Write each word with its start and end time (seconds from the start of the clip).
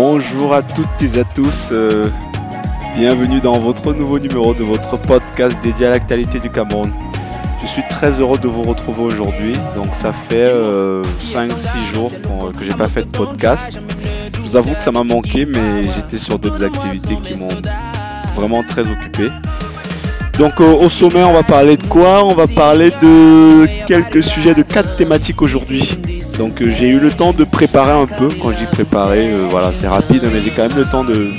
Bonjour 0.00 0.54
à 0.54 0.62
toutes 0.62 1.02
et 1.02 1.18
à 1.18 1.24
tous, 1.24 1.70
euh, 1.72 2.10
bienvenue 2.94 3.40
dans 3.40 3.58
votre 3.58 3.92
nouveau 3.92 4.18
numéro 4.18 4.54
de 4.54 4.62
votre 4.62 4.96
podcast 4.96 5.56
dédié 5.62 5.86
à 5.86 5.90
l'actualité 5.90 6.38
du 6.38 6.50
Cameroun. 6.50 6.92
Je 7.62 7.66
suis 7.66 7.82
très 7.88 8.20
heureux 8.20 8.38
de 8.38 8.46
vous 8.46 8.62
retrouver 8.62 9.02
aujourd'hui, 9.02 9.54
donc 9.74 9.94
ça 9.94 10.12
fait 10.12 10.52
5-6 10.52 10.52
euh, 10.52 11.02
jours 11.92 12.12
que 12.56 12.64
j'ai 12.64 12.74
pas 12.74 12.88
fait 12.88 13.02
de 13.02 13.08
podcast. 13.10 13.80
Je 14.34 14.40
vous 14.40 14.56
avoue 14.56 14.74
que 14.74 14.82
ça 14.82 14.92
m'a 14.92 15.02
manqué, 15.02 15.46
mais 15.46 15.82
j'étais 15.82 16.18
sur 16.18 16.38
d'autres 16.38 16.62
activités 16.62 17.16
qui 17.16 17.34
m'ont 17.34 17.48
vraiment 18.34 18.62
très 18.62 18.82
occupé. 18.82 19.30
Donc 20.38 20.60
euh, 20.60 20.72
au 20.72 20.88
sommet, 20.88 21.24
on 21.24 21.32
va 21.32 21.42
parler 21.42 21.76
de 21.76 21.82
quoi? 21.82 22.24
On 22.24 22.32
va 22.32 22.46
parler 22.46 22.92
de 23.02 23.66
quelques 23.86 24.22
sujets 24.22 24.54
de 24.54 24.62
quatre 24.62 24.94
thématiques 24.94 25.42
aujourd'hui. 25.42 25.98
Donc 26.38 26.62
euh, 26.62 26.70
j'ai 26.70 26.86
eu 26.88 27.00
le 27.00 27.10
temps 27.10 27.32
de 27.32 27.42
préparer 27.42 27.90
un 27.90 28.06
peu. 28.06 28.28
Quand 28.40 28.52
je 28.52 28.58
dis 28.58 28.66
préparer, 28.66 29.32
euh, 29.32 29.48
voilà, 29.50 29.72
c'est 29.74 29.88
rapide, 29.88 30.22
mais 30.32 30.40
j'ai 30.40 30.50
quand 30.50 30.68
même 30.68 30.78
le 30.78 30.86
temps 30.86 31.02
de, 31.02 31.32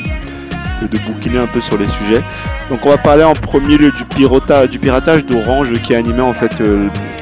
bouquiner 1.08 1.38
un 1.38 1.48
peu 1.48 1.62
sur 1.62 1.78
les 1.78 1.88
sujets. 1.88 2.22
Donc 2.70 2.86
on 2.86 2.90
va 2.90 2.98
parler 2.98 3.24
en 3.24 3.32
premier 3.32 3.78
lieu 3.78 3.94
du, 3.94 4.04
piratage, 4.04 4.70
du 4.70 4.80
piratage 4.80 5.26
d'Orange 5.26 5.72
qui 5.82 5.96
a 5.96 5.98
animé 5.98 6.20
en 6.20 6.34
fait 6.34 6.62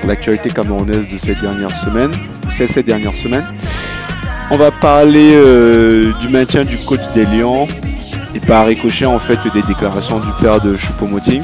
l'actualité 0.04 0.50
camerounaise 0.50 1.08
de 1.08 1.18
cette 1.20 1.42
dernière 1.42 1.72
semaine, 1.84 2.12
ces, 2.50 2.82
dernières 2.82 3.16
semaines. 3.16 3.46
On 4.50 4.58
va 4.58 4.72
parler 4.72 5.40
du 6.22 6.30
maintien 6.30 6.64
du 6.64 6.78
code 6.78 7.02
des 7.14 7.26
Lions 7.26 7.68
par 8.48 8.66
ricochet 8.66 9.06
en 9.06 9.20
fait 9.20 9.40
des 9.54 9.62
déclarations 9.62 10.20
du 10.20 10.32
père 10.42 10.62
de 10.62 10.76
Choupo-Moting. 10.76 11.44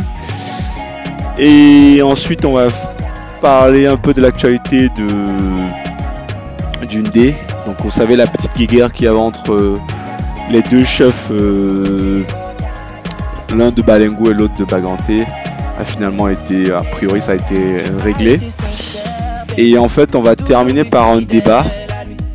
Et 1.38 2.02
ensuite, 2.02 2.46
on 2.46 2.54
va 2.54 2.68
parler 3.42 3.88
un 3.88 3.98
peu 3.98 4.14
de 4.14 4.22
l'actualité 4.22 4.90
de 4.90 5.08
d'une 6.88 7.04
D. 7.04 7.36
Donc, 7.66 7.78
vous 7.84 7.92
savez 7.92 8.16
la 8.16 8.28
petite 8.28 8.56
guéguerre 8.56 8.92
qu'il 8.92 9.06
y 9.06 9.08
avait 9.08 9.18
entre 9.18 9.54
euh, 9.54 9.80
les 10.50 10.62
deux 10.64 10.84
chefs, 10.84 11.30
euh, 11.32 12.24
l'un 13.56 13.72
de 13.72 13.82
Balengo 13.82 14.32
et 14.32 14.34
l'autre 14.34 14.56
de 14.58 14.66
Baganté, 14.66 15.26
a 15.80 15.86
finalement 15.86 16.28
été, 16.28 16.72
a 16.72 16.82
priori, 16.82 17.22
ça 17.22 17.32
a 17.32 17.36
été 17.36 17.84
réglé. 18.04 18.40
Et 19.58 19.78
en 19.78 19.88
fait, 19.88 20.16
on 20.16 20.22
va 20.22 20.36
terminer 20.36 20.84
par 20.84 21.08
un 21.08 21.22
débat 21.22 21.64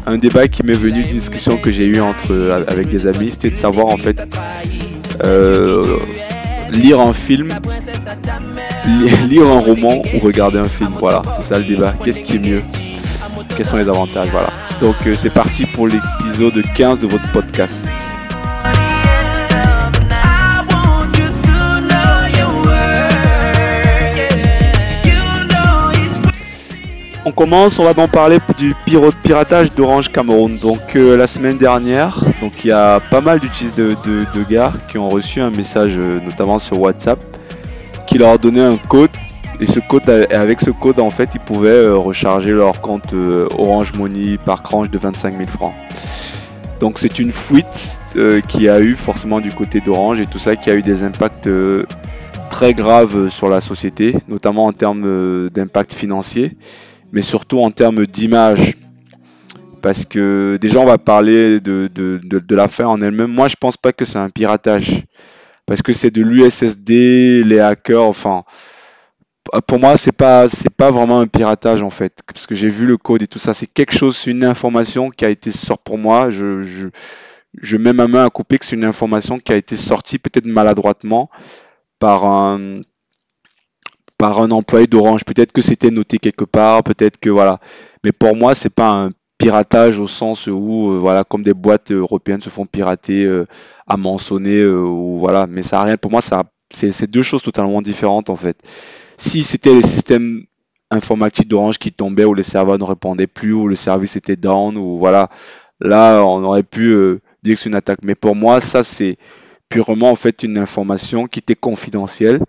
un 0.08 0.16
débat 0.16 0.48
qui 0.48 0.64
m'est 0.64 0.72
venu 0.72 1.02
d'une 1.02 1.18
discussion 1.18 1.58
que 1.58 1.70
j'ai 1.70 1.84
eue 1.84 2.00
entre 2.00 2.64
avec 2.66 2.88
des 2.88 3.06
amis, 3.06 3.30
c'était 3.32 3.50
de 3.50 3.56
savoir 3.56 3.88
en 3.88 3.98
fait 3.98 4.26
euh, 5.22 5.98
lire 6.70 7.00
un 7.00 7.12
film, 7.12 7.52
lire 9.28 9.50
un 9.50 9.60
roman 9.60 10.02
ou 10.14 10.18
regarder 10.20 10.58
un 10.58 10.68
film. 10.68 10.92
Voilà, 10.98 11.20
c'est 11.36 11.42
ça 11.42 11.58
le 11.58 11.64
débat. 11.64 11.94
Qu'est-ce 12.02 12.20
qui 12.20 12.36
est 12.36 12.38
mieux? 12.38 12.62
Quels 13.54 13.66
sont 13.66 13.76
les 13.76 13.88
avantages? 13.88 14.28
Voilà. 14.30 14.50
Donc 14.80 14.96
euh, 15.06 15.14
c'est 15.14 15.30
parti 15.30 15.66
pour 15.66 15.88
l'épisode 15.88 16.62
15 16.74 17.00
de 17.00 17.06
votre 17.06 17.30
podcast. 17.32 17.86
Commence, 27.38 27.78
on 27.78 27.84
va 27.84 27.94
donc 27.94 28.10
parler 28.10 28.38
du 28.58 28.74
piratage 29.22 29.72
d'Orange 29.72 30.10
Cameroun. 30.10 30.58
Donc 30.58 30.96
euh, 30.96 31.16
la 31.16 31.28
semaine 31.28 31.56
dernière, 31.56 32.18
donc 32.40 32.64
il 32.64 32.68
y 32.68 32.72
a 32.72 32.98
pas 32.98 33.20
mal 33.20 33.38
d'utilisateurs 33.38 34.02
de, 34.04 34.40
de, 34.40 34.90
qui 34.90 34.98
ont 34.98 35.08
reçu 35.08 35.40
un 35.40 35.50
message, 35.50 35.98
euh, 35.98 36.18
notamment 36.18 36.58
sur 36.58 36.80
WhatsApp, 36.80 37.20
qui 38.08 38.18
leur 38.18 38.30
a 38.30 38.38
donné 38.38 38.60
un 38.60 38.76
code. 38.76 39.12
Et 39.60 39.66
ce 39.66 39.78
code, 39.78 40.10
avec 40.32 40.60
ce 40.60 40.70
code, 40.70 40.98
en 40.98 41.10
fait, 41.10 41.30
ils 41.36 41.40
pouvaient 41.40 41.68
euh, 41.68 41.96
recharger 41.96 42.50
leur 42.50 42.80
compte 42.80 43.14
Orange 43.56 43.92
Money 43.94 44.36
par 44.44 44.64
tranche 44.64 44.90
de 44.90 44.98
25 44.98 45.36
000 45.38 45.48
francs. 45.48 45.74
Donc 46.80 46.98
c'est 46.98 47.20
une 47.20 47.30
fuite 47.30 48.00
qui 48.48 48.68
a 48.68 48.80
eu 48.80 48.96
forcément 48.96 49.38
du 49.38 49.52
côté 49.52 49.80
d'Orange 49.80 50.20
et 50.20 50.26
tout 50.26 50.40
ça 50.40 50.56
qui 50.56 50.70
a 50.70 50.74
eu 50.74 50.82
des 50.82 51.04
impacts 51.04 51.48
très 52.50 52.74
graves 52.74 53.28
sur 53.28 53.48
la 53.48 53.60
société, 53.60 54.16
notamment 54.26 54.66
en 54.66 54.72
termes 54.72 55.50
d'impact 55.50 55.94
financier 55.94 56.56
mais 57.12 57.22
surtout 57.22 57.60
en 57.60 57.70
termes 57.70 58.06
d'image. 58.06 58.76
Parce 59.82 60.04
que 60.04 60.58
déjà, 60.60 60.80
on 60.80 60.84
va 60.84 60.98
parler 60.98 61.60
de, 61.60 61.88
de, 61.94 62.20
de, 62.22 62.54
l'affaire 62.56 62.90
en 62.90 63.00
elle-même. 63.00 63.30
Moi, 63.32 63.48
je 63.48 63.54
pense 63.56 63.76
pas 63.76 63.92
que 63.92 64.04
c'est 64.04 64.18
un 64.18 64.28
piratage. 64.28 65.04
Parce 65.66 65.82
que 65.82 65.92
c'est 65.92 66.10
de 66.10 66.22
l'USSD, 66.22 67.44
les 67.44 67.60
hackers, 67.60 68.02
enfin. 68.02 68.44
Pour 69.66 69.78
moi, 69.78 69.96
c'est 69.96 70.12
pas, 70.12 70.48
c'est 70.48 70.74
pas 70.74 70.90
vraiment 70.90 71.20
un 71.20 71.26
piratage 71.26 71.82
en 71.82 71.90
fait. 71.90 72.20
Parce 72.26 72.46
que 72.46 72.54
j'ai 72.54 72.68
vu 72.68 72.84
le 72.86 72.98
code 72.98 73.22
et 73.22 73.26
tout 73.26 73.38
ça. 73.38 73.54
C'est 73.54 73.66
quelque 73.66 73.96
chose, 73.96 74.26
une 74.26 74.44
information 74.44 75.08
qui 75.10 75.24
a 75.24 75.30
été 75.30 75.52
sortie 75.52 75.82
pour 75.84 75.96
moi. 75.96 76.28
Je, 76.28 76.62
je, 76.62 76.88
je 77.54 77.76
mets 77.76 77.92
ma 77.92 78.08
main 78.08 78.26
à 78.26 78.30
couper 78.30 78.58
que 78.58 78.66
c'est 78.66 78.76
une 78.76 78.84
information 78.84 79.38
qui 79.38 79.52
a 79.52 79.56
été 79.56 79.76
sortie 79.76 80.18
peut-être 80.18 80.46
maladroitement 80.46 81.30
par 81.98 82.24
un, 82.24 82.80
par 84.18 84.40
un 84.42 84.50
employé 84.50 84.86
d'Orange. 84.86 85.24
Peut-être 85.24 85.52
que 85.52 85.62
c'était 85.62 85.90
noté 85.90 86.18
quelque 86.18 86.44
part, 86.44 86.82
peut-être 86.82 87.18
que 87.18 87.30
voilà. 87.30 87.60
Mais 88.04 88.12
pour 88.12 88.36
moi, 88.36 88.54
c'est 88.54 88.74
pas 88.74 88.90
un 88.90 89.10
piratage 89.38 90.00
au 90.00 90.08
sens 90.08 90.48
où 90.48 90.90
euh, 90.90 90.98
voilà 90.98 91.22
comme 91.22 91.44
des 91.44 91.54
boîtes 91.54 91.92
européennes 91.92 92.40
se 92.40 92.50
font 92.50 92.66
pirater, 92.66 93.24
euh, 93.24 93.46
à 93.86 93.96
euh, 93.96 94.82
ou 94.82 95.18
voilà. 95.20 95.46
Mais 95.46 95.62
ça 95.62 95.80
a 95.80 95.84
rien. 95.84 95.96
Pour 95.96 96.10
moi, 96.10 96.20
ça 96.20 96.44
c'est 96.70 97.10
deux 97.10 97.22
choses 97.22 97.42
totalement 97.42 97.80
différentes 97.80 98.28
en 98.30 98.36
fait. 98.36 98.58
Si 99.16 99.42
c'était 99.42 99.74
les 99.74 99.82
systèmes 99.82 100.44
informatiques 100.90 101.48
d'Orange 101.48 101.78
qui 101.78 101.92
tombaient 101.92 102.24
ou 102.24 102.34
les 102.34 102.42
serveurs 102.42 102.78
ne 102.78 102.84
répondaient 102.84 103.26
plus 103.26 103.52
ou 103.52 103.68
le 103.68 103.74
service 103.76 104.16
était 104.16 104.36
down 104.36 104.76
ou 104.76 104.98
voilà, 104.98 105.28
là 105.80 106.22
on 106.22 106.42
aurait 106.44 106.62
pu 106.62 106.88
euh, 106.88 107.20
dire 107.42 107.56
que 107.56 107.62
c'est 107.62 107.68
une 107.68 107.74
attaque. 107.74 108.00
Mais 108.02 108.14
pour 108.14 108.34
moi, 108.34 108.60
ça 108.60 108.84
c'est 108.84 109.16
purement 109.68 110.10
en 110.10 110.16
fait 110.16 110.42
une 110.42 110.58
information 110.58 111.26
qui 111.26 111.38
était 111.40 111.54
confidentielle 111.54 112.40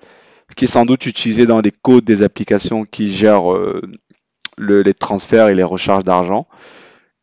qui 0.56 0.66
est 0.66 0.68
sans 0.68 0.86
doute 0.86 1.06
utilisé 1.06 1.46
dans 1.46 1.62
des 1.62 1.72
codes 1.72 2.04
des 2.04 2.24
applications 2.24 2.86
qui 2.86 3.14
gèrent 3.14 3.54
euh, 3.54 3.82
les 4.58 4.94
transferts 4.94 5.48
et 5.48 5.56
les 5.56 5.64
recharges 5.64 6.04
d'argent. 6.04 6.48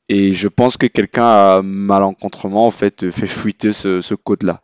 Et 0.09 0.33
je 0.33 0.49
pense 0.49 0.77
que 0.77 0.87
quelqu'un 0.87 1.25
a 1.25 1.63
malencontrement 1.63 2.67
en 2.67 2.71
fait 2.71 3.11
fait 3.11 3.27
fuiter 3.27 3.73
ce, 3.73 4.15
code-là. 4.15 4.61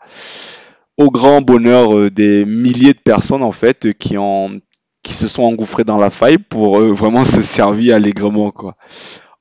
Au 0.97 1.11
grand 1.11 1.41
bonheur 1.41 1.97
euh, 1.97 2.11
des 2.11 2.45
milliers 2.45 2.95
de 2.95 3.01
personnes 3.01 3.43
en 3.43 3.53
fait 3.53 3.93
qui 3.95 4.17
ont 4.19 4.61
qui 5.03 5.15
se 5.15 5.27
sont 5.27 5.43
engouffrées 5.43 5.83
dans 5.83 5.99
la 5.99 6.11
faille 6.11 6.39
pour 6.39 6.79
euh, 6.79 6.93
vraiment 6.93 7.25
se 7.25 7.43
servir 7.43 7.97
allègrement 7.97 8.53
quoi. 8.53 8.77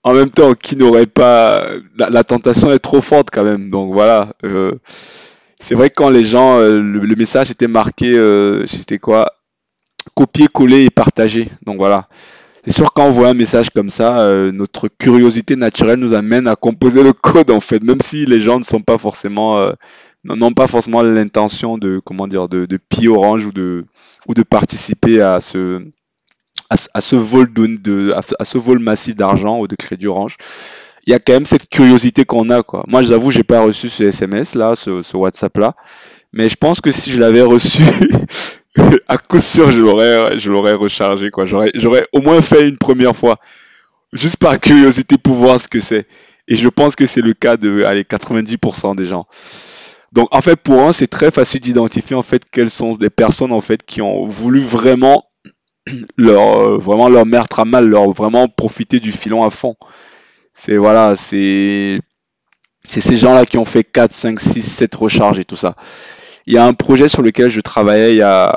En 0.03 0.13
même 0.13 0.31
temps, 0.31 0.55
qui 0.55 0.75
n'aurait 0.75 1.05
pas 1.05 1.63
la, 1.95 2.23
tentation 2.23 2.71
est 2.71 2.79
trop 2.79 3.01
forte 3.01 3.29
quand 3.31 3.43
même. 3.43 3.69
Donc 3.69 3.93
voilà 3.93 4.33
c'est 5.61 5.75
vrai 5.75 5.89
que 5.89 5.95
quand 5.95 6.09
les 6.09 6.23
gens, 6.23 6.57
euh, 6.57 6.81
le, 6.81 7.15
message 7.15 7.51
était 7.51 7.67
marqué, 7.67 8.17
euh, 8.17 8.65
c'était 8.65 8.97
quoi? 8.97 9.31
Copier, 10.15 10.47
coller 10.47 10.85
et 10.85 10.89
partager. 10.89 11.49
Donc 11.63 11.77
voilà. 11.77 12.07
C'est 12.65 12.71
sûr 12.71 12.93
quand 12.93 13.05
on 13.05 13.11
voit 13.11 13.29
un 13.29 13.33
message 13.35 13.69
comme 13.69 13.91
ça, 13.91 14.21
euh, 14.21 14.51
notre 14.51 14.87
curiosité 14.87 15.55
naturelle 15.55 15.99
nous 15.99 16.13
amène 16.13 16.47
à 16.47 16.55
composer 16.55 17.03
le 17.03 17.13
code 17.13 17.51
en 17.51 17.59
fait, 17.59 17.81
même 17.83 18.01
si 18.01 18.25
les 18.25 18.39
gens 18.39 18.57
ne 18.57 18.63
sont 18.63 18.81
pas 18.81 18.97
forcément, 18.97 19.71
n'ont 20.23 20.53
pas 20.53 20.67
forcément 20.67 21.03
l'intention 21.03 21.77
de, 21.77 21.99
comment 22.03 22.27
dire, 22.27 22.49
de, 22.49 22.65
de 22.65 23.07
Orange 23.07 23.45
ou 23.45 23.51
de, 23.51 23.85
ou 24.27 24.33
de 24.33 24.43
participer 24.43 25.21
à 25.21 25.41
ce, 25.41 25.83
à, 26.69 27.01
ce 27.01 27.15
vol 27.15 27.51
de, 27.53 28.13
à 28.39 28.45
ce 28.45 28.57
vol 28.57 28.79
massif 28.79 29.15
d'argent 29.15 29.59
ou 29.59 29.67
de 29.67 29.75
crédit 29.75 30.07
Orange 30.07 30.37
il 31.05 31.11
y 31.11 31.13
a 31.13 31.19
quand 31.19 31.33
même 31.33 31.45
cette 31.45 31.69
curiosité 31.69 32.25
qu'on 32.25 32.49
a 32.49 32.63
quoi. 32.63 32.83
Moi 32.87 33.03
j'avoue 33.03 33.31
j'ai 33.31 33.43
pas 33.43 33.61
reçu 33.61 33.89
ce 33.89 34.03
SMS 34.03 34.55
là, 34.55 34.75
ce, 34.75 35.17
WhatsApp 35.17 35.57
là, 35.57 35.73
mais 36.33 36.49
je 36.49 36.55
pense 36.55 36.81
que 36.81 36.91
si 36.91 37.11
je 37.11 37.19
l'avais 37.19 37.41
reçu, 37.41 37.81
à 39.07 39.17
coup 39.17 39.39
sûr 39.39 39.71
je 39.71 39.81
l'aurais 39.81 40.37
je 40.37 40.51
l'aurais 40.51 40.73
rechargé 40.73 41.29
quoi. 41.31 41.45
J'aurais 41.45 41.71
j'aurais 41.75 42.05
au 42.13 42.21
moins 42.21 42.41
fait 42.41 42.67
une 42.67 42.77
première 42.77 43.15
fois, 43.15 43.37
juste 44.13 44.37
par 44.37 44.59
curiosité 44.59 45.17
pour 45.17 45.35
voir 45.35 45.59
ce 45.59 45.67
que 45.67 45.79
c'est. 45.79 46.07
Et 46.47 46.55
je 46.55 46.67
pense 46.67 46.95
que 46.95 47.05
c'est 47.05 47.21
le 47.21 47.33
cas 47.33 47.57
de 47.57 47.83
allez 47.83 48.03
90% 48.03 48.95
des 48.95 49.05
gens. 49.05 49.25
Donc 50.11 50.27
en 50.31 50.41
fait 50.41 50.57
pour 50.57 50.81
un 50.81 50.93
c'est 50.93 51.07
très 51.07 51.31
facile 51.31 51.61
d'identifier 51.61 52.15
en 52.15 52.23
fait 52.23 52.43
quelles 52.51 52.69
sont 52.69 52.95
des 52.95 53.09
personnes 53.09 53.53
en 53.53 53.61
fait 53.61 53.83
qui 53.83 54.01
ont 54.01 54.25
voulu 54.25 54.59
vraiment 54.59 55.25
leur 56.17 56.59
euh, 56.59 56.77
vraiment 56.77 57.09
leur 57.09 57.25
mettre 57.25 57.59
à 57.59 57.65
mal, 57.65 57.87
leur 57.87 58.11
vraiment 58.11 58.47
profiter 58.47 58.99
du 58.99 59.11
filon 59.11 59.43
à 59.43 59.49
fond. 59.49 59.75
C'est 60.53 60.77
voilà, 60.77 61.15
c'est 61.15 61.99
c'est 62.85 63.01
ces 63.01 63.15
gens-là 63.15 63.45
qui 63.45 63.57
ont 63.57 63.65
fait 63.65 63.83
4, 63.83 64.11
5, 64.11 64.39
6, 64.39 64.61
7 64.61 64.95
recharges 64.95 65.39
et 65.39 65.45
tout 65.45 65.55
ça. 65.55 65.75
Il 66.47 66.53
y 66.53 66.57
a 66.57 66.65
un 66.65 66.73
projet 66.73 67.07
sur 67.07 67.21
lequel 67.21 67.51
je 67.51 67.61
travaillais 67.61 68.13
il 68.13 68.17
y 68.17 68.23
a, 68.23 68.55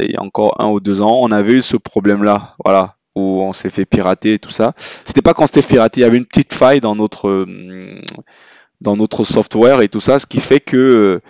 il 0.00 0.10
y 0.10 0.16
a 0.16 0.22
encore 0.22 0.60
un 0.60 0.68
ou 0.68 0.80
deux 0.80 1.02
ans. 1.02 1.18
On 1.20 1.30
avait 1.30 1.52
eu 1.54 1.62
ce 1.62 1.76
problème-là, 1.76 2.56
voilà, 2.64 2.96
où 3.14 3.42
on 3.42 3.52
s'est 3.52 3.68
fait 3.68 3.84
pirater 3.84 4.34
et 4.34 4.38
tout 4.38 4.50
ça. 4.50 4.72
C'était 4.78 5.22
pas 5.22 5.34
quand 5.34 5.46
c'était 5.46 5.62
piraté, 5.62 6.00
il 6.00 6.04
y 6.04 6.06
avait 6.06 6.16
une 6.16 6.26
petite 6.26 6.54
faille 6.54 6.80
dans 6.80 6.96
notre 6.96 7.46
dans 8.80 8.96
notre 8.96 9.24
software 9.24 9.80
et 9.82 9.88
tout 9.88 10.00
ça, 10.00 10.18
ce 10.18 10.26
qui 10.26 10.40
fait 10.40 10.60
que 10.60 11.20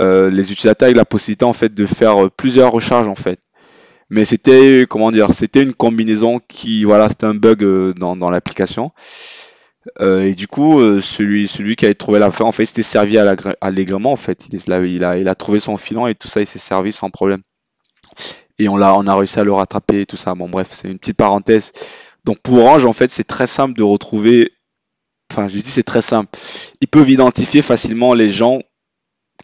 euh, 0.00 0.30
les 0.30 0.52
utilisateurs 0.52 0.88
ont 0.90 0.94
la 0.94 1.04
possibilité 1.04 1.44
en 1.44 1.52
fait 1.52 1.72
de 1.72 1.86
faire 1.86 2.30
plusieurs 2.30 2.72
recharges 2.72 3.08
en 3.08 3.14
fait. 3.14 3.38
Mais 4.10 4.24
c'était, 4.24 4.86
comment 4.88 5.10
dire, 5.10 5.32
c'était 5.32 5.62
une 5.62 5.74
combinaison 5.74 6.40
qui, 6.48 6.84
voilà, 6.84 7.08
c'était 7.08 7.26
un 7.26 7.34
bug 7.34 7.64
euh, 7.64 7.94
dans, 7.94 8.16
dans 8.16 8.30
l'application. 8.30 8.92
Euh, 10.00 10.22
et 10.22 10.34
du 10.34 10.46
coup, 10.46 10.80
euh, 10.80 11.00
celui, 11.00 11.48
celui 11.48 11.76
qui 11.76 11.84
avait 11.84 11.94
trouvé 11.94 12.18
la 12.18 12.30
fin, 12.30 12.44
en 12.44 12.52
fait, 12.52 12.64
s'était 12.64 12.82
servi 12.82 13.18
allègrement, 13.18 14.12
en 14.12 14.16
fait. 14.16 14.44
Il, 14.50 14.60
il, 14.86 15.04
a, 15.04 15.18
il 15.18 15.28
a 15.28 15.34
trouvé 15.34 15.60
son 15.60 15.76
filon 15.76 16.06
et 16.06 16.14
tout 16.14 16.28
ça, 16.28 16.40
il 16.40 16.46
s'est 16.46 16.58
servi 16.58 16.92
sans 16.92 17.10
problème. 17.10 17.42
Et 18.58 18.68
on 18.68 18.76
l'a, 18.76 18.94
on 18.96 19.06
a 19.06 19.16
réussi 19.16 19.40
à 19.40 19.44
le 19.44 19.52
rattraper 19.52 20.02
et 20.02 20.06
tout 20.06 20.16
ça. 20.16 20.34
Bon, 20.34 20.48
bref, 20.48 20.68
c'est 20.70 20.88
une 20.88 20.98
petite 20.98 21.16
parenthèse. 21.16 21.72
Donc 22.24 22.38
pour 22.40 22.58
Orange, 22.58 22.86
en 22.86 22.92
fait, 22.92 23.10
c'est 23.10 23.24
très 23.24 23.46
simple 23.46 23.74
de 23.74 23.82
retrouver. 23.82 24.52
Enfin, 25.30 25.48
je 25.48 25.54
dis 25.54 25.62
c'est 25.62 25.82
très 25.82 26.02
simple. 26.02 26.38
Ils 26.80 26.88
peuvent 26.88 27.10
identifier 27.10 27.62
facilement 27.62 28.14
les 28.14 28.30
gens 28.30 28.60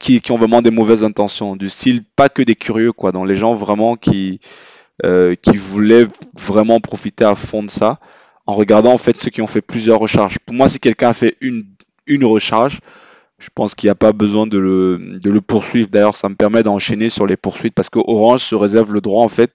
qui, 0.01 0.21
ont 0.31 0.37
vraiment 0.37 0.63
des 0.63 0.71
mauvaises 0.71 1.05
intentions, 1.05 1.55
du 1.55 1.69
style 1.69 2.03
pas 2.03 2.29
que 2.29 2.43
des 2.43 2.57
curieux, 2.57 2.93
quoi. 2.93 3.13
Donc 3.13 3.29
les 3.29 3.37
gens 3.37 3.55
vraiment 3.55 3.97
qui, 3.97 4.41
euh, 5.05 5.37
qui 5.41 5.57
voulaient 5.57 6.09
vraiment 6.35 6.81
profiter 6.81 7.25
à 7.25 7.37
fond 7.37 7.63
de 7.63 7.71
ça 7.71 8.01
en 8.47 8.55
regardant 8.55 8.93
en 8.93 8.99
fait 8.99 9.21
ceux 9.21 9.31
qui 9.31 9.43
ont 9.43 9.47
fait 9.47 9.61
plusieurs 9.61 10.01
recharges. 10.01 10.39
Pour 10.41 10.55
moi, 10.57 10.69
si 10.69 10.81
quelqu'un 10.81 11.11
a 11.11 11.15
fait 11.15 11.37
une, 11.41 11.67
une 12.07 12.25
recharge, 12.25 12.81
je 13.39 13.49
pense 13.55 13.75
qu'il 13.75 13.87
n'y 13.87 13.93
a 13.93 13.95
pas 13.95 14.13
besoin 14.13 14.47
de 14.47 14.59
le, 14.59 15.19
de 15.23 15.31
le 15.31 15.41
poursuivre. 15.41 15.89
D'ailleurs, 15.91 16.17
ça 16.17 16.29
me 16.29 16.35
permet 16.35 16.63
d'enchaîner 16.63 17.11
sur 17.11 17.27
les 17.27 17.37
poursuites 17.37 17.75
parce 17.75 17.91
que 17.91 17.99
Orange 17.99 18.43
se 18.43 18.55
réserve 18.55 18.93
le 18.93 19.01
droit 19.01 19.23
en 19.23 19.29
fait. 19.29 19.53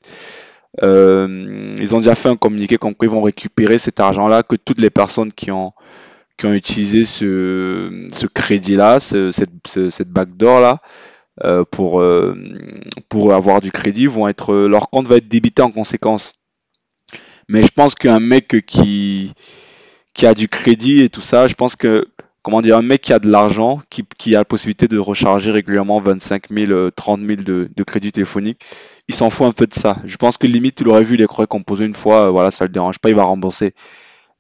Euh, 0.84 1.76
ils 1.80 1.96
ont 1.96 2.00
déjà 2.00 2.16
fait 2.16 2.30
un 2.30 2.36
communiqué 2.36 2.78
comme 2.78 2.96
quoi 2.96 3.08
ils 3.08 3.12
vont 3.12 3.22
récupérer 3.22 3.78
cet 3.78 4.00
argent-là 4.00 4.44
que 4.44 4.56
toutes 4.56 4.80
les 4.80 4.90
personnes 4.90 5.32
qui 5.32 5.52
ont 5.52 5.74
qui 6.38 6.46
ont 6.46 6.54
utilisé 6.54 7.06
ce, 7.06 8.26
crédit-là, 8.28 9.00
ce, 9.00 9.32
cette, 9.32 10.10
backdoor-là, 10.10 10.80
euh, 11.44 11.64
pour, 11.70 12.00
euh, 12.00 12.36
pour 13.10 13.34
avoir 13.34 13.62
du 13.62 13.72
crédit, 13.72 14.08
vont 14.08 14.28
être, 14.28 14.54
leur 14.54 14.90
compte 14.90 15.08
va 15.08 15.18
être 15.18 15.28
débité 15.28 15.62
en 15.62 15.72
conséquence. 15.72 16.36
Mais 17.48 17.62
je 17.62 17.70
pense 17.70 17.96
qu'un 17.96 18.20
mec 18.20 18.66
qui, 18.66 19.34
qui 20.14 20.26
a 20.26 20.34
du 20.34 20.48
crédit 20.48 21.02
et 21.02 21.10
tout 21.10 21.22
ça, 21.22 21.48
je 21.48 21.54
pense 21.54 21.76
que, 21.76 22.08
comment 22.42 22.62
dire, 22.62 22.78
un 22.78 22.82
mec 22.82 23.02
qui 23.02 23.14
a 23.14 23.20
de 23.20 23.30
l'argent, 23.30 23.82
qui, 23.90 24.36
a 24.36 24.40
la 24.40 24.46
possibilité 24.46 24.88
de 24.88 24.98
recharger 24.98 25.52
régulièrement 25.52 26.02
25 26.02 26.50
000, 26.50 26.92
30 26.92 27.20
000 27.20 27.42
de, 27.44 27.84
crédit 27.84 28.12
téléphonique, 28.12 28.62
il 29.08 29.16
s'en 29.16 29.30
fout 29.30 29.48
un 29.48 29.52
peu 29.52 29.68
de 29.68 29.74
ça. 29.74 29.98
Je 30.06 30.18
pense 30.18 30.38
que 30.38 30.48
limite, 30.48 30.76
tu 30.76 30.84
l'aurais 30.84 31.04
vu, 31.04 31.16
il 31.16 31.22
est 31.22 31.48
composé 31.48 31.86
une 31.86 31.96
fois, 31.96 32.32
voilà, 32.32 32.50
ça 32.50 32.66
le 32.66 32.70
dérange 32.70 33.00
pas, 33.00 33.10
il 33.10 33.16
va 33.16 33.24
rembourser. 33.24 33.74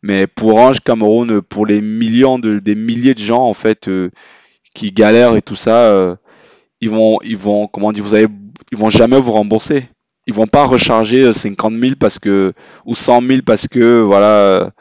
Mais 0.06 0.28
pour 0.28 0.54
Orange 0.54 0.81
Cameroun, 0.81 1.42
pour 1.42 1.66
les 1.66 1.81
millions 1.81 2.38
de, 2.38 2.60
des 2.60 2.75
milliers 2.75 3.16
de 3.16 3.19
gens, 3.19 3.44
en 3.44 3.56
fait, 3.56 3.88
euh, 3.88 4.12
qui 4.75 4.92
galèrent 4.92 5.36
et 5.36 5.42
tout 5.42 5.56
ça, 5.56 5.86
euh, 5.86 6.16
ils 6.80 6.92
vont, 6.92 7.18
ils 7.24 7.38
vont, 7.38 7.66
comment 7.66 7.92
dire, 7.92 8.04
vous 8.04 8.13
avez, 8.13 8.28
ils 8.72 8.78
vont 8.78 8.92
jamais 8.92 9.19
vous 9.19 9.31
rembourser 9.31 9.90
ils 10.28 10.34
vont 10.34 10.48
pas 10.48 10.66
recharger 10.66 11.31
50 11.31 11.74
euh, 11.74 11.80
000 11.80 11.94
parce 12.00 12.18
que 12.18 12.54
ou 12.86 12.96
100 12.96 13.22
000 13.22 13.40
parce 13.46 13.68
que 13.68 14.02
voilà 14.02 14.72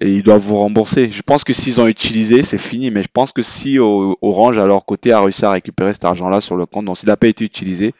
et 0.00 0.10
ils 0.10 0.22
doivent 0.22 0.42
vous 0.42 0.56
rembourser. 0.56 1.10
Je 1.10 1.22
pense 1.22 1.44
que 1.44 1.52
s'ils 1.52 1.80
ont 1.80 1.86
utilisé, 1.86 2.42
c'est 2.42 2.58
fini. 2.58 2.90
Mais 2.90 3.02
je 3.02 3.08
pense 3.12 3.32
que 3.32 3.42
si 3.42 3.78
Orange 3.78 4.58
à 4.58 4.66
leur 4.66 4.84
côté 4.84 5.12
a 5.12 5.20
réussi 5.20 5.44
à 5.44 5.50
récupérer 5.50 5.92
cet 5.92 6.04
argent-là 6.04 6.40
sur 6.40 6.56
le 6.56 6.66
compte, 6.66 6.86
donc 6.86 6.98
s'il 6.98 7.08
n'a 7.08 7.16
pas 7.16 7.28
été 7.28 7.44
utilisé, 7.44 7.92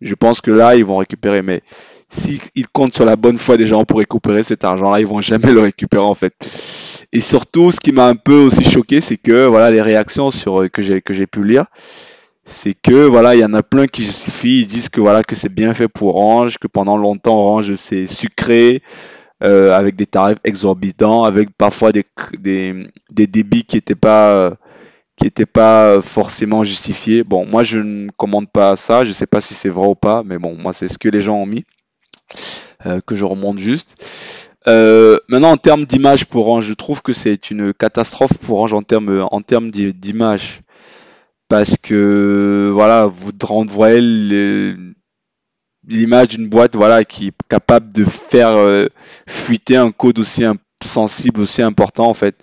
je 0.00 0.14
pense 0.14 0.40
que 0.40 0.50
là 0.50 0.76
ils 0.76 0.84
vont 0.84 0.96
récupérer. 0.96 1.42
Mais 1.42 1.62
s'ils 2.10 2.68
comptent 2.72 2.94
sur 2.94 3.04
la 3.04 3.16
bonne 3.16 3.38
foi 3.38 3.56
des 3.56 3.66
gens 3.66 3.84
pour 3.84 3.98
récupérer 3.98 4.42
cet 4.42 4.64
argent-là, 4.64 5.00
ils 5.00 5.06
vont 5.06 5.20
jamais 5.20 5.52
le 5.52 5.60
récupérer 5.60 6.02
en 6.02 6.14
fait. 6.14 6.34
Et 7.12 7.20
surtout, 7.20 7.70
ce 7.70 7.80
qui 7.80 7.92
m'a 7.92 8.06
un 8.06 8.16
peu 8.16 8.34
aussi 8.34 8.64
choqué, 8.64 9.00
c'est 9.00 9.16
que 9.16 9.46
voilà 9.46 9.70
les 9.70 9.82
réactions 9.82 10.30
sur 10.30 10.70
que 10.70 10.82
j'ai 10.82 11.00
que 11.00 11.14
j'ai 11.14 11.26
pu 11.26 11.44
lire 11.44 11.66
c'est 12.50 12.74
que 12.74 13.06
voilà, 13.06 13.34
il 13.34 13.40
y 13.40 13.44
en 13.44 13.54
a 13.54 13.62
plein 13.62 13.86
qui 13.86 14.02
justifient, 14.02 14.62
ils 14.62 14.66
disent 14.66 14.88
que 14.88 15.00
voilà 15.00 15.22
que 15.22 15.36
c'est 15.36 15.52
bien 15.52 15.72
fait 15.72 15.88
pour 15.88 16.16
Orange, 16.16 16.58
que 16.58 16.66
pendant 16.66 16.96
longtemps 16.96 17.36
Orange 17.36 17.74
c'est 17.76 18.06
sucré, 18.06 18.82
euh, 19.42 19.72
avec 19.72 19.96
des 19.96 20.06
tarifs 20.06 20.38
exorbitants, 20.44 21.24
avec 21.24 21.50
parfois 21.56 21.92
des, 21.92 22.04
des, 22.38 22.88
des 23.12 23.26
débits 23.26 23.64
qui 23.64 23.76
n'étaient 23.76 23.94
pas 23.94 24.56
qui 25.16 25.26
étaient 25.26 25.46
pas 25.46 26.00
forcément 26.02 26.64
justifiés. 26.64 27.24
Bon, 27.24 27.46
moi 27.46 27.62
je 27.62 27.78
ne 27.78 28.10
commande 28.16 28.50
pas 28.50 28.76
ça, 28.76 29.04
je 29.04 29.12
sais 29.12 29.26
pas 29.26 29.40
si 29.40 29.54
c'est 29.54 29.68
vrai 29.68 29.86
ou 29.86 29.94
pas, 29.94 30.22
mais 30.24 30.38
bon, 30.38 30.56
moi 30.56 30.72
c'est 30.72 30.88
ce 30.88 30.98
que 30.98 31.08
les 31.08 31.20
gens 31.20 31.36
ont 31.36 31.46
mis, 31.46 31.64
euh, 32.86 33.00
que 33.06 33.14
je 33.14 33.24
remonte 33.24 33.58
juste. 33.58 33.96
Euh, 34.68 35.18
maintenant, 35.28 35.52
en 35.52 35.56
termes 35.56 35.86
d'image 35.86 36.26
pour 36.26 36.48
Orange, 36.48 36.66
je 36.66 36.74
trouve 36.74 37.02
que 37.02 37.12
c'est 37.12 37.50
une 37.50 37.72
catastrophe 37.72 38.38
pour 38.38 38.58
Orange 38.58 38.74
en 38.74 38.82
termes 38.82 39.26
en 39.30 39.40
termes 39.42 39.70
d'image 39.70 40.60
parce 41.48 41.76
que 41.76 42.70
voilà, 42.72 43.06
vous 43.06 43.32
renvoyez 43.42 44.76
l'image 45.86 46.28
d'une 46.28 46.48
boîte 46.48 46.76
voilà 46.76 47.04
qui 47.04 47.28
est 47.28 47.34
capable 47.48 47.92
de 47.92 48.04
faire 48.04 48.50
euh, 48.50 48.86
fuiter 49.26 49.76
un 49.76 49.90
code 49.90 50.18
aussi 50.18 50.44
sensible, 50.82 51.40
aussi 51.40 51.62
important 51.62 52.08
en 52.08 52.14
fait. 52.14 52.36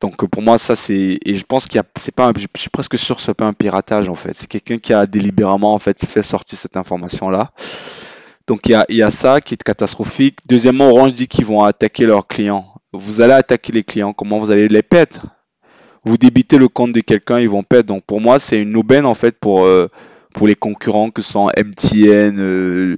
Donc 0.00 0.26
pour 0.26 0.42
moi 0.42 0.58
ça 0.58 0.76
c'est 0.76 1.18
et 1.24 1.34
je 1.34 1.44
pense 1.44 1.66
qu'il 1.66 1.76
y 1.76 1.78
a 1.78 1.84
c'est 1.96 2.14
pas 2.14 2.32
je 2.36 2.46
suis 2.56 2.70
presque 2.70 2.98
sûr 2.98 3.16
que 3.16 3.22
c'est 3.22 3.34
pas 3.34 3.46
un 3.46 3.52
piratage 3.52 4.08
en 4.08 4.14
fait. 4.14 4.32
C'est 4.34 4.48
quelqu'un 4.48 4.78
qui 4.78 4.92
a 4.92 5.06
délibérément 5.06 5.74
en 5.74 5.78
fait 5.78 6.04
fait 6.04 6.22
sortir 6.22 6.58
cette 6.58 6.76
information 6.76 7.28
là. 7.30 7.52
Donc 8.50 8.68
il 8.68 8.96
y 8.96 9.02
a, 9.02 9.10
ça 9.12 9.40
qui 9.40 9.54
est 9.54 9.62
catastrophique. 9.62 10.38
Deuxièmement, 10.44 10.90
Orange 10.90 11.12
dit 11.12 11.28
qu'ils 11.28 11.44
vont 11.44 11.62
attaquer 11.62 12.04
leurs 12.04 12.26
clients. 12.26 12.66
Vous 12.92 13.20
allez 13.20 13.34
attaquer 13.34 13.70
les 13.70 13.84
clients, 13.84 14.12
comment 14.12 14.40
vous 14.40 14.50
allez 14.50 14.66
les 14.66 14.82
perdre? 14.82 15.20
Vous 16.04 16.16
débitez 16.16 16.58
le 16.58 16.66
compte 16.66 16.90
de 16.90 16.98
quelqu'un, 16.98 17.38
ils 17.38 17.48
vont 17.48 17.62
perdre. 17.62 17.94
Donc 17.94 18.02
pour 18.04 18.20
moi, 18.20 18.40
c'est 18.40 18.60
une 18.60 18.74
aubaine 18.74 19.06
en 19.06 19.14
fait 19.14 19.38
pour 19.38 19.62
euh, 19.62 19.86
les 20.42 20.56
concurrents 20.56 21.10
que 21.10 21.22
sont 21.22 21.48
MTN, 21.56 22.40
euh, 22.40 22.96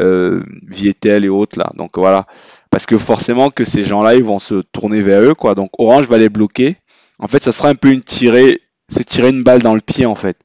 euh, 0.00 0.44
Vietel 0.68 1.24
et 1.24 1.28
autres 1.28 1.58
là. 1.58 1.72
Donc 1.74 1.98
voilà, 1.98 2.28
parce 2.70 2.86
que 2.86 2.96
forcément 2.96 3.50
que 3.50 3.64
ces 3.64 3.82
gens-là, 3.82 4.14
ils 4.14 4.22
vont 4.22 4.38
se 4.38 4.62
tourner 4.70 5.02
vers 5.02 5.22
eux 5.22 5.34
quoi. 5.34 5.56
Donc 5.56 5.70
Orange 5.80 6.06
va 6.06 6.16
les 6.16 6.28
bloquer. 6.28 6.76
En 7.18 7.26
fait, 7.26 7.42
ça 7.42 7.50
sera 7.50 7.70
un 7.70 7.74
peu 7.74 7.90
une 7.90 8.02
tirée, 8.02 8.60
se 8.88 9.02
tirer 9.02 9.30
une 9.30 9.42
balle 9.42 9.62
dans 9.62 9.74
le 9.74 9.80
pied 9.80 10.06
en 10.06 10.14
fait. 10.14 10.36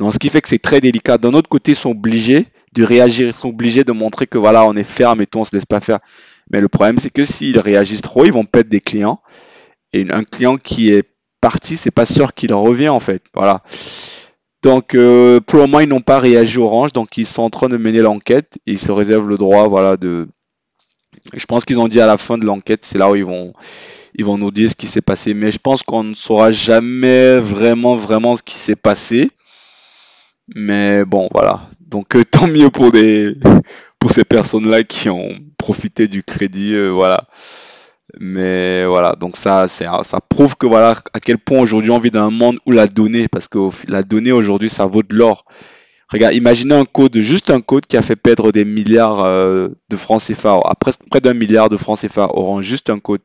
Donc 0.00 0.14
ce 0.14 0.18
qui 0.18 0.30
fait 0.30 0.40
que 0.40 0.48
c'est 0.48 0.58
très 0.58 0.80
délicat. 0.80 1.16
D'un 1.16 1.34
autre 1.34 1.48
côté, 1.48 1.72
ils 1.72 1.76
sont 1.76 1.90
obligés 1.90 2.48
de 2.72 2.84
réagir, 2.84 3.28
ils 3.28 3.34
sont 3.34 3.48
obligés 3.48 3.84
de 3.84 3.92
montrer 3.92 4.26
que 4.26 4.38
voilà, 4.38 4.64
on 4.64 4.74
est 4.76 4.84
ferme 4.84 5.20
et 5.20 5.26
tout, 5.26 5.38
on 5.38 5.44
se 5.44 5.54
laisse 5.54 5.66
pas 5.66 5.80
faire. 5.80 5.98
Mais 6.50 6.60
le 6.60 6.68
problème, 6.68 6.98
c'est 6.98 7.10
que 7.10 7.24
s'ils 7.24 7.58
réagissent 7.58 8.02
trop, 8.02 8.24
ils 8.24 8.32
vont 8.32 8.44
perdre 8.44 8.70
des 8.70 8.80
clients. 8.80 9.20
Et 9.92 10.06
un 10.10 10.24
client 10.24 10.56
qui 10.56 10.90
est 10.92 11.04
parti, 11.40 11.76
c'est 11.76 11.90
pas 11.90 12.06
sûr 12.06 12.34
qu'il 12.34 12.54
revient 12.54 12.88
en 12.88 13.00
fait. 13.00 13.24
Voilà. 13.34 13.62
Donc 14.62 14.94
euh, 14.94 15.40
pour 15.40 15.58
le 15.58 15.66
moment, 15.66 15.80
ils 15.80 15.88
n'ont 15.88 16.00
pas 16.00 16.18
réagi 16.18 16.58
Orange, 16.58 16.92
donc 16.92 17.16
ils 17.16 17.26
sont 17.26 17.42
en 17.42 17.50
train 17.50 17.68
de 17.68 17.76
mener 17.76 18.00
l'enquête 18.00 18.58
ils 18.66 18.78
se 18.78 18.92
réservent 18.92 19.28
le 19.28 19.38
droit, 19.38 19.66
voilà, 19.68 19.96
de. 19.96 20.28
Je 21.34 21.44
pense 21.46 21.64
qu'ils 21.64 21.80
ont 21.80 21.88
dit 21.88 22.00
à 22.00 22.06
la 22.06 22.18
fin 22.18 22.38
de 22.38 22.46
l'enquête, 22.46 22.84
c'est 22.84 22.98
là 22.98 23.10
où 23.10 23.16
ils 23.16 23.24
vont, 23.24 23.52
ils 24.14 24.24
vont 24.24 24.38
nous 24.38 24.50
dire 24.50 24.70
ce 24.70 24.74
qui 24.74 24.86
s'est 24.86 25.00
passé. 25.00 25.34
Mais 25.34 25.50
je 25.50 25.58
pense 25.58 25.82
qu'on 25.82 26.04
ne 26.04 26.14
saura 26.14 26.52
jamais 26.52 27.38
vraiment, 27.38 27.96
vraiment 27.96 28.36
ce 28.36 28.42
qui 28.42 28.54
s'est 28.54 28.76
passé. 28.76 29.30
Mais 30.54 31.04
bon, 31.04 31.28
voilà. 31.32 31.60
Donc 31.90 32.14
euh, 32.14 32.24
tant 32.24 32.46
mieux 32.46 32.70
pour 32.70 32.92
des, 32.92 33.34
pour 33.98 34.12
ces 34.12 34.24
personnes-là 34.24 34.84
qui 34.84 35.10
ont 35.10 35.30
profité 35.58 36.08
du 36.08 36.22
crédit, 36.22 36.74
euh, 36.74 36.88
voilà. 36.88 37.24
Mais 38.18 38.84
voilà, 38.86 39.14
donc 39.14 39.36
ça, 39.36 39.68
ça 39.68 40.20
prouve 40.28 40.56
que 40.56 40.66
voilà 40.66 40.94
à 41.12 41.20
quel 41.20 41.38
point 41.38 41.60
aujourd'hui 41.60 41.92
on 41.92 41.98
vit 41.98 42.10
dans 42.10 42.26
un 42.26 42.30
monde 42.30 42.58
où 42.66 42.72
la 42.72 42.88
donnée, 42.88 43.28
parce 43.28 43.46
que 43.46 43.58
la 43.88 44.02
donnée 44.02 44.32
aujourd'hui 44.32 44.68
ça 44.68 44.86
vaut 44.86 45.04
de 45.04 45.14
l'or. 45.14 45.44
Regarde, 46.08 46.34
imaginez 46.34 46.74
un 46.74 46.84
code, 46.84 47.16
juste 47.18 47.50
un 47.50 47.60
code 47.60 47.86
qui 47.86 47.96
a 47.96 48.02
fait 48.02 48.16
perdre 48.16 48.50
des 48.50 48.64
milliards 48.64 49.20
euh, 49.24 49.68
de 49.88 49.96
francs 49.96 50.20
CFA, 50.20 50.58
après 50.64 50.90
près 51.08 51.20
d'un 51.20 51.34
milliard 51.34 51.68
de 51.68 51.76
francs 51.76 52.00
CFA, 52.00 52.30
Orange, 52.34 52.64
juste 52.64 52.90
un 52.90 52.98
code. 52.98 53.20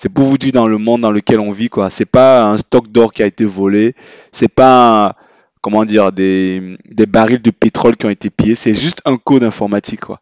C'est 0.00 0.08
pour 0.08 0.24
vous 0.24 0.36
dire 0.36 0.52
dans 0.52 0.66
le 0.66 0.78
monde 0.78 1.02
dans 1.02 1.12
lequel 1.12 1.38
on 1.38 1.52
vit 1.52 1.68
quoi. 1.68 1.90
C'est 1.90 2.04
pas 2.06 2.44
un 2.44 2.58
stock 2.58 2.88
d'or 2.88 3.12
qui 3.12 3.22
a 3.22 3.26
été 3.26 3.44
volé, 3.44 3.94
c'est 4.32 4.52
pas 4.52 5.14
comment 5.60 5.84
dire 5.84 6.12
des, 6.12 6.76
des 6.90 7.06
barils 7.06 7.42
de 7.42 7.50
pétrole 7.50 7.96
qui 7.96 8.06
ont 8.06 8.10
été 8.10 8.30
pillés, 8.30 8.54
c'est 8.54 8.74
juste 8.74 9.02
un 9.04 9.16
code 9.16 9.42
informatique 9.42 10.00
quoi. 10.00 10.20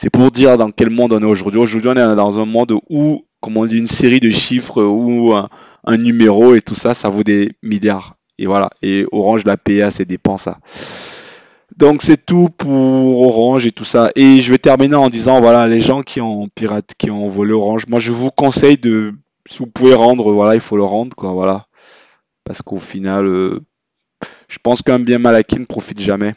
C'est 0.00 0.10
pour 0.10 0.30
dire 0.30 0.56
dans 0.56 0.70
quel 0.70 0.90
monde 0.90 1.12
on 1.12 1.20
est 1.20 1.24
aujourd'hui. 1.24 1.58
Aujourd'hui, 1.58 1.90
on 1.90 1.96
est 1.96 2.14
dans 2.14 2.38
un 2.38 2.44
monde 2.44 2.72
où, 2.88 3.24
comme 3.40 3.56
on 3.56 3.66
dit, 3.66 3.78
une 3.78 3.88
série 3.88 4.20
de 4.20 4.30
chiffres 4.30 4.80
ou 4.80 5.34
un, 5.34 5.48
numéro 5.96 6.54
et 6.54 6.62
tout 6.62 6.76
ça, 6.76 6.94
ça 6.94 7.08
vaut 7.08 7.24
des 7.24 7.50
milliards. 7.64 8.14
Et 8.38 8.46
voilà. 8.46 8.70
Et 8.80 9.06
Orange 9.10 9.44
l'a 9.44 9.56
payé 9.56 9.82
à 9.82 9.90
ses 9.90 10.04
dépenses. 10.04 10.48
Donc 11.76 12.02
c'est 12.02 12.24
tout 12.24 12.48
pour 12.56 13.22
Orange 13.22 13.66
et 13.66 13.72
tout 13.72 13.84
ça. 13.84 14.12
Et 14.14 14.40
je 14.40 14.52
vais 14.52 14.58
terminer 14.58 14.94
en 14.94 15.08
disant 15.10 15.40
voilà 15.40 15.66
les 15.66 15.80
gens 15.80 16.02
qui 16.02 16.20
ont 16.20 16.48
pirate, 16.54 16.92
qui 16.96 17.10
ont 17.10 17.28
volé 17.28 17.52
Orange. 17.52 17.86
Moi 17.88 17.98
je 17.98 18.12
vous 18.12 18.30
conseille 18.30 18.78
de, 18.78 19.14
si 19.50 19.58
vous 19.58 19.66
pouvez 19.66 19.94
rendre, 19.94 20.32
voilà 20.32 20.54
il 20.54 20.60
faut 20.60 20.76
le 20.76 20.84
rendre 20.84 21.16
quoi, 21.16 21.32
voilà. 21.32 21.66
Parce 22.44 22.62
qu'au 22.62 22.78
final, 22.78 23.26
euh, 23.26 23.60
je 24.48 24.58
pense 24.62 24.82
qu'un 24.82 24.98
bien 24.98 25.18
mal 25.18 25.34
acquis 25.34 25.58
ne 25.58 25.64
profite 25.64 26.00
jamais. 26.00 26.34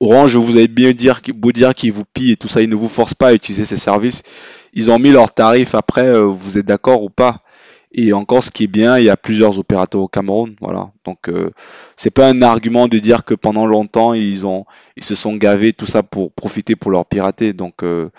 Orange, 0.00 0.36
vous 0.36 0.56
avez 0.56 0.68
bien 0.68 0.92
dire, 0.92 1.20
beau 1.34 1.52
dire 1.52 1.74
qu'ils 1.74 1.92
vous 1.92 2.04
pillent 2.04 2.32
et 2.32 2.36
tout 2.36 2.48
ça, 2.48 2.60
ils 2.60 2.68
ne 2.68 2.74
vous 2.74 2.88
forcent 2.88 3.14
pas 3.14 3.28
à 3.28 3.34
utiliser 3.34 3.64
ces 3.64 3.76
services. 3.76 4.22
Ils 4.74 4.90
ont 4.90 4.98
mis 4.98 5.10
leurs 5.10 5.32
tarifs 5.32 5.74
après, 5.74 6.06
euh, 6.06 6.24
vous 6.24 6.58
êtes 6.58 6.66
d'accord 6.66 7.02
ou 7.02 7.08
pas? 7.08 7.42
Et 7.92 8.12
encore, 8.12 8.44
ce 8.44 8.50
qui 8.50 8.64
est 8.64 8.66
bien, 8.66 8.98
il 8.98 9.04
y 9.04 9.10
a 9.10 9.16
plusieurs 9.16 9.58
opérateurs 9.58 10.02
au 10.02 10.08
Cameroun, 10.08 10.54
voilà. 10.60 10.90
Donc, 11.06 11.30
euh, 11.30 11.50
c'est 11.96 12.10
pas 12.10 12.28
un 12.28 12.42
argument 12.42 12.88
de 12.88 12.98
dire 12.98 13.24
que 13.24 13.34
pendant 13.34 13.64
longtemps 13.64 14.12
ils 14.12 14.44
ont, 14.46 14.66
ils 14.96 15.04
se 15.04 15.14
sont 15.14 15.34
gavés 15.36 15.72
tout 15.72 15.86
ça 15.86 16.02
pour 16.02 16.32
profiter 16.32 16.76
pour 16.76 16.90
leur 16.90 17.06
pirater. 17.06 17.54
Donc, 17.54 17.82
euh, 17.82 18.10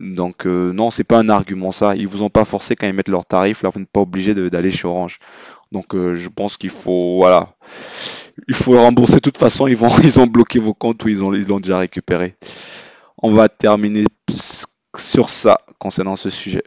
donc 0.00 0.46
euh, 0.46 0.72
non, 0.72 0.90
c'est 0.90 1.04
pas 1.04 1.18
un 1.18 1.30
argument 1.30 1.72
ça. 1.72 1.94
Ils 1.96 2.08
vous 2.08 2.22
ont 2.22 2.30
pas 2.30 2.44
forcé 2.44 2.76
quand 2.76 2.86
ils 2.86 2.92
mettent 2.92 3.08
leurs 3.08 3.24
tarifs, 3.24 3.62
là 3.62 3.70
vous 3.72 3.80
n'êtes 3.80 3.90
pas 3.90 4.00
obligé 4.00 4.34
d'aller 4.34 4.70
chez 4.70 4.86
Orange. 4.86 5.18
Donc, 5.72 5.94
euh, 5.94 6.14
je 6.14 6.28
pense 6.28 6.56
qu'il 6.56 6.70
faut, 6.70 7.16
voilà, 7.16 7.54
il 8.48 8.54
faut 8.54 8.72
rembourser. 8.72 9.14
De 9.14 9.20
toute 9.20 9.38
façon, 9.38 9.66
ils 9.66 9.76
vont, 9.76 9.88
ils 10.02 10.20
ont 10.20 10.26
bloqué 10.26 10.58
vos 10.58 10.74
comptes 10.74 11.04
ou 11.04 11.08
ils 11.08 11.22
ont, 11.22 11.32
ils 11.32 11.46
l'ont 11.46 11.60
déjà 11.60 11.78
récupéré. 11.78 12.36
On 13.22 13.32
va 13.32 13.48
terminer 13.48 14.04
sur 14.96 15.30
ça 15.30 15.60
concernant 15.78 16.16
ce 16.16 16.30
sujet. 16.30 16.64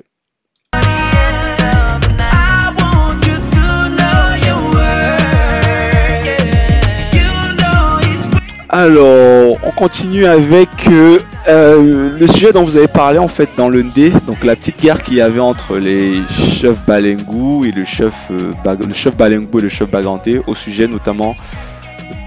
Alors, 8.75 9.56
on 9.63 9.70
continue 9.70 10.25
avec 10.25 10.68
euh, 10.89 11.20
euh, 11.48 12.18
le 12.18 12.25
sujet 12.25 12.51
dont 12.51 12.63
vous 12.63 12.75
avez 12.75 12.88
parlé 12.88 13.20
en 13.20 13.27
fait 13.27 13.48
dans 13.56 13.70
le 13.70 13.84
ND, 13.84 14.12
donc 14.25 14.44
la 14.44 14.56
petite 14.56 14.82
guerre 14.82 15.03
qu'il 15.03 15.18
y 15.18 15.22
avait 15.22 15.39
entre 15.39 15.77
les 15.77 16.20
chefs 16.27 16.84
Balengou 16.88 17.65
et 17.65 17.72
le 17.72 17.86
chef, 17.86 18.15
euh, 18.32 18.51
le 18.65 18.94
chef 18.96 19.15
Balengou 19.15 19.60
et 19.60 19.62
le 19.62 19.70
chef 19.70 19.92
Baganté, 19.92 20.42
au 20.48 20.56
sujet 20.56 20.88
notamment 20.88 21.36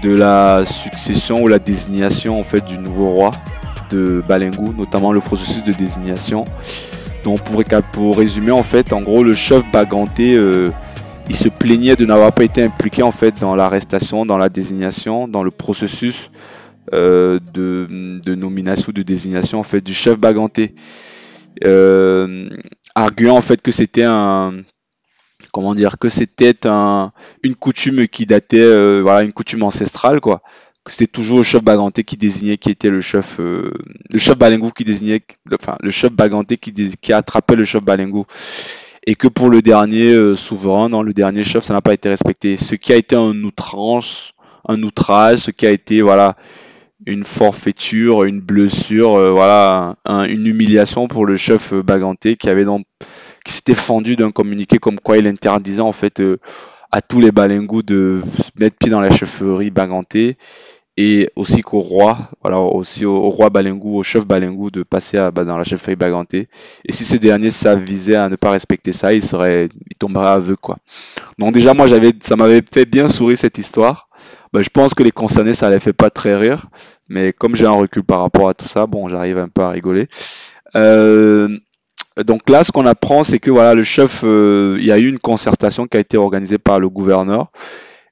de 0.01 0.13
la 0.13 0.63
succession 0.65 1.41
ou 1.41 1.49
la 1.49 1.59
désignation 1.59 2.39
en 2.39 2.45
fait 2.45 2.63
du 2.63 2.77
nouveau 2.77 3.09
roi 3.09 3.31
de 3.89 4.23
Balengou, 4.25 4.73
notamment 4.77 5.11
le 5.11 5.19
processus 5.19 5.65
de 5.65 5.73
désignation. 5.73 6.45
Donc 7.25 7.41
pour, 7.41 7.61
pour 7.91 8.17
résumer 8.17 8.51
en 8.51 8.63
fait, 8.63 8.93
en 8.93 9.01
gros 9.01 9.21
le 9.21 9.33
chef 9.33 9.63
Baganté 9.73 10.39
il 11.29 11.35
se 11.35 11.49
plaignait 11.49 11.95
de 11.95 12.05
n'avoir 12.05 12.31
pas 12.33 12.43
été 12.43 12.63
impliqué 12.63 13.03
en 13.03 13.11
fait 13.11 13.39
dans 13.39 13.55
l'arrestation, 13.55 14.25
dans 14.25 14.37
la 14.37 14.49
désignation, 14.49 15.27
dans 15.27 15.43
le 15.43 15.51
processus 15.51 16.31
euh, 16.93 17.39
de, 17.53 18.35
nomination, 18.35 18.93
de 18.93 19.01
désignation 19.01 19.59
en 19.59 19.63
fait 19.63 19.81
du 19.81 19.93
chef 19.93 20.17
Baganté, 20.17 20.73
euh, 21.65 22.49
arguant 22.95 23.35
en 23.35 23.41
fait 23.41 23.61
que 23.61 23.71
c'était 23.71 24.05
un 24.05 24.53
comment 25.51 25.75
dire 25.75 25.97
que 25.97 26.07
c'était 26.09 26.55
un, 26.65 27.11
une 27.43 27.55
coutume 27.55 28.07
qui 28.07 28.25
datait 28.25 28.61
euh, 28.61 29.01
voilà 29.01 29.23
une 29.23 29.33
coutume 29.33 29.63
ancestrale 29.63 30.21
quoi. 30.21 30.41
Que 30.85 30.93
c'était 30.93 31.07
toujours 31.07 31.39
le 31.39 31.43
chef 31.43 31.61
Baganté 31.61 32.05
qui 32.05 32.15
désignait 32.15 32.55
qui 32.55 32.69
était 32.69 32.89
le 32.89 33.01
chef 33.01 33.39
le 33.39 33.73
chef 34.15 34.37
Balengou 34.37 34.71
qui 34.71 34.85
désignait 34.85 35.21
enfin 35.53 35.75
le 35.81 35.91
chef 35.91 36.13
Baganté 36.13 36.55
qui, 36.55 36.71
qui 36.73 37.11
attrapait 37.11 37.57
le 37.57 37.65
chef 37.65 37.83
Balengou 37.83 38.25
et 39.07 39.15
que 39.15 39.29
pour 39.29 39.49
le 39.49 39.61
dernier 39.61 40.11
euh, 40.11 40.35
souverain, 40.35 40.89
dans 40.89 41.01
le 41.01 41.13
dernier 41.13 41.43
chef, 41.43 41.63
ça 41.63 41.73
n'a 41.73 41.81
pas 41.81 41.93
été 41.93 42.09
respecté. 42.09 42.57
Ce 42.57 42.75
qui 42.75 42.91
a 42.91 42.97
été 42.97 43.15
un 43.15 43.41
outrage, 43.43 44.33
un 44.67 44.83
outrage, 44.83 45.39
ce 45.39 45.51
qui 45.51 45.65
a 45.65 45.71
été 45.71 46.01
voilà 46.01 46.35
une 47.05 47.23
forfaiture, 47.23 48.25
une 48.25 48.41
blessure, 48.41 49.15
euh, 49.15 49.31
voilà 49.31 49.95
une 50.27 50.45
humiliation 50.45 51.07
pour 51.07 51.25
le 51.25 51.37
chef 51.37 51.71
euh, 51.71 51.81
Baganté 51.81 52.35
qui 52.35 52.49
avait 52.49 52.65
donc 52.65 52.85
qui 53.45 53.53
s'était 53.53 53.75
fendu 53.75 54.17
d'un 54.17 54.31
communiqué 54.31 54.77
comme 54.77 54.99
quoi 54.99 55.17
il 55.17 55.25
interdisait 55.25 55.79
en 55.79 55.93
fait 55.93 56.21
à 56.91 57.01
tous 57.01 57.21
les 57.21 57.31
balingous 57.31 57.83
de 57.83 58.21
mettre 58.59 58.75
pied 58.77 58.89
dans 58.89 58.99
la 58.99 59.15
chefferie 59.15 59.71
Baganté 59.71 60.37
et 60.97 61.29
aussi 61.35 61.61
qu'au 61.61 61.79
roi, 61.79 62.17
voilà, 62.41 62.59
aussi 62.59 63.05
au, 63.05 63.29
roi 63.29 63.51
Balengou, 63.51 63.97
au 63.97 64.03
chef 64.03 64.25
Balengou 64.25 64.71
de 64.71 64.81
passer 64.81 65.17
à, 65.17 65.29
bah, 65.29 65.43
dans 65.43 65.57
la 65.57 65.63
chefferie 65.63 65.95
Baganté. 65.95 66.47
Et 66.85 66.91
si 66.91 67.05
ce 67.05 67.15
dernier 67.15 67.51
s'avisait 67.51 68.15
à 68.15 68.29
ne 68.29 68.35
pas 68.35 68.49
respecter 68.49 68.93
ça, 68.93 69.13
il 69.13 69.23
serait, 69.23 69.69
il 69.89 69.95
tomberait 69.97 70.25
à 70.25 70.33
aveu, 70.33 70.55
quoi. 70.55 70.77
Donc 71.37 71.53
déjà, 71.53 71.75
moi, 71.75 71.85
j'avais, 71.85 72.13
ça 72.19 72.35
m'avait 72.35 72.63
fait 72.73 72.85
bien 72.85 73.09
sourire 73.09 73.37
cette 73.37 73.59
histoire. 73.59 74.09
Bah, 74.51 74.61
je 74.61 74.69
pense 74.69 74.95
que 74.95 75.03
les 75.03 75.11
concernés, 75.11 75.53
ça 75.53 75.69
les 75.69 75.79
fait 75.79 75.93
pas 75.93 76.09
très 76.09 76.35
rire. 76.35 76.65
Mais 77.09 77.31
comme 77.31 77.55
j'ai 77.55 77.67
un 77.67 77.71
recul 77.71 78.03
par 78.03 78.21
rapport 78.21 78.49
à 78.49 78.55
tout 78.55 78.67
ça, 78.67 78.87
bon, 78.87 79.07
j'arrive 79.07 79.37
un 79.37 79.49
peu 79.49 79.61
à 79.61 79.69
rigoler. 79.69 80.07
Euh, 80.75 81.47
donc 82.25 82.49
là, 82.49 82.63
ce 82.63 82.71
qu'on 82.71 82.87
apprend, 82.87 83.23
c'est 83.23 83.37
que 83.37 83.51
voilà, 83.51 83.75
le 83.75 83.83
chef, 83.83 84.21
euh, 84.23 84.77
il 84.79 84.85
y 84.85 84.91
a 84.91 84.97
eu 84.97 85.07
une 85.07 85.19
concertation 85.19 85.85
qui 85.85 85.97
a 85.97 85.99
été 85.99 86.17
organisée 86.17 86.57
par 86.57 86.79
le 86.79 86.89
gouverneur 86.89 87.51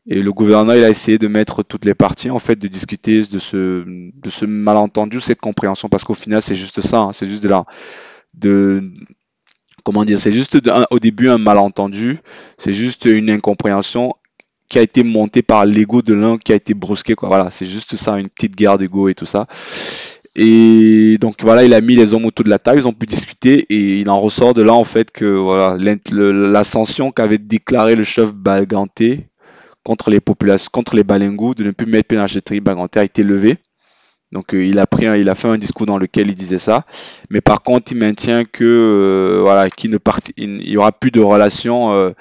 et 0.08 0.22
le 0.22 0.32
gouverneur, 0.32 0.76
il 0.76 0.84
a 0.84 0.90
essayé 0.90 1.18
de 1.18 1.28
mettre 1.28 1.64
toutes 1.64 1.86
les 1.86 1.96
parties, 1.96 2.30
en 2.30 2.40
fait, 2.40 2.58
de 2.58 2.68
discuter 2.68 3.24
de 3.24 3.40
ce, 3.40 3.84
de 3.86 4.30
ce 4.30 4.46
malentendu, 4.46 5.20
cette 5.20 5.42
compréhension, 5.42 5.90
parce 5.90 6.04
qu'au 6.04 6.14
final, 6.14 6.42
c'est 6.42 6.56
juste 6.56 6.82
ça, 6.82 7.00
hein, 7.00 7.12
c'est 7.14 7.28
juste 7.28 7.42
de 7.42 7.50
la, 7.50 7.66
de, 8.36 8.92
comment 9.84 10.06
dire, 10.06 10.20
c'est 10.20 10.32
juste 10.32 10.60
au 10.92 11.00
début 11.00 11.30
un 11.30 11.40
malentendu, 11.40 12.20
c'est 12.58 12.74
juste 12.74 13.06
une 13.06 13.32
incompréhension 13.32 14.14
qui 14.70 14.78
a 14.78 14.82
été 14.82 15.04
montée 15.04 15.42
par 15.42 15.66
l'ego 15.66 16.02
de 16.02 16.14
l'un 16.14 16.38
qui 16.38 16.52
a 16.52 16.56
été 16.56 16.74
brusqué, 16.74 17.16
quoi. 17.16 17.30
Voilà, 17.30 17.50
c'est 17.52 17.66
juste 17.66 17.96
ça, 17.96 18.20
une 18.20 18.30
petite 18.30 18.56
guerre 18.56 18.78
d'ego 18.78 19.10
et 19.10 19.16
tout 19.16 19.26
ça. 19.28 19.48
Et 20.36 21.18
donc 21.20 21.42
voilà, 21.42 21.64
il 21.64 21.74
a 21.74 21.82
mis 21.82 21.96
les 21.96 22.14
hommes 22.14 22.26
autour 22.26 22.44
de 22.44 22.50
la 22.50 22.60
table, 22.60 22.80
ils 22.80 22.88
ont 22.88 22.94
pu 22.94 23.06
discuter 23.06 23.66
et 23.70 24.02
il 24.02 24.10
en 24.10 24.20
ressort 24.20 24.54
de 24.54 24.62
là 24.62 24.74
en 24.74 24.84
fait 24.84 25.10
que 25.12 25.24
voilà 25.24 25.78
l'ascension 26.12 27.12
qu'avait 27.12 27.38
déclaré 27.38 27.96
le 27.96 28.04
chef 28.04 28.34
Balganté 28.34 29.30
contre 29.86 30.10
les 30.10 30.20
populations, 30.20 30.70
contre 30.74 30.96
les 30.96 31.04
Balingous, 31.06 31.54
de 31.54 31.64
ne 31.64 31.72
plus 31.72 31.86
mettre 31.86 32.08
pied 32.10 32.18
dans 32.18 32.26
la 32.26 33.02
a 33.02 33.04
été 33.04 33.24
levé. 33.24 33.58
Donc 34.32 34.54
euh, 34.54 34.66
il 34.66 34.80
a 34.80 34.88
pris, 34.88 35.06
il 35.06 35.30
a 35.30 35.36
fait 35.36 35.48
un 35.48 35.58
discours 35.58 35.86
dans 35.86 36.00
lequel 36.00 36.30
il 36.30 36.36
disait 36.36 36.60
ça, 36.60 36.86
mais 37.30 37.40
par 37.40 37.62
contre 37.62 37.92
il 37.92 38.00
maintient 38.00 38.44
que 38.44 38.64
euh, 38.64 39.42
voilà, 39.42 39.70
qu'il 39.70 39.92
ne 39.92 40.00
il, 40.36 40.68
y 40.68 40.76
aura 40.76 40.92
plus 40.92 41.12
de 41.12 41.22
relations, 41.22 41.94
euh, 41.94 42.12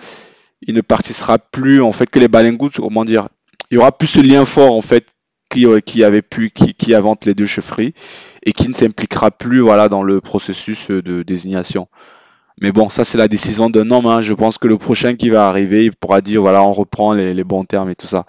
il 0.61 0.75
ne 0.75 0.83
participera 0.83 1.39
plus 1.39 1.81
en 1.81 1.93
fait 1.93 2.07
que 2.07 2.19
les 2.19 2.29
Balingous, 2.29 2.71
comment 2.77 3.07
dire, 3.07 3.29
il 3.71 3.77
y 3.77 3.79
aura 3.79 3.91
plus 3.91 4.07
ce 4.07 4.21
lien 4.21 4.45
fort 4.45 4.75
en 4.75 4.83
fait 4.83 5.09
qui, 5.49 5.67
qui 5.87 6.05
avait 6.05 6.23
pu, 6.23 6.51
qui, 6.51 6.75
qui 6.75 6.95
invente 6.95 7.25
les 7.25 7.35
deux 7.35 7.47
chefferies 7.47 7.95
et 8.43 8.53
qui 8.53 8.69
ne 8.69 8.75
s'impliquera 8.75 9.31
plus 9.31 9.61
voilà 9.61 9.89
dans 9.89 10.03
le 10.03 10.21
processus 10.21 10.91
de 10.91 11.23
désignation. 11.23 11.89
Mais 12.61 12.73
bon, 12.73 12.89
ça 12.89 13.05
c'est 13.05 13.19
la 13.19 13.29
décision 13.29 13.71
d'un 13.71 13.91
homme. 13.91 14.07
Hein. 14.07 14.23
Je 14.23 14.35
pense 14.35 14.59
que 14.59 14.69
le 14.69 14.79
prochain 14.79 15.17
qui 15.17 15.29
va 15.29 15.49
arriver, 15.49 15.87
il 15.87 15.93
pourra 15.93 16.21
dire 16.21 16.41
voilà, 16.41 16.63
on 16.63 16.73
reprend 16.73 17.13
les, 17.13 17.45
bons 17.45 17.65
termes 17.65 17.91
et 17.91 17.97
tout 17.97 18.07
ça. 18.07 18.27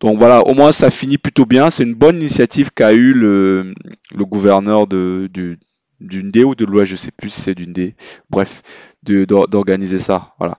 Donc 0.00 0.18
voilà, 0.18 0.42
au 0.46 0.54
moins 0.54 0.72
ça 0.72 0.90
finit 0.90 1.18
plutôt 1.18 1.46
bien. 1.46 1.70
C'est 1.70 1.82
une 1.82 1.94
bonne 1.94 2.16
initiative 2.16 2.70
qu'a 2.74 2.92
eu 2.92 3.12
le, 3.12 3.74
gouverneur 4.14 4.86
de, 4.86 5.28
du, 5.32 5.58
D 6.00 6.44
ou 6.44 6.54
de 6.54 6.64
l'Ouest, 6.64 6.90
je 6.90 6.96
sais 6.96 7.10
plus 7.10 7.30
si 7.30 7.40
c'est 7.40 7.54
d'une 7.54 7.72
D. 7.72 7.94
Bref, 8.30 8.62
d'organiser 9.02 9.98
ça. 9.98 10.34
Voilà. 10.38 10.58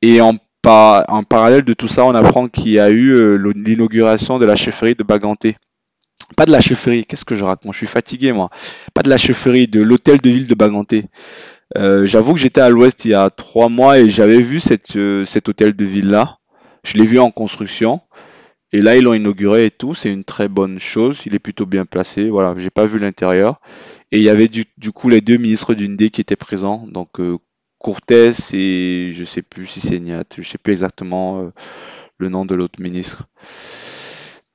Et 0.00 0.20
en, 0.20 0.36
en 0.64 1.22
parallèle 1.24 1.64
de 1.64 1.74
tout 1.74 1.88
ça, 1.88 2.04
on 2.04 2.14
apprend 2.14 2.48
qu'il 2.48 2.70
y 2.70 2.78
a 2.78 2.90
eu 2.90 3.10
euh, 3.10 3.52
l'inauguration 3.54 4.38
de 4.38 4.46
la 4.46 4.56
chefferie 4.56 4.94
de 4.94 5.02
Baganté. 5.02 5.56
Pas 6.36 6.46
de 6.46 6.52
la 6.52 6.60
chefferie, 6.60 7.04
qu'est-ce 7.04 7.24
que 7.24 7.34
je 7.34 7.44
raconte? 7.44 7.72
Je 7.72 7.78
suis 7.78 7.86
fatigué 7.86 8.32
moi. 8.32 8.48
Pas 8.94 9.02
de 9.02 9.10
la 9.10 9.18
chefferie, 9.18 9.68
de 9.68 9.80
l'hôtel 9.82 10.20
de 10.20 10.30
ville 10.30 10.46
de 10.46 10.54
Baganté. 10.54 11.04
Euh, 11.76 12.06
j'avoue 12.06 12.34
que 12.34 12.40
j'étais 12.40 12.60
à 12.60 12.68
l'ouest 12.68 13.04
il 13.04 13.12
y 13.12 13.14
a 13.14 13.30
trois 13.30 13.68
mois 13.68 13.98
et 13.98 14.08
j'avais 14.08 14.40
vu 14.40 14.60
cette, 14.60 14.96
euh, 14.96 15.24
cet 15.24 15.48
hôtel 15.48 15.74
de 15.74 15.84
ville 15.84 16.10
là. 16.10 16.38
Je 16.84 16.98
l'ai 16.98 17.06
vu 17.06 17.18
en 17.18 17.30
construction. 17.30 18.00
Et 18.74 18.80
là, 18.80 18.96
ils 18.96 19.04
l'ont 19.04 19.14
inauguré 19.14 19.66
et 19.66 19.70
tout. 19.70 19.94
C'est 19.94 20.10
une 20.10 20.24
très 20.24 20.48
bonne 20.48 20.78
chose. 20.78 21.22
Il 21.26 21.34
est 21.34 21.38
plutôt 21.38 21.66
bien 21.66 21.84
placé. 21.84 22.30
Voilà, 22.30 22.54
j'ai 22.56 22.70
pas 22.70 22.86
vu 22.86 22.98
l'intérieur. 22.98 23.60
Et 24.10 24.16
il 24.18 24.22
y 24.22 24.30
avait 24.30 24.48
du, 24.48 24.64
du 24.78 24.92
coup 24.92 25.08
les 25.08 25.20
deux 25.20 25.36
ministres 25.36 25.74
d'une 25.74 25.96
D 25.96 26.10
qui 26.10 26.20
étaient 26.22 26.36
présents. 26.36 26.86
Donc 26.90 27.20
euh, 27.20 27.38
et 28.52 29.10
je 29.12 29.24
sais 29.24 29.42
plus 29.42 29.66
si 29.66 29.80
c'est 29.80 29.98
Niat. 29.98 30.24
Je 30.36 30.42
sais 30.42 30.58
plus 30.58 30.72
exactement 30.72 31.40
euh, 31.40 31.50
le 32.18 32.28
nom 32.28 32.46
de 32.46 32.54
l'autre 32.54 32.80
ministre. 32.80 33.26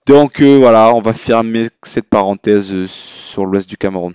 Donc 0.05 0.41
voilà, 0.41 0.93
on 0.95 1.01
va 1.01 1.13
fermer 1.13 1.67
cette 1.83 2.07
parenthèse 2.07 2.86
sur 2.86 3.45
l'ouest 3.45 3.69
du 3.69 3.75
Cameroun. 3.75 4.13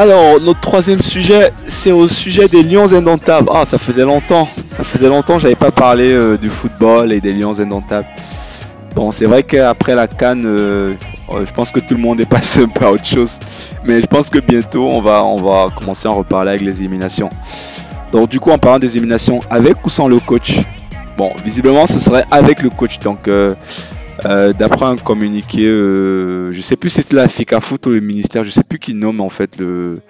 Alors, 0.00 0.40
notre 0.40 0.60
troisième 0.60 1.02
sujet, 1.02 1.52
c'est 1.64 1.92
au 1.92 2.08
sujet 2.08 2.48
des 2.48 2.62
Lions 2.62 2.90
indomptables. 2.94 3.50
Ah, 3.52 3.66
ça 3.66 3.76
faisait 3.76 4.06
longtemps, 4.06 4.48
ça 4.70 4.82
faisait 4.82 5.08
longtemps, 5.08 5.38
j'avais 5.38 5.56
pas 5.56 5.70
parlé 5.70 6.10
euh, 6.10 6.38
du 6.38 6.48
football 6.48 7.12
et 7.12 7.20
des 7.20 7.34
Lions 7.34 7.60
indomptables. 7.60 8.06
Bon, 8.94 9.12
c'est 9.12 9.26
vrai 9.26 9.42
qu'après 9.42 9.94
la 9.94 10.08
Cannes, 10.08 10.46
euh, 10.46 10.94
euh, 11.34 11.44
je 11.44 11.52
pense 11.52 11.70
que 11.70 11.80
tout 11.80 11.96
le 11.96 12.00
monde 12.00 12.18
est 12.18 12.24
passé 12.30 12.62
un 12.62 12.68
peu 12.68 12.86
à 12.86 12.92
autre 12.92 13.04
chose. 13.04 13.38
Mais 13.84 14.00
je 14.00 14.06
pense 14.06 14.30
que 14.30 14.38
bientôt, 14.38 14.86
on 14.86 15.02
va, 15.02 15.22
on 15.22 15.36
va 15.36 15.68
commencer 15.68 16.08
à 16.08 16.12
en 16.12 16.16
reparler 16.16 16.52
avec 16.52 16.62
les 16.62 16.80
éliminations. 16.80 17.28
Donc, 18.10 18.30
du 18.30 18.40
coup, 18.40 18.52
en 18.52 18.58
parlant 18.58 18.78
des 18.78 18.96
éliminations, 18.96 19.40
avec 19.50 19.84
ou 19.84 19.90
sans 19.90 20.08
le 20.08 20.18
coach? 20.18 20.60
Bon, 21.18 21.30
visiblement, 21.44 21.86
ce 21.86 22.00
serait 22.00 22.24
avec 22.30 22.62
le 22.62 22.70
coach. 22.70 23.00
Donc, 23.00 23.28
d'après 24.24 24.86
un 24.86 24.96
communiqué, 24.96 25.66
euh, 25.66 26.52
je 26.52 26.60
sais 26.60 26.76
plus 26.76 26.90
si 26.90 27.02
c'est 27.02 27.12
la 27.12 27.28
FICA 27.28 27.60
Foot 27.60 27.86
ou 27.86 27.90
le 27.90 28.00
ministère, 28.00 28.44
je 28.44 28.50
sais 28.50 28.64
plus 28.64 28.78
qui 28.78 28.94
nomme 28.94 29.20
en 29.20 29.30
fait 29.30 29.56
le, 29.58 30.00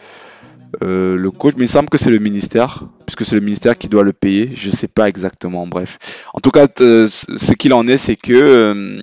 euh, 0.82 1.16
le 1.16 1.30
coach, 1.30 1.54
mais 1.56 1.64
il 1.64 1.68
semble 1.68 1.88
que 1.88 1.98
c'est 1.98 2.10
le 2.10 2.18
ministère, 2.18 2.84
puisque 3.06 3.24
c'est 3.24 3.34
le 3.34 3.40
ministère 3.40 3.76
qui 3.78 3.88
doit 3.88 4.04
le 4.04 4.12
payer, 4.12 4.50
je 4.54 4.70
sais 4.70 4.88
pas 4.88 5.08
exactement, 5.08 5.66
bref. 5.66 6.26
En 6.34 6.40
tout 6.40 6.50
cas, 6.50 6.66
ce 6.76 7.52
qu'il 7.54 7.72
en 7.72 7.86
est, 7.86 7.98
c'est 7.98 8.16
que 8.16 9.00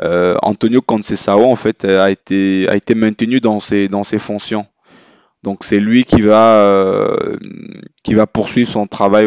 Antonio 0.00 0.80
Concesao 0.80 1.44
en 1.44 1.56
fait 1.56 1.84
a 1.84 2.10
été 2.10 2.68
a 2.68 2.76
été 2.76 2.94
maintenu 2.94 3.40
dans 3.40 3.60
ses 3.60 3.88
dans 3.88 4.04
ses 4.04 4.18
fonctions. 4.18 4.66
Donc 5.44 5.64
c'est 5.64 5.80
lui 5.80 6.04
qui 6.04 6.22
va 6.22 7.16
qui 8.02 8.14
va 8.14 8.26
poursuivre 8.26 8.70
son 8.70 8.86
travail 8.86 9.26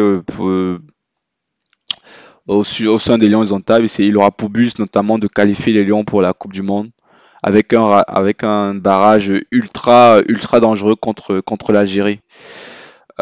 au, 2.48 2.64
sein 2.64 3.18
des 3.18 3.28
Lions 3.28 3.42
Indomptables. 3.42 3.86
Il 3.98 4.16
aura 4.16 4.30
pour 4.30 4.50
but 4.50 4.78
notamment 4.78 5.18
de 5.18 5.26
qualifier 5.26 5.72
les 5.72 5.84
Lions 5.84 6.04
pour 6.04 6.22
la 6.22 6.32
Coupe 6.32 6.52
du 6.52 6.62
Monde 6.62 6.88
avec 7.42 7.72
un, 7.74 8.74
barrage 8.74 9.32
ultra, 9.50 10.20
ultra 10.28 10.60
dangereux 10.60 10.94
contre, 10.94 11.72
l'Algérie. 11.72 12.20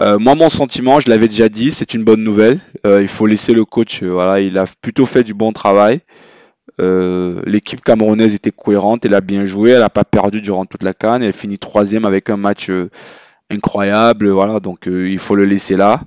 Euh, 0.00 0.18
moi, 0.18 0.34
mon 0.34 0.50
sentiment, 0.50 1.00
je 1.00 1.10
l'avais 1.10 1.28
déjà 1.28 1.48
dit, 1.48 1.70
c'est 1.70 1.94
une 1.94 2.04
bonne 2.04 2.22
nouvelle. 2.22 2.60
Euh, 2.86 3.02
il 3.02 3.08
faut 3.08 3.26
laisser 3.26 3.54
le 3.54 3.64
coach, 3.64 4.00
euh, 4.02 4.40
il 4.40 4.58
a 4.58 4.66
plutôt 4.80 5.06
fait 5.06 5.24
du 5.24 5.34
bon 5.34 5.52
travail. 5.52 6.00
L'équipe 6.78 7.82
camerounaise 7.82 8.34
était 8.34 8.52
cohérente, 8.52 9.04
elle 9.04 9.14
a 9.14 9.20
bien 9.20 9.44
joué, 9.44 9.72
elle 9.72 9.80
n'a 9.80 9.90
pas 9.90 10.04
perdu 10.04 10.40
durant 10.40 10.64
toute 10.64 10.82
la 10.82 10.94
canne, 10.94 11.22
elle 11.22 11.34
finit 11.34 11.58
troisième 11.58 12.06
avec 12.06 12.30
un 12.30 12.38
match 12.38 12.70
incroyable, 13.50 14.32
donc 14.62 14.86
il 14.86 15.18
faut 15.18 15.34
le 15.34 15.44
laisser 15.44 15.76
là. 15.76 16.00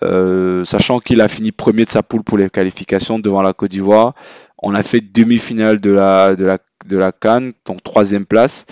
Sachant 0.00 1.00
qu'il 1.00 1.20
a 1.20 1.28
fini 1.28 1.52
premier 1.52 1.84
de 1.84 1.90
sa 1.90 2.02
poule 2.02 2.22
pour 2.22 2.38
les 2.38 2.50
qualifications 2.50 3.18
devant 3.18 3.42
la 3.42 3.52
Côte 3.52 3.70
d'Ivoire. 3.70 4.14
On 4.58 4.74
a 4.74 4.82
fait 4.82 5.00
demi-finale 5.00 5.80
de 5.80 5.90
la, 5.90 6.34
de 6.34 6.44
la 6.44 6.58
de 6.86 6.96
la 6.96 7.12
Cannes, 7.12 7.52
donc 7.64 7.82
troisième 7.82 8.26
place. 8.26 8.66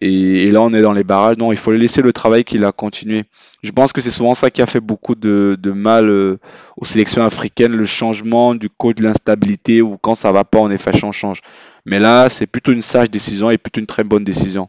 Et, 0.00 0.50
là, 0.50 0.60
on 0.62 0.72
est 0.72 0.82
dans 0.82 0.92
les 0.92 1.04
barrages. 1.04 1.38
Non, 1.38 1.52
il 1.52 1.58
faut 1.58 1.70
laisser 1.70 2.02
le 2.02 2.12
travail 2.12 2.42
qu'il 2.42 2.64
a 2.64 2.72
continué. 2.72 3.22
Je 3.62 3.70
pense 3.70 3.92
que 3.92 4.00
c'est 4.00 4.10
souvent 4.10 4.34
ça 4.34 4.50
qui 4.50 4.60
a 4.60 4.66
fait 4.66 4.80
beaucoup 4.80 5.14
de, 5.14 5.56
mal 5.72 6.08
euh, 6.08 6.38
aux 6.76 6.84
sélections 6.84 7.24
africaines, 7.24 7.76
le 7.76 7.84
changement 7.84 8.56
du 8.56 8.68
code, 8.68 8.98
l'instabilité, 8.98 9.80
ou 9.80 9.96
quand 9.98 10.16
ça 10.16 10.32
va 10.32 10.42
pas, 10.42 10.58
en 10.58 10.72
effet, 10.72 10.90
on 11.04 11.12
change. 11.12 11.40
Mais 11.86 12.00
là, 12.00 12.28
c'est 12.30 12.48
plutôt 12.48 12.72
une 12.72 12.82
sage 12.82 13.10
décision 13.10 13.50
et 13.50 13.58
plutôt 13.58 13.78
une 13.78 13.86
très 13.86 14.02
bonne 14.02 14.24
décision. 14.24 14.68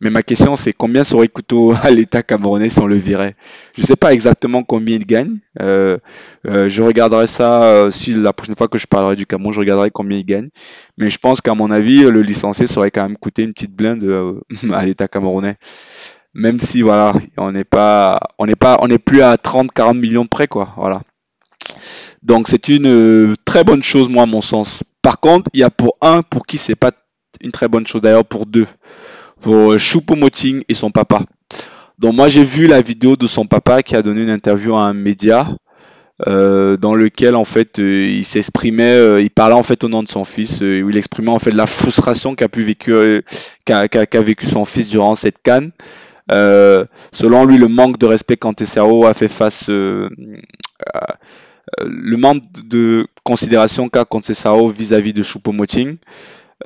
Mais 0.00 0.10
ma 0.10 0.22
question, 0.22 0.54
c'est 0.54 0.72
combien 0.72 1.02
serait 1.02 1.26
couteau 1.26 1.74
à 1.82 1.90
l'État 1.90 2.22
camerounais 2.22 2.68
si 2.68 2.78
on 2.78 2.86
le 2.86 2.96
virait? 2.96 3.34
Je 3.76 3.82
ne 3.82 3.86
sais 3.86 3.96
pas 3.96 4.12
exactement 4.12 4.62
combien 4.62 4.96
il 4.96 5.06
gagne. 5.06 5.38
Euh, 5.60 5.98
euh, 6.46 6.68
je 6.68 6.82
regarderai 6.82 7.26
ça, 7.26 7.64
euh, 7.64 7.90
si 7.90 8.14
la 8.14 8.32
prochaine 8.32 8.54
fois 8.54 8.68
que 8.68 8.78
je 8.78 8.86
parlerai 8.86 9.16
du 9.16 9.26
Cameroun, 9.26 9.52
je 9.52 9.58
regarderai 9.58 9.90
combien 9.90 10.18
il 10.18 10.24
gagne. 10.24 10.48
Mais 10.98 11.10
je 11.10 11.18
pense 11.18 11.40
qu'à 11.40 11.54
mon 11.54 11.70
avis, 11.70 12.02
le 12.02 12.22
licencié 12.22 12.68
serait 12.68 12.92
quand 12.92 13.02
même 13.02 13.16
coûté 13.16 13.42
une 13.42 13.52
petite 13.52 13.74
blinde 13.74 14.40
à 14.72 14.84
l'État 14.84 15.08
camerounais. 15.08 15.56
Même 16.32 16.60
si, 16.60 16.82
voilà, 16.82 17.14
on 17.36 17.50
n'est 17.50 17.64
pas, 17.64 18.20
on 18.38 18.46
n'est 18.46 18.98
plus 18.98 19.22
à 19.22 19.36
30, 19.36 19.72
40 19.72 19.96
millions 19.96 20.26
près, 20.26 20.46
quoi. 20.46 20.74
Voilà. 20.76 21.02
Donc 22.22 22.48
c'est 22.48 22.68
une 22.68 23.34
très 23.44 23.64
bonne 23.64 23.82
chose, 23.82 24.08
moi, 24.08 24.24
à 24.24 24.26
mon 24.26 24.40
sens. 24.40 24.84
Par 25.02 25.18
contre, 25.18 25.50
il 25.54 25.60
y 25.60 25.64
a 25.64 25.70
pour 25.70 25.96
un 26.00 26.22
pour 26.22 26.46
qui 26.46 26.58
c'est 26.58 26.76
pas 26.76 26.92
une 27.40 27.50
très 27.50 27.68
bonne 27.68 27.86
chose, 27.86 28.02
d'ailleurs 28.02 28.24
pour 28.24 28.46
deux 28.46 28.66
pour 29.40 29.76
Choupo-Moting 29.76 30.62
et 30.68 30.74
son 30.74 30.90
papa. 30.90 31.22
Donc 31.98 32.14
moi 32.14 32.28
j'ai 32.28 32.44
vu 32.44 32.66
la 32.66 32.80
vidéo 32.80 33.16
de 33.16 33.26
son 33.26 33.46
papa 33.46 33.82
qui 33.82 33.96
a 33.96 34.02
donné 34.02 34.22
une 34.22 34.30
interview 34.30 34.74
à 34.76 34.82
un 34.82 34.94
média 34.94 35.48
euh, 36.26 36.76
dans 36.76 36.96
lequel 36.96 37.36
en 37.36 37.44
fait 37.44 37.78
euh, 37.78 38.06
il 38.08 38.24
s'exprimait, 38.24 38.96
euh, 38.96 39.22
il 39.22 39.30
parlait 39.30 39.54
en 39.54 39.62
fait 39.62 39.84
au 39.84 39.88
nom 39.88 40.02
de 40.02 40.08
son 40.08 40.24
fils, 40.24 40.60
où 40.60 40.90
il 40.90 40.96
exprimait 40.96 41.30
en 41.30 41.38
fait 41.38 41.52
la 41.52 41.68
frustration 41.68 42.34
qu'a 42.34 42.48
pu 42.48 42.62
vécu, 42.62 43.22
qu'a 43.64 44.20
vécu 44.20 44.46
son 44.46 44.64
fils 44.64 44.88
durant 44.88 45.14
cette 45.14 45.40
canne. 45.42 45.70
selon 46.28 47.44
lui, 47.44 47.56
le 47.56 47.68
manque 47.68 47.98
de 47.98 48.06
respect 48.06 48.36
qu'Antesao 48.36 49.06
a 49.06 49.14
fait 49.14 49.28
face, 49.28 49.68
le 49.68 50.08
manque 52.16 52.42
de 52.64 53.06
considération 53.22 53.88
qu'a 53.88 54.04
Sao 54.34 54.68
vis-à-vis 54.68 55.12
de 55.12 55.22
Choupo-Moting. 55.22 55.98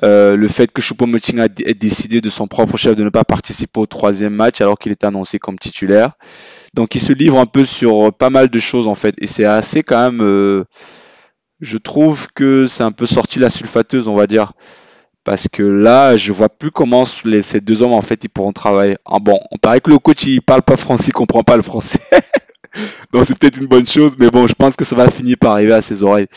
Euh, 0.01 0.35
le 0.35 0.47
fait 0.47 0.71
que 0.71 0.81
Choupo-Moting 0.81 1.39
a 1.39 1.47
décidé 1.47 2.19
de 2.19 2.29
son 2.29 2.47
propre 2.47 2.77
chef 2.77 2.97
de 2.97 3.03
ne 3.03 3.09
pas 3.09 3.23
participer 3.23 3.79
au 3.79 3.85
troisième 3.85 4.33
match 4.33 4.59
alors 4.59 4.79
qu'il 4.79 4.91
est 4.91 5.03
annoncé 5.03 5.37
comme 5.37 5.59
titulaire. 5.59 6.13
Donc 6.73 6.95
il 6.95 7.01
se 7.01 7.13
livre 7.13 7.39
un 7.39 7.45
peu 7.45 7.63
sur 7.65 8.11
pas 8.11 8.31
mal 8.31 8.49
de 8.49 8.59
choses 8.59 8.87
en 8.87 8.95
fait 8.95 9.13
et 9.19 9.27
c'est 9.27 9.45
assez 9.45 9.83
quand 9.83 10.11
même 10.11 10.21
euh, 10.23 10.65
je 11.61 11.77
trouve 11.77 12.27
que 12.33 12.65
c'est 12.65 12.83
un 12.83 12.91
peu 12.91 13.05
sorti 13.05 13.37
la 13.37 13.51
sulfateuse 13.51 14.07
on 14.07 14.15
va 14.15 14.25
dire 14.25 14.53
parce 15.23 15.47
que 15.47 15.61
là 15.61 16.15
je 16.15 16.33
vois 16.33 16.49
plus 16.49 16.71
comment 16.71 17.05
ces 17.05 17.61
deux 17.61 17.83
hommes 17.83 17.93
en 17.93 18.01
fait 18.01 18.23
ils 18.23 18.29
pourront 18.29 18.51
travailler. 18.51 18.97
Ah 19.05 19.19
bon, 19.19 19.39
on 19.51 19.57
paraît 19.57 19.79
que 19.79 19.91
le 19.91 19.99
coach 19.99 20.25
il 20.25 20.41
parle 20.41 20.63
pas 20.63 20.75
français, 20.75 21.09
il 21.09 21.13
comprend 21.13 21.43
pas 21.43 21.55
le 21.55 21.63
français. 21.63 21.99
Donc 23.13 23.25
c'est 23.25 23.37
peut-être 23.37 23.59
une 23.59 23.67
bonne 23.67 23.85
chose 23.85 24.13
mais 24.17 24.31
bon, 24.31 24.47
je 24.47 24.55
pense 24.55 24.75
que 24.75 24.85
ça 24.85 24.95
va 24.95 25.11
finir 25.11 25.37
par 25.39 25.51
arriver 25.51 25.73
à 25.73 25.83
ses 25.83 26.01
oreilles. 26.01 26.27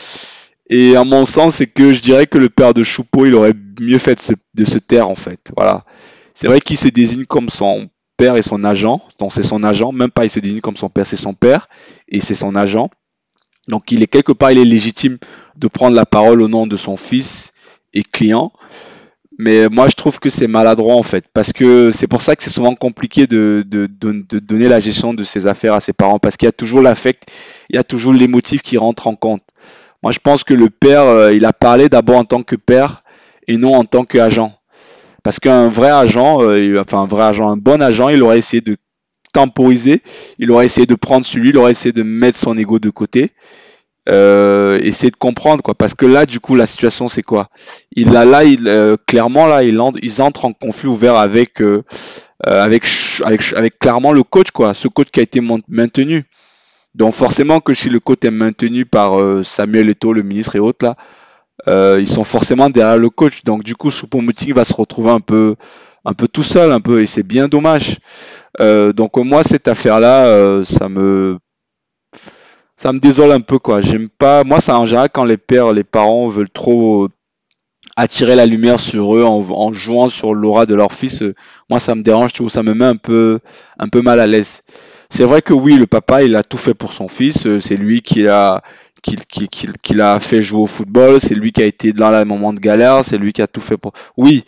Et 0.69 0.95
à 0.95 1.03
mon 1.03 1.25
sens, 1.25 1.55
c'est 1.55 1.67
que 1.67 1.93
je 1.93 2.01
dirais 2.01 2.27
que 2.27 2.37
le 2.37 2.49
père 2.49 2.73
de 2.73 2.83
Choupeau, 2.83 3.25
il 3.25 3.35
aurait 3.35 3.53
mieux 3.79 3.99
fait 3.99 4.33
de 4.53 4.65
se, 4.65 4.77
taire 4.77 5.09
en 5.09 5.15
fait. 5.15 5.51
Voilà. 5.55 5.85
C'est 6.33 6.47
vrai 6.47 6.59
qu'il 6.59 6.77
se 6.77 6.89
désigne 6.89 7.25
comme 7.25 7.49
son 7.49 7.89
père 8.17 8.35
et 8.35 8.41
son 8.41 8.63
agent. 8.63 9.01
Donc 9.19 9.33
c'est 9.33 9.43
son 9.43 9.63
agent, 9.63 9.91
même 9.91 10.11
pas 10.11 10.25
il 10.25 10.29
se 10.29 10.39
désigne 10.39 10.59
comme 10.59 10.75
son 10.75 10.89
père, 10.89 11.07
c'est 11.07 11.15
son 11.15 11.33
père 11.33 11.67
et 12.09 12.19
c'est 12.19 12.35
son 12.35 12.55
agent. 12.55 12.89
Donc 13.67 13.91
il 13.91 14.03
est 14.03 14.07
quelque 14.07 14.33
part, 14.33 14.51
il 14.51 14.57
est 14.57 14.65
légitime 14.65 15.17
de 15.55 15.67
prendre 15.67 15.95
la 15.95 16.05
parole 16.05 16.41
au 16.41 16.47
nom 16.47 16.67
de 16.67 16.75
son 16.75 16.97
fils 16.97 17.53
et 17.93 18.03
client. 18.03 18.51
Mais 19.39 19.69
moi, 19.69 19.87
je 19.87 19.93
trouve 19.93 20.19
que 20.19 20.31
c'est 20.31 20.47
maladroit 20.47 20.95
en 20.95 21.03
fait, 21.03 21.25
parce 21.31 21.53
que 21.53 21.91
c'est 21.91 22.07
pour 22.07 22.23
ça 22.23 22.35
que 22.35 22.41
c'est 22.41 22.49
souvent 22.49 22.73
compliqué 22.73 23.27
de, 23.27 23.63
de, 23.67 23.85
de, 23.85 24.39
donner 24.39 24.67
la 24.67 24.79
gestion 24.79 25.13
de 25.13 25.23
ses 25.23 25.45
affaires 25.45 25.75
à 25.75 25.79
ses 25.79 25.93
parents, 25.93 26.17
parce 26.17 26.37
qu'il 26.37 26.47
y 26.47 26.49
a 26.49 26.53
toujours 26.53 26.81
l'affect, 26.81 27.29
il 27.69 27.75
y 27.75 27.79
a 27.79 27.83
toujours 27.83 28.13
l'émotif 28.13 28.63
qui 28.63 28.77
rentre 28.79 29.05
en 29.05 29.13
compte. 29.13 29.43
Moi, 30.07 30.13
je 30.13 30.19
pense 30.19 30.45
que 30.45 30.53
le 30.53 30.69
père, 30.69 31.01
euh, 31.01 31.33
il 31.33 31.43
a 31.43 31.51
parlé 31.51 31.89
d'abord 31.89 32.15
en 32.15 32.23
tant 32.23 32.41
que 32.41 32.55
père 32.55 33.03
et 33.45 33.57
non 33.57 33.75
en 33.75 33.83
tant 33.83 34.05
qu'agent. 34.05 34.53
Parce 35.21 35.37
qu'un 35.37 35.67
vrai 35.67 35.89
agent, 35.89 36.41
euh, 36.41 36.79
enfin 36.79 37.01
un 37.01 37.05
vrai 37.05 37.25
agent, 37.25 37.49
un 37.49 37.57
bon 37.57 37.81
agent, 37.81 38.07
il 38.07 38.23
aurait 38.23 38.37
essayé 38.39 38.61
de 38.61 38.77
temporiser, 39.33 40.01
il 40.39 40.49
aurait 40.49 40.65
essayé 40.65 40.87
de 40.87 40.95
prendre 40.95 41.25
celui, 41.25 41.49
il 41.49 41.57
aurait 41.57 41.71
essayé 41.71 41.91
de 41.91 42.03
mettre 42.03 42.37
son 42.37 42.57
ego 42.57 42.79
de 42.79 42.89
côté, 42.89 43.31
euh, 44.07 44.79
essayer 44.81 45.11
de 45.11 45.17
comprendre 45.17 45.61
quoi. 45.61 45.75
Parce 45.75 45.93
que 45.93 46.05
là, 46.05 46.25
du 46.25 46.39
coup, 46.39 46.55
la 46.55 46.67
situation 46.67 47.09
c'est 47.09 47.21
quoi? 47.21 47.49
Il 47.91 48.15
a 48.15 48.23
là, 48.23 48.45
il 48.45 48.63
clairement 49.07 49.45
là, 49.45 49.63
il 49.63 49.77
ils 50.01 50.21
entrent 50.21 50.45
en 50.45 50.53
conflit 50.53 50.87
ouvert 50.87 51.17
avec 51.17 51.61
avec, 52.45 52.85
avec 53.25 53.53
avec 53.53 53.77
clairement 53.77 54.13
le 54.13 54.23
coach 54.23 54.51
quoi, 54.51 54.73
ce 54.73 54.87
coach 54.87 55.09
qui 55.11 55.19
a 55.19 55.23
été 55.23 55.41
maintenu. 55.67 56.23
Donc 56.97 57.13
forcément 57.13 57.59
que 57.59 57.75
si 57.75 57.89
le 57.89 57.99
coach 57.99 58.25
est 58.25 58.31
maintenu 58.31 58.85
par 58.87 59.19
euh, 59.19 59.43
Samuel 59.43 59.87
Eto'o, 59.89 60.13
le 60.13 60.23
ministre 60.23 60.55
et 60.55 60.59
autres 60.59 60.83
là, 60.83 60.95
euh, 61.67 61.97
ils 61.99 62.07
sont 62.07 62.23
forcément 62.23 62.71
derrière 62.71 62.97
le 62.97 63.11
coach. 63.11 63.43
Donc 63.43 63.63
du 63.63 63.75
coup, 63.75 63.91
Soupo-Moting 63.91 64.53
va 64.53 64.65
se 64.65 64.73
retrouver 64.73 65.11
un 65.11 65.19
peu, 65.19 65.55
un 66.05 66.13
peu 66.13 66.27
tout 66.27 66.41
seul, 66.41 66.71
un 66.71 66.81
peu, 66.81 67.01
et 67.01 67.05
c'est 67.05 67.21
bien 67.21 67.47
dommage. 67.47 67.99
Euh, 68.59 68.93
donc 68.93 69.15
moi, 69.17 69.43
cette 69.43 69.67
affaire-là, 69.67 70.63
ça 70.65 70.89
me, 70.89 71.37
ça 72.77 72.91
me 72.93 72.99
désole 72.99 73.31
un 73.31 73.41
peu 73.41 73.59
quoi. 73.59 73.79
J'aime 73.81 74.09
pas. 74.09 74.43
Moi, 74.43 74.59
ça 74.59 74.79
en 74.79 74.87
général 74.87 75.09
quand 75.13 75.25
les 75.25 75.37
pères, 75.37 75.73
les 75.73 75.83
parents 75.83 76.29
veulent 76.29 76.49
trop 76.49 77.09
attirer 77.95 78.35
la 78.35 78.47
lumière 78.47 78.79
sur 78.79 79.15
eux 79.15 79.23
en, 79.23 79.45
en 79.51 79.71
jouant 79.71 80.09
sur 80.09 80.33
l'aura 80.33 80.65
de 80.65 80.73
leur 80.73 80.93
fils. 80.93 81.23
moi, 81.69 81.79
ça 81.79 81.93
me 81.93 82.01
dérange, 82.01 82.33
tout, 82.33 82.49
ça 82.49 82.63
me 82.63 82.73
met 82.73 82.85
un 82.85 82.95
peu, 82.95 83.39
un 83.77 83.87
peu 83.87 84.01
mal 84.01 84.19
à 84.19 84.25
l'aise. 84.25 84.63
C'est 85.09 85.23
vrai 85.23 85.41
que 85.41 85.53
oui, 85.53 85.77
le 85.77 85.87
papa, 85.87 86.23
il 86.23 86.35
a 86.35 86.43
tout 86.43 86.57
fait 86.57 86.73
pour 86.73 86.93
son 86.93 87.07
fils. 87.07 87.45
Euh, 87.45 87.59
c'est 87.59 87.77
lui 87.77 88.01
qui 88.01 88.23
l'a 88.23 88.61
fait 90.19 90.41
jouer 90.41 90.61
au 90.61 90.65
football. 90.65 91.21
C'est 91.21 91.35
lui 91.35 91.51
qui 91.51 91.61
a 91.61 91.65
été 91.65 91.93
dans 91.93 92.11
les 92.11 92.25
moments 92.25 92.53
de 92.53 92.59
galère. 92.59 93.05
C'est 93.05 93.17
lui 93.17 93.33
qui 93.33 93.41
a 93.41 93.47
tout 93.47 93.61
fait 93.61 93.77
pour. 93.77 93.93
Oui, 94.17 94.43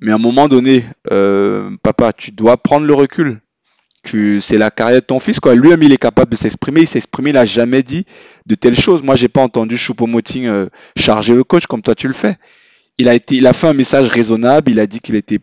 mais 0.00 0.12
à 0.12 0.16
un 0.16 0.18
moment 0.18 0.48
donné, 0.48 0.84
euh, 1.10 1.70
papa, 1.82 2.12
tu 2.12 2.32
dois 2.32 2.56
prendre 2.56 2.86
le 2.86 2.94
recul. 2.94 3.40
C'est 4.40 4.58
la 4.58 4.70
carrière 4.70 5.00
de 5.00 5.06
ton 5.06 5.18
fils, 5.18 5.40
quoi. 5.40 5.54
Lui-même, 5.54 5.82
il 5.82 5.90
est 5.90 5.96
capable 5.96 6.32
de 6.32 6.36
s'exprimer. 6.36 6.82
Il 6.82 6.86
s'exprime, 6.86 7.28
il 7.28 7.32
n'a 7.32 7.46
jamais 7.46 7.82
dit 7.82 8.04
de 8.44 8.54
telles 8.54 8.78
choses. 8.78 9.02
Moi, 9.02 9.16
j'ai 9.16 9.28
pas 9.28 9.40
entendu 9.40 9.78
Choupo-Moting 9.78 10.46
euh, 10.46 10.68
charger 10.94 11.34
le 11.34 11.42
coach 11.42 11.66
comme 11.66 11.80
toi 11.80 11.94
tu 11.94 12.06
le 12.06 12.12
fais. 12.12 12.36
Il 12.98 13.08
a 13.08 13.14
été, 13.14 13.36
il 13.36 13.46
a 13.46 13.54
fait 13.54 13.68
un 13.68 13.72
message 13.72 14.08
raisonnable. 14.08 14.70
Il 14.70 14.78
a 14.78 14.86
dit 14.86 15.00
qu'il 15.00 15.14
était, 15.14 15.38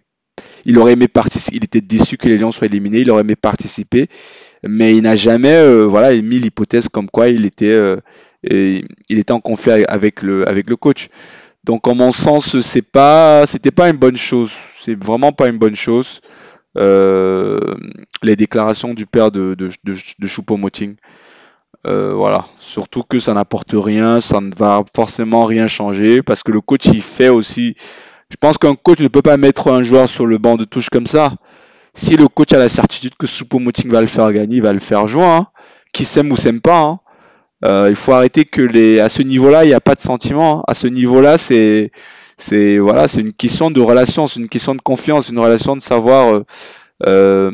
il 0.65 0.77
aurait 0.77 0.93
aimé 0.93 1.07
participer. 1.07 1.57
Il 1.57 1.63
était 1.63 1.81
déçu 1.81 2.17
que 2.17 2.27
les 2.27 2.37
Lions 2.37 2.51
soient 2.51 2.67
éliminés. 2.67 2.99
Il 2.99 3.09
aurait 3.09 3.21
aimé 3.21 3.35
participer 3.35 4.07
mais 4.67 4.95
il 4.95 5.03
n'a 5.03 5.15
jamais 5.15 5.55
euh, 5.55 5.85
voilà 5.85 6.13
émis 6.13 6.39
l'hypothèse 6.39 6.87
comme 6.87 7.09
quoi 7.09 7.29
il 7.29 7.45
était 7.45 7.71
euh, 7.71 7.97
il 8.43 8.85
était 9.09 9.31
en 9.31 9.39
conflit 9.39 9.85
avec 9.87 10.21
le 10.21 10.47
avec 10.47 10.69
le 10.69 10.75
coach. 10.75 11.09
Donc 11.63 11.87
en 11.87 11.95
mon 11.95 12.11
sens 12.11 12.59
c'est 12.61 12.81
pas 12.81 13.45
c'était 13.47 13.71
pas 13.71 13.89
une 13.89 13.97
bonne 13.97 14.17
chose, 14.17 14.51
c'est 14.83 15.01
vraiment 15.01 15.31
pas 15.31 15.47
une 15.47 15.57
bonne 15.57 15.75
chose. 15.75 16.21
Euh, 16.77 17.59
les 18.23 18.37
déclarations 18.37 18.93
du 18.93 19.05
père 19.05 19.29
de, 19.29 19.55
de, 19.55 19.69
de, 19.83 19.93
de 20.19 20.27
Choupo-Moting. 20.27 20.95
voilà, 21.83 22.45
surtout 22.59 23.03
que 23.03 23.19
ça 23.19 23.33
n'apporte 23.33 23.73
rien, 23.73 24.21
ça 24.21 24.39
ne 24.41 24.55
va 24.55 24.83
forcément 24.95 25.45
rien 25.45 25.67
changer 25.67 26.21
parce 26.23 26.43
que 26.43 26.51
le 26.51 26.61
coach 26.61 26.85
il 26.85 27.01
fait 27.01 27.29
aussi. 27.29 27.75
Je 28.29 28.37
pense 28.39 28.57
qu'un 28.57 28.75
coach 28.75 28.99
ne 28.99 29.09
peut 29.09 29.21
pas 29.21 29.37
mettre 29.37 29.67
un 29.67 29.83
joueur 29.83 30.09
sur 30.09 30.25
le 30.25 30.37
banc 30.37 30.55
de 30.55 30.63
touche 30.63 30.89
comme 30.89 31.07
ça 31.07 31.33
si 31.93 32.15
le 32.15 32.27
coach 32.27 32.53
a 32.53 32.57
la 32.57 32.69
certitude 32.69 33.15
que 33.17 33.27
Soupo-Moting 33.27 33.89
va 33.89 34.01
le 34.01 34.07
faire 34.07 34.31
gagner, 34.31 34.57
il 34.57 34.61
va 34.61 34.73
le 34.73 34.79
faire 34.79 35.07
jouer. 35.07 35.23
Hein. 35.23 35.47
Qui 35.93 36.05
s'aime 36.05 36.31
ou 36.31 36.37
s'aime 36.37 36.61
pas. 36.61 36.81
Hein. 36.81 36.99
Euh, 37.65 37.87
il 37.89 37.95
faut 37.95 38.13
arrêter 38.13 38.45
que 38.45 38.61
les, 38.61 38.99
à 38.99 39.09
ce 39.09 39.21
niveau-là, 39.21 39.65
il 39.65 39.67
n'y 39.67 39.73
a 39.73 39.81
pas 39.81 39.95
de 39.95 40.01
sentiment. 40.01 40.59
Hein. 40.59 40.63
À 40.67 40.73
ce 40.73 40.87
niveau-là, 40.87 41.37
c'est, 41.37 41.91
C'est 42.37 42.79
voilà, 42.79 43.07
c'est 43.07 43.21
une 43.21 43.33
question 43.33 43.69
de 43.69 43.81
relation, 43.81 44.27
c'est 44.27 44.39
une 44.39 44.49
question 44.49 44.73
de 44.73 44.81
confiance, 44.81 45.29
une 45.29 45.37
relation 45.37 45.75
de 45.75 45.81
savoir 45.81 46.33
euh, 46.33 46.43
euh, 47.05 47.51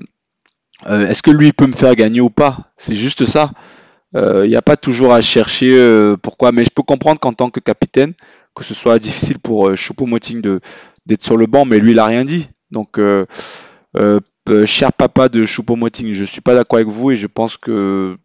est-ce 1.08 1.22
que 1.22 1.32
lui 1.32 1.52
peut 1.52 1.68
me 1.68 1.74
faire 1.74 1.96
gagner 1.96 2.22
ou 2.22 2.30
pas. 2.30 2.72
C'est 2.78 2.96
juste 2.96 3.26
ça. 3.26 3.52
Il 4.16 4.50
n'y 4.50 4.56
a 4.56 4.64
pas 4.64 4.78
toujours 4.78 5.14
à 5.14 5.22
chercher 5.22 5.76
pourquoi, 6.24 6.52
mais 6.52 6.64
je 6.64 6.72
peux 6.72 6.82
comprendre 6.82 7.20
qu'en 7.20 7.34
tant 7.34 7.52
que 7.52 7.60
capitaine, 7.60 8.14
que 8.56 8.64
ce 8.64 8.74
soit 8.74 8.98
difficile 8.98 9.38
pour 9.38 9.76
Choupo-Moting 9.76 10.60
d'être 11.06 11.24
sur 11.24 11.38
le 11.38 11.46
banc, 11.46 11.66
mais 11.66 11.80
lui 11.80 11.92
il 11.92 12.00
a 12.00 12.06
rien 12.06 12.26
dit. 12.26 12.48
Donc 12.72 13.00
cher 14.66 14.94
papa 14.94 15.30
de 15.30 15.46
Choupo-Moting, 15.46 16.14
je 16.14 16.24
suis 16.24 16.42
pas 16.42 16.56
d'accord 16.56 16.78
avec 16.78 16.90
vous 16.90 17.12
et 17.12 17.16
je 17.16 17.28
pense 17.28 17.58
que 17.58 18.18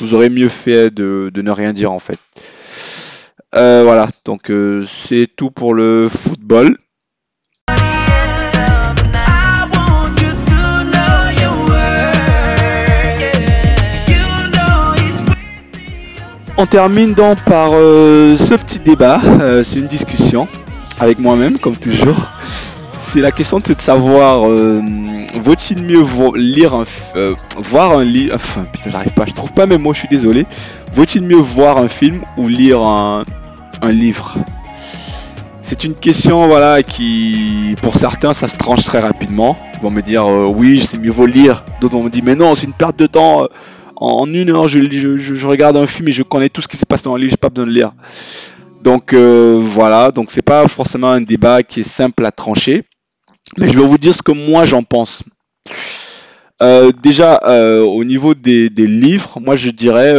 vous 0.00 0.14
aurez 0.14 0.30
mieux 0.30 0.48
fait 0.48 0.90
de, 0.90 1.30
ne 1.34 1.50
rien 1.50 1.72
dire 1.72 1.92
en 1.92 1.98
fait. 1.98 2.18
Euh, 3.54 3.82
voilà, 3.82 4.08
donc 4.24 4.50
euh, 4.50 4.84
c'est 4.84 5.26
tout 5.34 5.50
pour 5.50 5.74
le 5.74 6.08
football. 6.08 6.76
On 16.60 16.66
termine 16.66 17.14
donc 17.14 17.40
par 17.44 17.70
euh, 17.72 18.36
ce 18.36 18.54
petit 18.54 18.80
débat, 18.80 19.20
c'est 19.64 19.78
une 19.78 19.86
discussion 19.86 20.48
avec 20.98 21.18
moi-même 21.18 21.58
comme 21.58 21.76
toujours. 21.76 22.16
C'est 23.00 23.20
la 23.20 23.30
question 23.30 23.60
c'est 23.64 23.76
de 23.76 23.80
savoir 23.80 24.40
vaut-il 24.40 25.82
mieux 25.82 26.04
lire 26.34 26.74
un, 26.74 26.84
voir 27.56 27.96
un 27.96 28.04
livre, 28.04 28.34
enfin 28.34 28.66
putain 28.72 28.90
j'arrive 28.90 29.12
pas, 29.12 29.24
je 29.24 29.32
trouve 29.32 29.52
pas 29.52 29.66
mes 29.66 29.78
mots, 29.78 29.92
je 29.92 30.00
suis 30.00 30.08
désolé. 30.08 30.46
Vaut-il 30.92 31.22
mieux 31.22 31.36
voir 31.36 31.78
un 31.78 31.86
film 31.86 32.22
ou 32.36 32.48
lire 32.48 32.80
un, 32.82 33.24
un 33.82 33.92
livre? 33.92 34.36
C'est 35.62 35.84
une 35.84 35.94
question 35.94 36.48
voilà 36.48 36.82
qui, 36.82 37.76
pour 37.82 37.96
certains, 37.96 38.34
ça 38.34 38.48
se 38.48 38.56
tranche 38.56 38.84
très 38.84 38.98
rapidement. 38.98 39.56
Ils 39.74 39.80
vont 39.80 39.90
me 39.90 40.02
dire 40.02 40.26
euh, 40.26 40.46
oui, 40.46 40.80
c'est 40.80 40.98
mieux 40.98 41.12
vaut 41.12 41.26
lire. 41.26 41.62
D'autres 41.80 41.96
vont 41.96 42.02
me 42.02 42.10
dire 42.10 42.24
mais 42.24 42.34
non, 42.34 42.56
c'est 42.56 42.66
une 42.66 42.72
perte 42.72 42.98
de 42.98 43.06
temps. 43.06 43.46
En 43.94 44.26
une 44.26 44.50
heure, 44.50 44.66
je, 44.66 44.80
je, 44.80 45.46
regarde 45.46 45.76
un 45.76 45.86
film 45.86 46.08
et 46.08 46.12
je 46.12 46.22
connais 46.22 46.48
tout 46.48 46.62
ce 46.62 46.68
qui 46.68 46.76
se 46.76 46.86
passe 46.86 47.02
dans 47.02 47.14
le 47.14 47.20
livre, 47.20 47.30
j'ai 47.30 47.36
pas 47.36 47.48
besoin 47.48 47.66
de 47.66 47.72
lire. 47.72 47.92
Donc 48.82 49.12
euh, 49.12 49.58
voilà, 49.60 50.10
donc 50.12 50.30
c'est 50.30 50.42
pas 50.42 50.66
forcément 50.68 51.10
un 51.10 51.20
débat 51.20 51.62
qui 51.62 51.80
est 51.80 51.88
simple 51.88 52.24
à 52.24 52.32
trancher, 52.32 52.84
mais 53.56 53.68
je 53.68 53.78
vais 53.78 53.86
vous 53.86 53.98
dire 53.98 54.14
ce 54.14 54.22
que 54.22 54.32
moi 54.32 54.64
j'en 54.64 54.82
pense. 54.82 55.22
Euh, 56.60 56.90
déjà, 57.02 57.38
au 57.82 58.04
niveau 58.04 58.34
des, 58.34 58.68
livres, 58.68 59.40
moi 59.40 59.56
je 59.56 59.70
dirais 59.70 60.12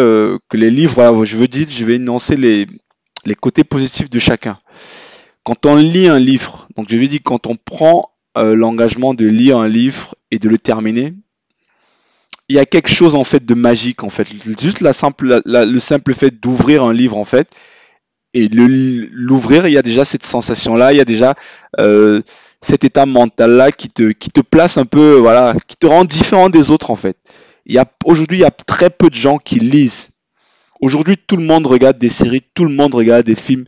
que 0.49 0.57
les 0.57 0.69
livres, 0.69 1.25
je 1.25 1.37
veux 1.37 1.47
dire, 1.47 1.67
je 1.69 1.85
vais 1.85 1.95
énoncer 1.95 2.37
les, 2.37 2.67
les 3.25 3.35
côtés 3.35 3.63
positifs 3.63 4.09
de 4.09 4.19
chacun. 4.19 4.57
Quand 5.43 5.65
on 5.65 5.75
lit 5.75 6.07
un 6.07 6.19
livre, 6.19 6.67
donc 6.75 6.87
je 6.89 6.97
vais 6.97 7.07
dire 7.07 7.21
quand 7.23 7.47
on 7.47 7.55
prend 7.55 8.11
euh, 8.37 8.55
l'engagement 8.55 9.13
de 9.13 9.25
lire 9.25 9.57
un 9.57 9.67
livre 9.67 10.15
et 10.31 10.39
de 10.39 10.49
le 10.49 10.57
terminer, 10.57 11.13
il 12.49 12.55
y 12.55 12.59
a 12.59 12.65
quelque 12.65 12.89
chose 12.89 13.15
en 13.15 13.23
fait 13.23 13.45
de 13.45 13.53
magique 13.53 14.03
en 14.03 14.09
fait. 14.09 14.27
Juste 14.59 14.81
la 14.81 14.93
simple, 14.93 15.41
le 15.45 15.79
simple 15.79 16.13
fait 16.13 16.31
d'ouvrir 16.31 16.83
un 16.83 16.93
livre 16.93 17.17
en 17.17 17.25
fait 17.25 17.49
et 18.33 18.47
l'ouvrir, 18.47 19.67
il 19.67 19.73
y 19.73 19.77
a 19.77 19.81
déjà 19.81 20.05
cette 20.05 20.25
sensation 20.25 20.75
là, 20.75 20.93
il 20.93 20.97
y 20.97 21.01
a 21.01 21.05
déjà 21.05 21.35
euh, 21.79 22.21
cet 22.61 22.83
état 22.83 23.05
mental 23.05 23.51
là 23.51 23.71
qui 23.71 23.87
te, 23.89 24.11
qui 24.11 24.29
te 24.29 24.41
place 24.41 24.77
un 24.77 24.85
peu, 24.85 25.15
voilà, 25.15 25.55
qui 25.67 25.77
te 25.77 25.87
rend 25.87 26.05
différent 26.05 26.49
des 26.49 26.71
autres 26.71 26.91
en 26.91 26.95
fait. 26.95 27.17
Aujourd'hui, 28.05 28.39
il 28.39 28.41
y 28.41 28.45
a 28.45 28.51
très 28.51 28.89
peu 28.89 29.09
de 29.09 29.15
gens 29.15 29.37
qui 29.37 29.59
lisent 29.59 30.09
Aujourd'hui, 30.81 31.17
tout 31.17 31.35
le 31.35 31.43
monde 31.43 31.67
regarde 31.67 31.97
des 31.97 32.09
séries, 32.09 32.41
tout 32.53 32.63
le 32.63 32.73
monde 32.73 32.95
regarde 32.95 33.25
des 33.25 33.35
films, 33.35 33.65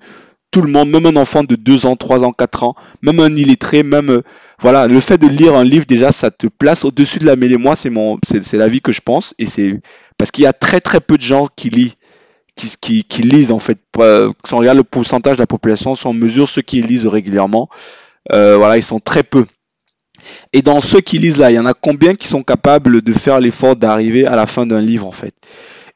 tout 0.50 0.62
le 0.62 0.72
monde, 0.72 0.90
même 0.90 1.06
un 1.06 1.16
enfant 1.18 1.44
de 1.44 1.56
2 1.56 1.86
ans, 1.86 1.98
3 1.98 2.24
ans, 2.24 2.32
4 2.32 2.64
ans, 2.64 2.76
même 3.02 3.20
un 3.20 3.36
illettré, 3.36 3.84
même 3.84 4.10
euh, 4.10 4.22
voilà, 4.60 4.88
le 4.88 5.00
fait 5.02 5.18
de 5.18 5.28
lire 5.28 5.56
un 5.56 5.64
livre 5.66 5.86
déjà, 5.86 6.14
ça 6.14 6.32
te 6.32 6.48
place 6.48 6.86
au-dessus 6.86 7.20
de 7.20 7.26
la 7.26 7.36
mêlée. 7.36 7.58
Moi, 7.58 7.76
c'est 7.76 7.90
mon, 7.90 8.18
c'est 8.24 8.54
la 8.54 8.70
vie 8.70 8.82
que 8.82 8.94
je 8.94 9.02
pense, 9.02 9.34
et 9.40 9.46
c'est 9.46 9.82
parce 10.18 10.32
qu'il 10.32 10.46
y 10.46 10.48
a 10.48 10.54
très 10.54 10.80
très 10.80 11.02
peu 11.02 11.18
de 11.18 11.22
gens 11.22 11.48
qui 11.54 11.70
lisent, 11.70 11.96
qui, 12.56 13.04
qui, 13.04 13.22
lisent 13.24 13.52
en 13.52 13.60
fait. 13.60 13.80
Si 14.46 14.54
on 14.54 14.58
regarde 14.58 14.78
le 14.78 14.84
pourcentage 14.84 15.38
de 15.38 15.42
la 15.42 15.48
population, 15.48 15.96
si 15.96 16.06
on 16.08 16.14
mesure 16.14 16.50
ceux 16.50 16.62
qui 16.62 16.82
lisent 16.82 17.08
régulièrement, 17.08 17.70
euh, 18.32 18.58
voilà, 18.58 18.78
ils 18.78 18.84
sont 18.84 19.00
très 19.00 19.24
peu. 19.24 19.46
Et 20.54 20.62
dans 20.62 20.82
ceux 20.82 21.02
qui 21.02 21.18
lisent 21.18 21.40
là, 21.40 21.52
il 21.52 21.56
y 21.56 21.60
en 21.60 21.66
a 21.66 21.74
combien 21.74 22.14
qui 22.16 22.28
sont 22.28 22.44
capables 22.44 23.02
de 23.02 23.14
faire 23.14 23.40
l'effort 23.40 23.76
d'arriver 23.76 24.28
à 24.28 24.36
la 24.36 24.46
fin 24.46 24.66
d'un 24.66 24.82
livre 24.82 25.08
en 25.08 25.12
fait? 25.12 25.34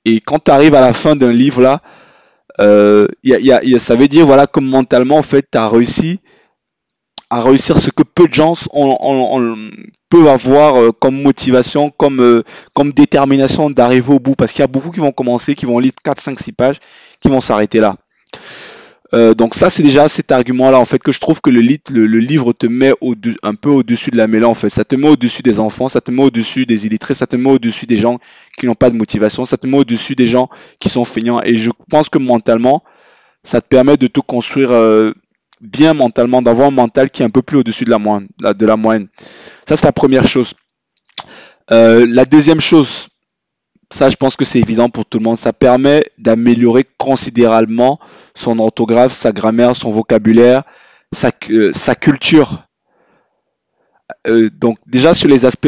Et 0.06 0.20
quand 0.20 0.40
tu 0.44 0.52
arrives 0.52 0.76
à 0.76 0.82
la 0.82 0.94
fin 0.94 1.16
d'un 1.16 1.32
livre 1.32 1.62
là, 1.62 1.82
euh, 2.60 3.08
y 3.24 3.80
ça 3.80 3.96
veut 3.96 4.08
dire 4.08 4.26
voilà 4.26 4.48
comme 4.48 4.66
mentalement 4.66 5.18
en 5.18 5.24
fait 5.24 5.46
tu 5.52 5.58
as 5.58 5.68
réussi 5.68 6.22
à 7.30 7.42
réussir 7.42 7.78
ce 7.78 7.90
que 7.90 8.04
peu 8.04 8.28
de 8.30 8.34
gens 8.34 8.54
avoir 10.24 10.82
euh, 10.82 10.92
comme 10.92 11.22
motivation, 11.22 11.92
comme, 11.92 12.20
euh, 12.22 12.44
comme 12.74 12.92
détermination 12.92 13.70
d'arriver 13.70 14.14
au 14.14 14.20
bout. 14.20 14.36
Parce 14.36 14.52
qu'il 14.52 14.62
y 14.62 14.64
a 14.64 14.68
beaucoup 14.68 14.92
qui 14.92 15.00
vont 15.00 15.12
commencer, 15.12 15.56
qui 15.56 15.66
vont 15.66 15.80
lire 15.80 15.94
4, 16.04 16.20
5, 16.20 16.40
6 16.40 16.52
pages, 16.54 16.78
qui 17.22 17.30
vont 17.30 17.42
s'arrêter 17.42 17.80
là. 17.80 17.96
Euh, 19.14 19.34
donc 19.34 19.54
ça, 19.56 19.70
c'est 19.70 19.84
déjà 19.84 20.10
cet 20.10 20.32
argument-là, 20.32 20.80
en 20.80 20.86
fait, 20.86 21.00
que 21.00 21.12
je 21.12 21.20
trouve 21.20 21.40
que 21.40 21.50
le, 21.50 21.62
le, 21.62 22.20
livre 22.20 22.54
te 22.54 22.66
met 22.66 22.92
au 23.02 23.14
un 23.44 23.54
peu 23.54 23.70
au-dessus 23.70 24.10
de 24.10 24.18
la 24.18 24.28
mêlée, 24.28 24.46
en 24.46 24.56
fait. 24.56 24.70
Ça 24.70 24.84
te 24.84 24.96
met 24.96 25.08
au-dessus 25.08 25.44
des 25.44 25.60
enfants, 25.60 25.90
ça 25.90 26.02
te 26.02 26.12
met 26.12 26.24
au-dessus 26.24 26.66
des 26.66 26.88
illettrés, 26.88 27.14
ça 27.14 27.28
te 27.28 27.36
met 27.36 27.50
au-dessus 27.50 27.86
des 27.86 27.98
gens 27.98 28.18
qui 28.58 28.66
n'ont 28.66 28.76
pas 28.76 28.90
de 28.90 28.96
motivation, 28.96 29.46
ça 29.46 29.58
te 29.58 29.68
met 29.68 29.78
au-dessus 29.78 30.16
des 30.16 30.26
gens 30.26 30.50
qui 30.80 30.90
sont 30.90 31.06
feignants. 31.06 31.42
Et 31.44 31.58
je 31.58 31.70
pense 31.90 32.10
que 32.10 32.18
mentalement, 32.18 32.84
ça 33.44 33.62
te 33.62 33.68
permet 33.68 33.96
de 33.96 34.08
te 34.08 34.20
construire 34.20 34.72
bien 35.66 35.94
mentalement, 35.94 36.42
d'avoir 36.42 36.68
un 36.68 36.72
mental 36.72 37.10
qui 37.10 37.22
est 37.22 37.26
un 37.26 37.30
peu 37.30 37.42
plus 37.42 37.58
au-dessus 37.58 37.86
de 37.86 37.90
la 37.90 38.00
moyenne. 38.00 38.28
De 38.40 38.66
la 38.66 38.78
moyenne. 38.78 39.08
Ça, 39.68 39.76
c'est 39.76 39.86
la 39.86 39.92
première 39.92 40.28
chose. 40.28 40.54
Euh, 41.72 42.06
la 42.10 42.26
deuxième 42.26 42.62
chose, 42.62 43.08
ça, 43.90 44.10
je 44.10 44.16
pense 44.16 44.36
que 44.36 44.46
c'est 44.46 44.60
évident 44.60 44.90
pour 44.90 45.06
tout 45.06 45.18
le 45.18 45.24
monde. 45.24 45.38
Ça 45.38 45.54
permet 45.54 46.04
d'améliorer 46.18 46.86
considérablement 46.98 48.00
son 48.36 48.60
orthographe, 48.60 49.14
sa 49.14 49.32
grammaire, 49.32 49.76
son 49.76 49.92
vocabulaire, 49.92 50.64
sa, 51.12 51.32
euh, 51.50 51.72
culture. 52.00 52.64
Euh, 54.28 54.50
donc 54.52 54.78
déjà 54.86 55.16
sur 55.16 55.30
les 55.30 55.46
aspects 55.46 55.68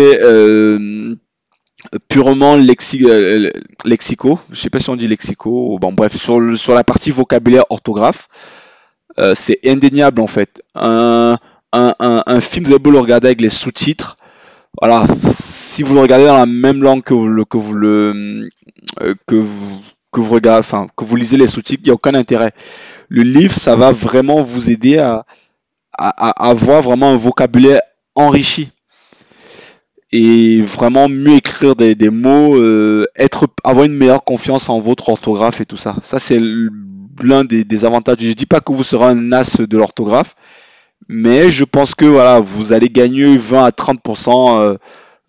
purement 2.10 2.56
lexi 2.56 3.06
lexicaux, 3.86 4.40
je 4.52 4.60
sais 4.60 4.70
pas 4.70 4.80
si 4.80 4.90
on 4.90 4.96
dit 4.96 5.08
lexicaux, 5.08 5.78
bon 5.80 5.94
bref, 5.94 6.18
sur 6.18 6.74
la 6.74 6.84
partie 6.84 7.12
vocabulaire 7.12 7.64
orthographe, 7.70 8.28
c'est 9.36 9.60
indéniable 9.66 10.22
en 10.22 10.28
fait. 10.28 10.62
Un, 10.76 11.38
un, 11.74 11.94
un, 12.26 12.40
film, 12.42 12.66
vous 12.66 12.72
avez 12.72 12.80
beau 12.80 12.92
le 12.92 13.00
regarder 13.00 13.28
avec 13.28 13.42
les 13.42 13.50
sous-titres, 13.50 14.18
voilà, 14.80 15.06
si 15.32 15.82
vous 15.82 15.96
le 15.96 16.02
regardez 16.02 16.26
dans 16.26 16.38
la 16.38 16.46
même 16.46 16.84
langue 16.84 17.02
que 17.02 17.14
vous 17.14 17.28
le, 17.28 17.46
que 17.46 17.58
vous 17.58 17.74
le, 17.74 18.50
euh, 19.02 19.16
que 19.26 19.36
vous, 19.36 19.82
que 20.12 20.20
vous 20.20 20.34
regardez, 20.36 20.60
enfin, 20.60 20.88
que 20.96 21.04
vous 21.04 21.16
lisez 21.16 21.38
les 21.38 21.48
sous-titres, 21.48 21.82
il 21.84 21.88
n'y 21.88 21.92
a 21.92 21.96
aucun 21.96 22.14
intérêt. 22.14 22.52
Le 23.10 23.24
livre, 23.24 23.56
ça 23.56 23.76
va 23.76 23.92
vraiment 23.92 24.44
vous 24.44 24.70
aider 24.70 25.00
à, 25.00 25.26
à, 25.98 26.50
avoir 26.50 26.84
vraiment 26.84 27.12
un 27.12 27.16
vocabulaire 27.16 27.82
enrichi 28.14 28.70
et 30.12 30.62
vraiment 30.62 31.10
mieux 31.10 31.36
écrire 31.36 31.76
des, 31.76 31.96
des 31.96 32.12
mots, 32.12 32.56
euh, 32.56 33.06
être, 33.16 33.48
avoir 33.64 33.86
une 33.86 33.94
meilleure 33.94 34.24
confiance 34.24 34.70
en 34.70 34.80
votre 34.80 35.10
orthographe 35.10 35.60
et 35.60 35.66
tout 35.66 35.76
ça. 35.78 35.96
Ça, 36.04 36.20
c'est 36.20 36.40
l'un 37.24 37.44
des, 37.44 37.86
avantages. 37.86 38.18
Je 38.20 38.34
dis 38.34 38.46
pas 38.46 38.60
que 38.60 38.72
vous 38.72 38.84
serez 38.84 39.06
un 39.06 39.32
as 39.32 39.62
de 39.62 39.78
l'orthographe, 39.78 40.36
mais 41.08 41.50
je 41.50 41.64
pense 41.64 41.96
que 41.96 42.06
voilà, 42.06 42.40
vous 42.40 42.74
allez 42.74 42.90
gagner 42.90 43.36
20 43.36 43.64
à 43.64 43.70
30%, 43.70 44.60
euh, 44.60 44.78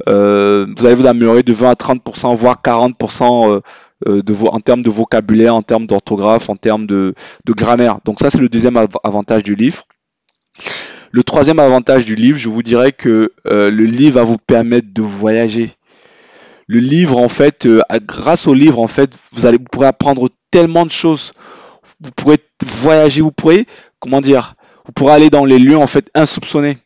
euh, 0.09 0.67
vous 0.77 0.87
allez 0.87 0.95
vous 0.95 1.07
améliorer 1.07 1.43
de 1.43 1.53
20 1.53 1.71
à 1.71 1.75
30%, 1.75 2.37
voire 2.37 2.61
40% 2.65 3.61
euh, 4.07 4.23
de 4.23 4.35
en 4.47 4.61
termes 4.61 4.83
de 4.83 4.91
vocabulaire, 4.91 5.55
en 5.55 5.63
termes 5.63 5.87
d'orthographe, 5.87 6.49
en 6.49 6.57
termes 6.57 6.87
de, 6.87 7.15
de, 7.45 7.53
grammaire. 7.53 7.99
Donc 8.05 8.21
ça, 8.21 8.31
c'est 8.31 8.39
le 8.39 8.49
deuxième 8.49 8.77
avantage 9.05 9.43
du 9.43 9.55
livre. 9.55 9.85
Le 11.11 11.23
troisième 11.23 11.59
avantage 11.59 12.05
du 12.05 12.15
livre, 12.15 12.39
je 12.39 12.49
vous 12.49 12.63
dirais 12.63 12.93
que 12.93 13.33
le 13.45 13.71
livre 13.71 14.17
va 14.17 14.25
vous 14.25 14.37
permettre 14.37 14.89
de 14.93 15.03
voyager. 15.03 15.71
Le 16.67 16.81
livre, 16.81 17.17
en 17.17 17.31
fait, 17.31 17.67
grâce 18.03 18.47
au 18.47 18.53
livre, 18.53 18.79
en 18.79 18.89
fait, 18.89 19.17
vous 19.33 19.47
allez 19.47 19.57
vous 19.57 19.65
pourrez 19.65 19.87
apprendre 19.87 20.29
tellement 20.51 20.85
de 20.85 20.91
choses. 20.91 21.33
Vous 22.01 22.11
pourrez 22.13 22.39
voyager, 22.65 23.21
vous 23.21 23.33
pourrez, 23.33 23.67
comment 23.99 24.21
dire, 24.21 24.55
vous 24.87 24.93
pourrez 24.93 25.13
aller 25.13 25.31
dans 25.31 25.45
les 25.45 25.59
lieux 25.59 25.77
en 25.77 25.87
fait 25.87 26.11
insoupçonnés. 26.15 26.79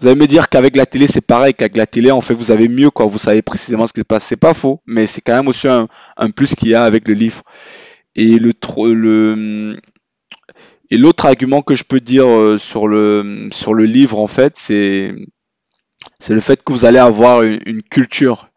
Vous 0.00 0.06
allez 0.06 0.18
me 0.18 0.28
dire 0.28 0.48
qu'avec 0.48 0.76
la 0.76 0.86
télé 0.86 1.08
c'est 1.08 1.20
pareil, 1.20 1.54
qu'avec 1.54 1.76
la 1.76 1.86
télé 1.86 2.12
en 2.12 2.20
fait 2.20 2.34
vous 2.34 2.52
avez 2.52 2.68
mieux 2.68 2.90
quoi, 2.90 3.06
vous 3.06 3.18
savez 3.18 3.42
précisément 3.42 3.86
ce 3.86 3.92
qui 3.92 4.00
se 4.00 4.04
passe. 4.04 4.24
C'est 4.24 4.36
pas 4.36 4.54
faux, 4.54 4.80
mais 4.86 5.06
c'est 5.06 5.20
quand 5.20 5.34
même 5.34 5.48
aussi 5.48 5.66
un, 5.66 5.88
plus 6.30 6.54
qu'il 6.54 6.68
y 6.68 6.74
a 6.74 6.84
avec 6.84 7.08
le 7.08 7.14
livre. 7.14 7.42
Et 8.14 8.38
le, 8.38 8.52
le 8.92 9.76
et 10.90 10.96
l'autre 10.96 11.26
argument 11.26 11.62
que 11.62 11.74
je 11.74 11.84
peux 11.84 12.00
dire 12.00 12.26
euh, 12.26 12.58
sur 12.58 12.88
le 12.88 13.48
sur 13.52 13.74
le 13.74 13.84
livre 13.84 14.18
en 14.18 14.26
fait, 14.26 14.56
c'est 14.56 15.14
c'est 16.20 16.34
le 16.34 16.40
fait 16.40 16.62
que 16.62 16.72
vous 16.72 16.84
allez 16.84 16.98
avoir 16.98 17.42
une, 17.42 17.82
culture 17.82 18.47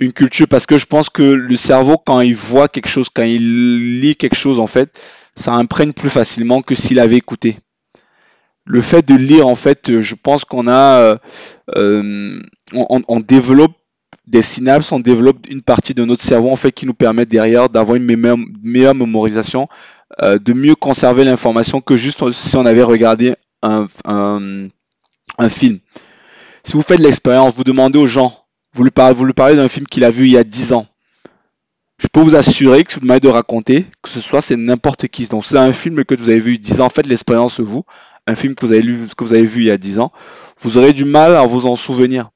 une 0.00 0.12
culture 0.12 0.48
parce 0.48 0.66
que 0.66 0.78
je 0.78 0.86
pense 0.86 1.08
que 1.10 1.22
le 1.22 1.56
cerveau 1.56 1.98
quand 1.98 2.20
il 2.20 2.34
voit 2.34 2.68
quelque 2.68 2.88
chose, 2.88 3.08
quand 3.12 3.22
il 3.22 4.00
lit 4.00 4.16
quelque 4.16 4.36
chose 4.36 4.58
en 4.58 4.66
fait, 4.66 4.98
ça 5.36 5.52
imprègne 5.52 5.92
plus 5.92 6.10
facilement 6.10 6.62
que 6.62 6.74
s'il 6.74 6.98
avait 6.98 7.16
écouté. 7.16 7.56
le 8.64 8.80
fait 8.80 9.06
de 9.06 9.14
lire, 9.14 9.48
en 9.48 9.54
fait, 9.54 10.00
je 10.00 10.14
pense 10.14 10.44
qu'on 10.44 10.68
a, 10.68 11.18
on, 11.76 12.40
on, 13.08 13.20
développe 13.20 13.72
des 14.30 14.42
synapses, 14.42 14.92
on 14.92 15.00
développe 15.00 15.38
une 15.50 15.62
partie 15.62 15.92
de 15.92 16.04
notre 16.04 16.22
cerveau 16.22 16.50
en 16.50 16.56
fait 16.56 16.70
qui 16.72 16.86
nous 16.86 16.94
permet 16.94 17.26
derrière 17.26 17.68
d'avoir 17.68 17.96
une 17.96 18.04
meilleure, 18.04 18.38
meilleure 18.62 18.94
mémorisation, 18.94 19.68
euh, 20.22 20.38
de 20.38 20.52
mieux 20.52 20.76
conserver 20.76 21.24
l'information 21.24 21.80
que 21.80 21.96
juste 21.96 22.30
si 22.32 22.56
on 22.56 22.64
avait 22.64 22.82
regardé 22.82 23.34
un, 23.62 23.86
un, 24.06 25.48
film. 25.48 25.78
Si 26.64 26.74
vous 26.74 26.82
faites 26.82 27.00
l'expérience, 27.00 27.54
vous 27.54 27.64
demandez 27.64 27.98
aux 27.98 28.06
gens, 28.06 28.39
vous 28.72 28.84
lui 28.84 28.90
parlez, 28.90 29.56
d'un 29.56 29.68
film 29.68 29.86
qu'il 29.86 30.04
a 30.04 30.10
vu 30.10 30.26
il 30.26 30.32
y 30.32 30.38
a 30.38 30.44
10 30.44 30.72
ans. 30.72 30.86
Je 31.98 32.06
peux 32.06 32.20
vous 32.20 32.34
assurer 32.34 32.82
que 32.84 32.92
si 32.92 32.98
vous 32.98 33.02
demandez 33.02 33.20
de 33.20 33.28
raconter, 33.28 33.84
que 34.02 34.08
ce 34.08 34.20
soit 34.20 34.40
c'est 34.40 34.56
n'importe 34.56 35.08
qui. 35.08 35.26
Donc 35.26 35.44
c'est 35.44 35.58
un 35.58 35.72
film 35.72 36.04
que 36.04 36.14
vous 36.14 36.30
avez 36.30 36.40
vu 36.40 36.54
il 36.54 36.56
y 36.56 36.70
a 36.70 36.74
10 36.74 36.80
ans, 36.80 36.88
faites 36.88 37.06
l'expérience 37.06 37.60
vous, 37.60 37.84
un 38.26 38.36
film 38.36 38.54
que 38.54 38.64
vous 38.64 38.72
avez 38.72 38.82
lu, 38.82 39.06
que 39.16 39.24
vous 39.24 39.34
avez 39.34 39.44
vu 39.44 39.62
il 39.62 39.66
y 39.66 39.70
a 39.70 39.76
10 39.76 39.98
ans, 39.98 40.12
vous 40.60 40.78
aurez 40.78 40.92
du 40.92 41.04
mal 41.04 41.36
à 41.36 41.44
vous 41.44 41.66
en 41.66 41.76
souvenir. 41.76 42.30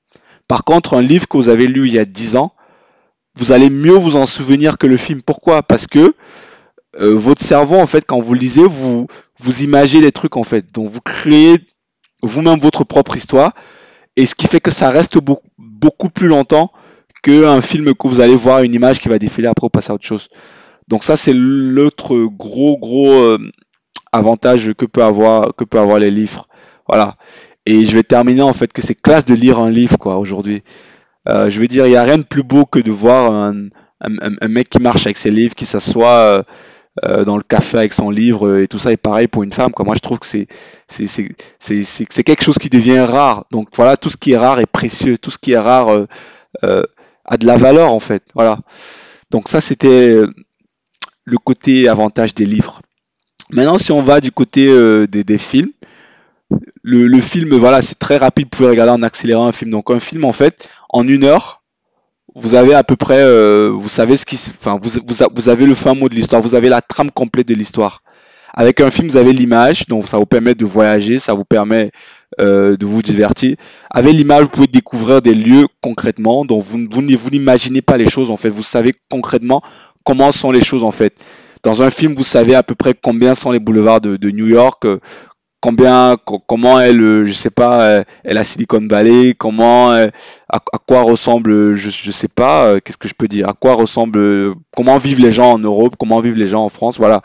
Par 0.48 0.64
contre, 0.64 0.94
un 0.94 1.02
livre 1.02 1.26
que 1.26 1.36
vous 1.36 1.48
avez 1.48 1.66
lu 1.66 1.86
il 1.86 1.94
y 1.94 1.98
a 1.98 2.04
10 2.04 2.36
ans, 2.36 2.54
vous 3.36 3.52
allez 3.52 3.70
mieux 3.70 3.94
vous 3.94 4.16
en 4.16 4.26
souvenir 4.26 4.78
que 4.78 4.86
le 4.86 4.96
film. 4.96 5.22
Pourquoi? 5.22 5.62
Parce 5.62 5.86
que 5.86 6.14
euh, 7.00 7.14
votre 7.14 7.42
cerveau, 7.42 7.76
en 7.76 7.86
fait, 7.86 8.04
quand 8.06 8.20
vous 8.20 8.34
lisez, 8.34 8.64
vous, 8.64 9.08
vous 9.38 9.62
imaginez 9.62 10.02
les 10.02 10.12
trucs, 10.12 10.36
en 10.36 10.44
fait. 10.44 10.72
Donc, 10.72 10.88
vous 10.88 11.00
créez 11.00 11.58
vous-même 12.22 12.60
votre 12.60 12.84
propre 12.84 13.16
histoire. 13.16 13.52
Et 14.16 14.26
ce 14.26 14.34
qui 14.34 14.46
fait 14.46 14.60
que 14.60 14.70
ça 14.70 14.90
reste 14.90 15.18
beaucoup, 15.18 16.08
plus 16.08 16.28
longtemps 16.28 16.70
qu'un 17.22 17.60
film 17.60 17.94
que 17.94 18.08
vous 18.08 18.20
allez 18.20 18.36
voir, 18.36 18.62
une 18.62 18.74
image 18.74 18.98
qui 18.98 19.08
va 19.08 19.18
défiler 19.18 19.48
après 19.48 19.66
ou 19.66 19.70
passer 19.70 19.90
à 19.90 19.94
autre 19.94 20.06
chose. 20.06 20.28
Donc 20.88 21.04
ça, 21.04 21.16
c'est 21.16 21.32
l'autre 21.32 22.16
gros, 22.26 22.76
gros 22.78 23.10
euh, 23.10 23.38
avantage 24.12 24.72
que 24.74 24.86
peut 24.86 25.02
avoir, 25.02 25.54
que 25.56 25.64
peut 25.64 25.78
avoir 25.78 25.98
les 25.98 26.10
livres. 26.10 26.46
Voilà. 26.86 27.16
Et 27.66 27.84
je 27.84 27.94
vais 27.94 28.02
terminer 28.02 28.42
en 28.42 28.52
fait 28.52 28.72
que 28.72 28.82
c'est 28.82 28.94
classe 28.94 29.24
de 29.24 29.34
lire 29.34 29.58
un 29.58 29.70
livre 29.70 29.96
quoi 29.98 30.18
aujourd'hui. 30.18 30.62
Euh, 31.26 31.48
je 31.48 31.58
veux 31.58 31.66
dire, 31.66 31.86
il 31.86 31.90
n'y 31.90 31.96
a 31.96 32.02
rien 32.02 32.18
de 32.18 32.24
plus 32.24 32.42
beau 32.42 32.66
que 32.66 32.78
de 32.78 32.90
voir 32.90 33.32
un, 33.32 33.68
un, 34.00 34.48
mec 34.48 34.68
qui 34.68 34.78
marche 34.78 35.06
avec 35.06 35.16
ses 35.16 35.30
livres, 35.30 35.54
qui 35.54 35.64
s'assoit 35.64 36.44
euh, 37.02 37.20
euh, 37.20 37.24
dans 37.24 37.36
le 37.36 37.42
café 37.42 37.78
avec 37.78 37.92
son 37.92 38.10
livre 38.10 38.58
et 38.58 38.68
tout 38.68 38.78
ça. 38.78 38.92
est 38.92 38.96
pareil 38.96 39.26
pour 39.26 39.42
une 39.42 39.52
femme. 39.52 39.72
Quoi. 39.72 39.84
Moi, 39.84 39.94
je 39.94 40.00
trouve 40.00 40.18
que 40.18 40.26
c'est 40.26 40.46
c'est 40.88 41.06
c'est 41.58 42.22
quelque 42.22 42.44
chose 42.44 42.58
qui 42.58 42.70
devient 42.70 43.00
rare. 43.00 43.44
Donc 43.50 43.68
voilà, 43.74 43.96
tout 43.96 44.10
ce 44.10 44.16
qui 44.16 44.32
est 44.32 44.36
rare 44.36 44.60
est 44.60 44.66
précieux. 44.66 45.18
Tout 45.18 45.30
ce 45.30 45.38
qui 45.38 45.52
est 45.52 45.58
rare 45.58 46.06
a 46.62 47.36
de 47.36 47.46
la 47.46 47.56
valeur 47.56 47.92
en 47.92 48.00
fait. 48.00 48.22
Voilà. 48.34 48.58
Donc 49.30 49.48
ça, 49.48 49.60
c'était 49.60 50.20
le 51.24 51.38
côté 51.38 51.88
avantage 51.88 52.34
des 52.34 52.46
livres. 52.46 52.80
Maintenant, 53.50 53.78
si 53.78 53.92
on 53.92 54.02
va 54.02 54.20
du 54.20 54.30
côté 54.30 54.66
des, 55.08 55.24
des 55.24 55.38
films, 55.38 55.72
le, 56.82 57.20
film, 57.20 57.56
voilà, 57.56 57.82
c'est 57.82 57.98
très 57.98 58.16
rapide. 58.16 58.46
Vous 58.46 58.56
pouvez 58.56 58.68
regarder 58.68 58.92
en 58.92 59.02
accélérant 59.02 59.46
un 59.46 59.52
film. 59.52 59.70
Donc 59.70 59.90
un 59.90 60.00
film, 60.00 60.24
en 60.24 60.32
fait, 60.32 60.68
en 60.90 61.06
une 61.08 61.24
heure, 61.24 61.62
vous 62.34 62.54
avez 62.54 62.74
à 62.74 62.82
peu 62.82 62.96
près, 62.96 63.20
euh, 63.20 63.70
vous 63.74 63.88
savez 63.88 64.16
ce 64.16 64.26
qui, 64.26 64.36
enfin, 64.36 64.76
vous, 64.80 64.90
vous, 65.34 65.48
avez 65.48 65.66
le 65.66 65.74
fin 65.74 65.94
mot 65.94 66.08
de 66.08 66.14
l'histoire. 66.14 66.42
Vous 66.42 66.54
avez 66.54 66.68
la 66.68 66.80
trame 66.80 67.10
complète 67.10 67.48
de 67.48 67.54
l'histoire. 67.54 68.02
Avec 68.52 68.80
un 68.80 68.90
film, 68.90 69.08
vous 69.08 69.16
avez 69.16 69.32
l'image, 69.32 69.86
donc 69.86 70.06
ça 70.06 70.16
vous 70.18 70.26
permet 70.26 70.54
de 70.54 70.64
voyager, 70.64 71.18
ça 71.18 71.34
vous 71.34 71.44
permet 71.44 71.90
euh, 72.40 72.76
de 72.76 72.86
vous 72.86 73.02
divertir. 73.02 73.56
Avec 73.90 74.12
l'image, 74.12 74.44
vous 74.44 74.50
pouvez 74.50 74.66
découvrir 74.68 75.22
des 75.22 75.34
lieux 75.34 75.66
concrètement, 75.80 76.44
donc 76.44 76.62
vous, 76.62 76.86
vous, 76.88 77.02
vous 77.02 77.30
n'imaginez 77.30 77.82
pas 77.82 77.96
les 77.96 78.08
choses 78.08 78.30
en 78.30 78.36
fait. 78.36 78.50
Vous 78.50 78.62
savez 78.62 78.92
concrètement 79.10 79.60
comment 80.04 80.30
sont 80.30 80.52
les 80.52 80.60
choses 80.62 80.84
en 80.84 80.92
fait. 80.92 81.16
Dans 81.64 81.82
un 81.82 81.90
film, 81.90 82.14
vous 82.14 82.24
savez 82.24 82.54
à 82.54 82.62
peu 82.62 82.74
près 82.74 82.94
combien 82.94 83.34
sont 83.34 83.50
les 83.50 83.58
boulevards 83.58 84.00
de, 84.00 84.16
de 84.16 84.30
New 84.30 84.46
York, 84.46 84.86
combien, 85.64 86.18
comment 86.46 86.78
est 86.78 86.92
le, 86.92 87.24
je 87.24 87.32
sais 87.32 87.48
pas, 87.48 87.86
euh, 87.86 88.04
est 88.22 88.34
la 88.34 88.44
Silicon 88.44 88.86
Valley, 88.86 89.32
comment, 89.32 89.92
euh, 89.92 90.08
à, 90.50 90.60
quoi 90.86 91.00
ressemble, 91.00 91.74
je, 91.74 91.88
je 91.88 92.10
sais 92.10 92.28
pas, 92.28 92.66
euh, 92.66 92.80
qu'est-ce 92.80 92.98
que 92.98 93.08
je 93.08 93.14
peux 93.14 93.28
dire, 93.28 93.48
à 93.48 93.54
quoi 93.54 93.72
ressemble, 93.72 94.52
comment 94.76 94.98
vivent 94.98 95.20
les 95.20 95.30
gens 95.30 95.52
en 95.52 95.58
Europe, 95.58 95.94
comment 95.98 96.20
vivent 96.20 96.36
les 96.36 96.48
gens 96.48 96.66
en 96.66 96.68
France, 96.68 96.98
voilà. 96.98 97.22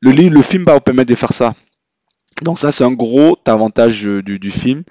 Le, 0.00 0.10
le 0.10 0.42
film 0.42 0.64
va 0.64 0.74
vous 0.74 0.80
permettre 0.80 1.08
de 1.08 1.14
faire 1.14 1.32
ça. 1.32 1.54
Donc 2.42 2.58
ça, 2.58 2.72
c'est 2.72 2.82
un 2.82 2.90
gros 2.90 3.38
avantage 3.46 4.02
du, 4.02 4.50
film. 4.50 4.82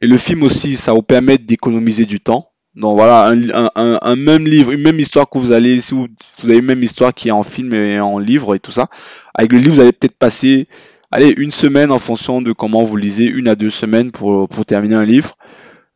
Et 0.00 0.06
le 0.06 0.16
film 0.16 0.42
aussi, 0.42 0.78
ça 0.78 0.94
vous 0.94 1.02
permet 1.02 1.36
d'économiser 1.36 2.06
du 2.06 2.18
temps. 2.18 2.48
Donc 2.76 2.96
voilà, 2.96 3.30
un, 3.74 4.16
même 4.16 4.46
livre, 4.46 4.72
une 4.72 4.82
même 4.82 4.98
histoire 4.98 5.28
que 5.28 5.36
vous 5.36 5.52
allez, 5.52 5.82
si 5.82 5.92
vous 5.92 6.08
avez 6.44 6.58
une 6.58 6.64
même 6.64 6.82
histoire 6.82 7.12
qui 7.12 7.28
est 7.28 7.32
en 7.32 7.42
film 7.42 7.74
et 7.74 8.00
en 8.00 8.18
livre 8.18 8.54
et 8.54 8.58
tout 8.58 8.72
ça, 8.72 8.88
avec 9.34 9.52
le 9.52 9.58
livre, 9.58 9.74
vous 9.74 9.80
allez 9.80 9.92
peut-être 9.92 10.16
passer 10.16 10.66
allez, 11.10 11.34
une 11.36 11.52
semaine 11.52 11.90
en 11.90 11.98
fonction 11.98 12.42
de 12.42 12.52
comment 12.52 12.82
vous 12.82 12.96
lisez, 12.96 13.24
une 13.24 13.48
à 13.48 13.54
deux 13.54 13.70
semaines 13.70 14.10
pour, 14.10 14.48
pour 14.48 14.64
terminer 14.64 14.94
un 14.94 15.04
livre. 15.04 15.36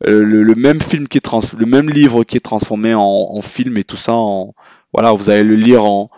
Euh, 0.07 0.22
le, 0.22 0.55
même 0.55 0.81
film 0.81 1.09
qui 1.09 1.18
est 1.18 1.20
trans 1.20 1.40
le 1.57 1.66
même 1.66 1.88
livre 1.88 2.24
qui 2.24 2.37
est 2.37 2.40
transformé 2.40 2.94
en, 2.94 3.40
film 3.42 3.79
et 3.79 3.85
tout 3.85 3.96
ça, 3.96 4.12
en, 4.12 4.55
voilà, 4.92 5.12
vous 5.12 5.31
allez 5.31 5.44
le 5.44 5.55
lire 5.55 5.85
en, 5.85 6.11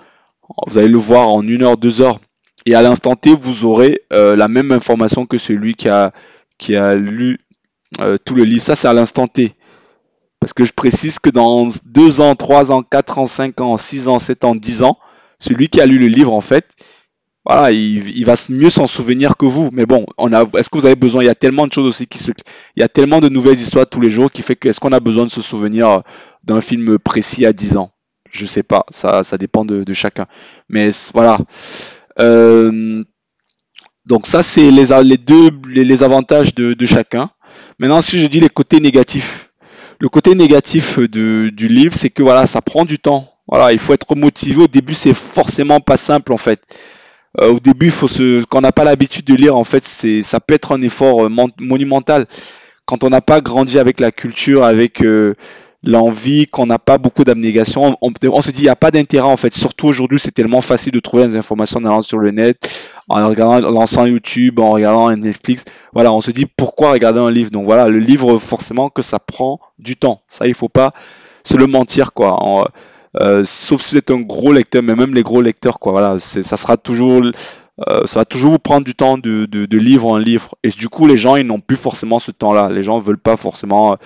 vous 0.67 0.79
allez 0.79 0.89
le 0.89 0.99
voir 0.99 1.29
en 1.29 1.47
une 1.47 1.63
heure, 1.63 1.77
deux 1.77 2.01
heures. 2.01 2.19
Et 2.65 2.75
à 2.75 2.83
l'instant 2.83 3.15
T, 3.15 3.35
vous 3.35 3.65
aurez 3.65 4.01
euh, 4.13 4.35
la 4.35 4.49
même 4.49 4.73
information 4.73 5.27
que 5.27 5.39
celui 5.39 5.75
qui 5.75 5.89
a, 5.89 6.13
qui 6.59 6.75
a 6.75 6.95
lu 6.95 7.39
euh, 8.01 8.17
tout 8.25 8.35
le 8.35 8.43
livre. 8.43 8.63
Ça, 8.63 8.75
c'est 8.75 8.89
à 8.89 8.93
l'instant 8.93 9.29
T. 9.29 9.53
Parce 10.41 10.53
que 10.53 10.65
je 10.65 10.73
précise 10.73 11.19
que 11.19 11.31
dans 11.31 11.69
deux 11.85 12.21
ans, 12.21 12.35
trois 12.35 12.73
ans, 12.73 12.83
quatre 12.83 13.19
ans, 13.19 13.27
cinq 13.27 13.61
ans, 13.61 13.77
six 13.79 14.09
ans, 14.09 14.19
sept 14.19 14.45
ans, 14.45 14.55
dix 14.55 14.83
ans, 14.83 14.99
celui 15.39 15.69
qui 15.69 15.81
a 15.81 15.87
lu 15.87 15.99
le 15.99 16.09
livre, 16.09 16.33
en 16.33 16.41
fait, 16.41 16.67
voilà, 17.47 17.71
il, 17.71 18.25
va 18.25 18.35
mieux 18.49 18.71
s'en 18.71 18.89
souvenir 18.89 19.37
que 19.37 19.47
vous. 19.47 19.71
Mais 19.73 19.87
bon, 19.87 20.05
est-ce 20.59 20.69
que 20.69 20.79
vous 20.79 20.87
avez 20.87 20.97
besoin 20.97 21.23
Il 21.23 21.27
y 21.27 21.31
a 21.31 21.37
tellement 21.37 21.69
de 21.69 21.73
choses 21.73 21.87
aussi 21.87 22.09
qui 22.09 22.19
se, 22.19 22.33
il 22.75 22.81
y 22.81 22.83
a 22.83 22.89
tellement 22.89 23.21
de 23.21 23.29
nouvelles 23.29 23.59
histoires 23.59 23.87
tous 23.87 24.01
les 24.01 24.11
jours 24.11 24.33
qui 24.33 24.43
fait 24.43 24.57
que 24.57 24.69
est-ce 24.69 24.81
qu'on 24.81 24.91
a 24.91 24.99
besoin 24.99 25.25
de 25.25 25.31
se 25.31 25.41
souvenir 25.41 26.03
d'un 26.43 26.61
film 26.61 26.99
précis 26.99 27.47
à 27.47 27.53
10 27.53 27.77
ans? 27.77 27.93
Je 28.33 28.45
sais 28.47 28.65
pas, 28.65 28.85
ça, 28.91 29.23
dépend 29.39 29.65
de, 29.65 29.85
chacun. 29.93 30.27
Mais 30.69 30.91
voilà. 31.15 31.39
Euh, 32.19 33.05
donc 34.07 34.27
ça, 34.27 34.43
c'est 34.43 34.73
les, 34.73 35.17
deux, 35.17 35.51
les, 35.69 36.03
avantages 36.03 36.53
de, 36.53 36.75
chacun. 36.85 37.31
Maintenant, 37.79 38.03
si 38.03 38.21
je 38.21 38.27
dis 38.27 38.41
les 38.41 38.49
côtés 38.49 38.81
négatifs, 38.81 39.51
le 40.01 40.09
côté 40.09 40.35
négatif 40.35 40.99
du 40.99 41.69
livre, 41.69 41.95
c'est 41.97 42.11
que 42.11 42.25
voilà, 42.25 42.45
ça 42.47 42.61
prend 42.61 42.85
du 42.85 42.99
temps. 42.99 43.33
Voilà, 43.47 43.73
il 43.73 43.79
faut 43.79 43.93
être 43.93 44.17
motivé. 44.17 44.65
Au 44.65 44.67
début, 44.67 44.95
c'est 44.95 45.15
forcément 45.15 45.79
pas 45.79 45.97
simple 45.97 46.33
en 46.33 46.37
fait. 46.37 46.61
Euh, 47.41 47.53
au 47.53 47.61
début, 47.61 47.91
faut 47.91 48.09
se, 48.09 48.45
quand 48.45 48.59
on 48.59 48.63
n'a 48.63 48.73
pas 48.73 48.85
l'habitude 48.85 49.25
de 49.27 49.35
lire, 49.35 49.57
en 49.57 49.65
fait, 49.65 49.85
c'est, 49.85 50.23
ça 50.23 50.41
peut 50.41 50.55
être 50.55 50.73
un 50.73 50.83
effort 50.83 51.27
euh, 51.27 51.31
monumental. 51.61 52.25
Quand 52.87 53.05
on 53.05 53.11
n'a 53.11 53.21
pas 53.21 53.41
grandi 53.41 53.79
avec 53.79 54.01
la 54.01 54.11
culture, 54.11 54.65
avec 54.65 55.03
euh, 55.03 55.35
l'envie, 55.83 56.47
qu'on 56.47 56.67
n'a 56.67 56.79
pas 56.79 56.99
beaucoup 56.99 57.25
d'abnégation, 57.25 57.97
on, 58.01 58.43
se 58.43 58.51
dit 58.51 58.63
il 58.63 58.65
n'y 58.65 58.69
a 58.69 58.77
pas 58.77 58.91
d'intérêt 58.91 59.29
en 59.29 59.37
fait. 59.37 59.53
Surtout 59.53 59.89
aujourd'hui, 59.89 60.19
c'est 60.19 60.31
tellement 60.31 60.61
facile 60.61 60.93
de 60.93 61.01
trouver 61.01 61.27
des 61.27 61.37
informations 61.37 61.81
en 61.81 61.85
allant 61.85 62.03
sur 62.03 62.19
le 62.19 62.31
net, 62.31 62.91
en 63.09 63.27
regardant, 63.29 63.71
lançant 63.71 64.07
YouTube, 64.07 64.61
en 64.61 64.71
regardant 64.71 65.15
Netflix. 65.17 65.65
Voilà, 65.93 66.13
on 66.13 66.21
se 66.21 66.31
dit 66.31 66.47
pourquoi 66.47 66.93
regarder 66.93 67.21
un 67.21 67.31
livre? 67.31 67.51
Donc 67.51 67.65
voilà, 67.65 67.89
le 67.89 67.99
livre 67.99 68.39
forcément 68.39 68.89
que 68.89 69.03
ça 69.03 69.19
prend 69.19 69.59
du 69.79 69.97
temps. 69.97 70.23
Ça, 70.29 70.47
il 70.47 70.55
faut 70.55 70.69
pas 70.69 70.93
se 71.45 71.57
le 71.57 71.67
mentir 71.67 72.13
quoi. 72.13 72.71
Euh, 73.21 73.45
sauf 73.47 73.83
si 73.83 73.93
vous 73.93 73.99
êtes 73.99 74.11
un 74.11 74.21
gros 74.21 74.53
lecteur, 74.53 74.83
mais 74.83 74.95
même 74.95 75.15
les 75.15 75.23
gros 75.23 75.41
lecteurs, 75.41 75.79
quoi, 75.79 75.93
voilà, 75.93 76.19
ça 76.21 76.57
sera 76.57 76.77
toujours, 76.77 77.23
euh, 77.89 78.07
ça 78.07 78.21
va 78.21 78.25
toujours 78.25 78.53
vous 78.53 78.59
prendre 78.59 78.85
du 78.85 78.95
temps 78.95 79.19
de, 79.19 79.47
de, 79.47 79.67
de 79.67 79.79
livre 79.79 80.07
en 80.07 80.19
livre. 80.19 80.55
Et 80.63 80.69
du 80.71 80.89
coup, 80.89 81.07
les 81.07 81.17
gens, 81.17 81.37
ils 81.37 81.47
n'ont 81.47 81.61
plus 81.61 81.77
forcément 81.77 82.19
ce 82.19 82.31
temps-là. 82.31 82.71
Les 82.71 82.83
gens 82.83 82.99
veulent 82.99 83.19
pas 83.19 83.37
forcément 83.37 83.93
euh, 83.93 83.97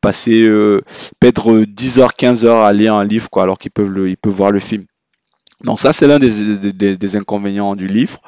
passer, 0.00 0.42
euh, 0.42 0.82
perdre 1.20 1.64
10 1.64 1.98
heures, 1.98 2.14
15 2.14 2.44
heures 2.44 2.64
à 2.64 2.72
lire 2.72 2.94
un 2.94 3.04
livre, 3.04 3.30
quoi, 3.30 3.42
alors 3.42 3.58
qu'ils 3.58 3.70
peuvent 3.70 3.90
le, 3.90 4.08
ils 4.08 4.16
peuvent 4.16 4.32
voir 4.32 4.50
le 4.50 4.60
film. 4.60 4.84
Donc 5.64 5.80
ça, 5.80 5.92
c'est 5.92 6.06
l'un 6.06 6.18
des, 6.18 6.72
des, 6.72 6.96
des, 6.96 7.16
inconvénients 7.16 7.74
du 7.74 7.88
livre. 7.88 8.20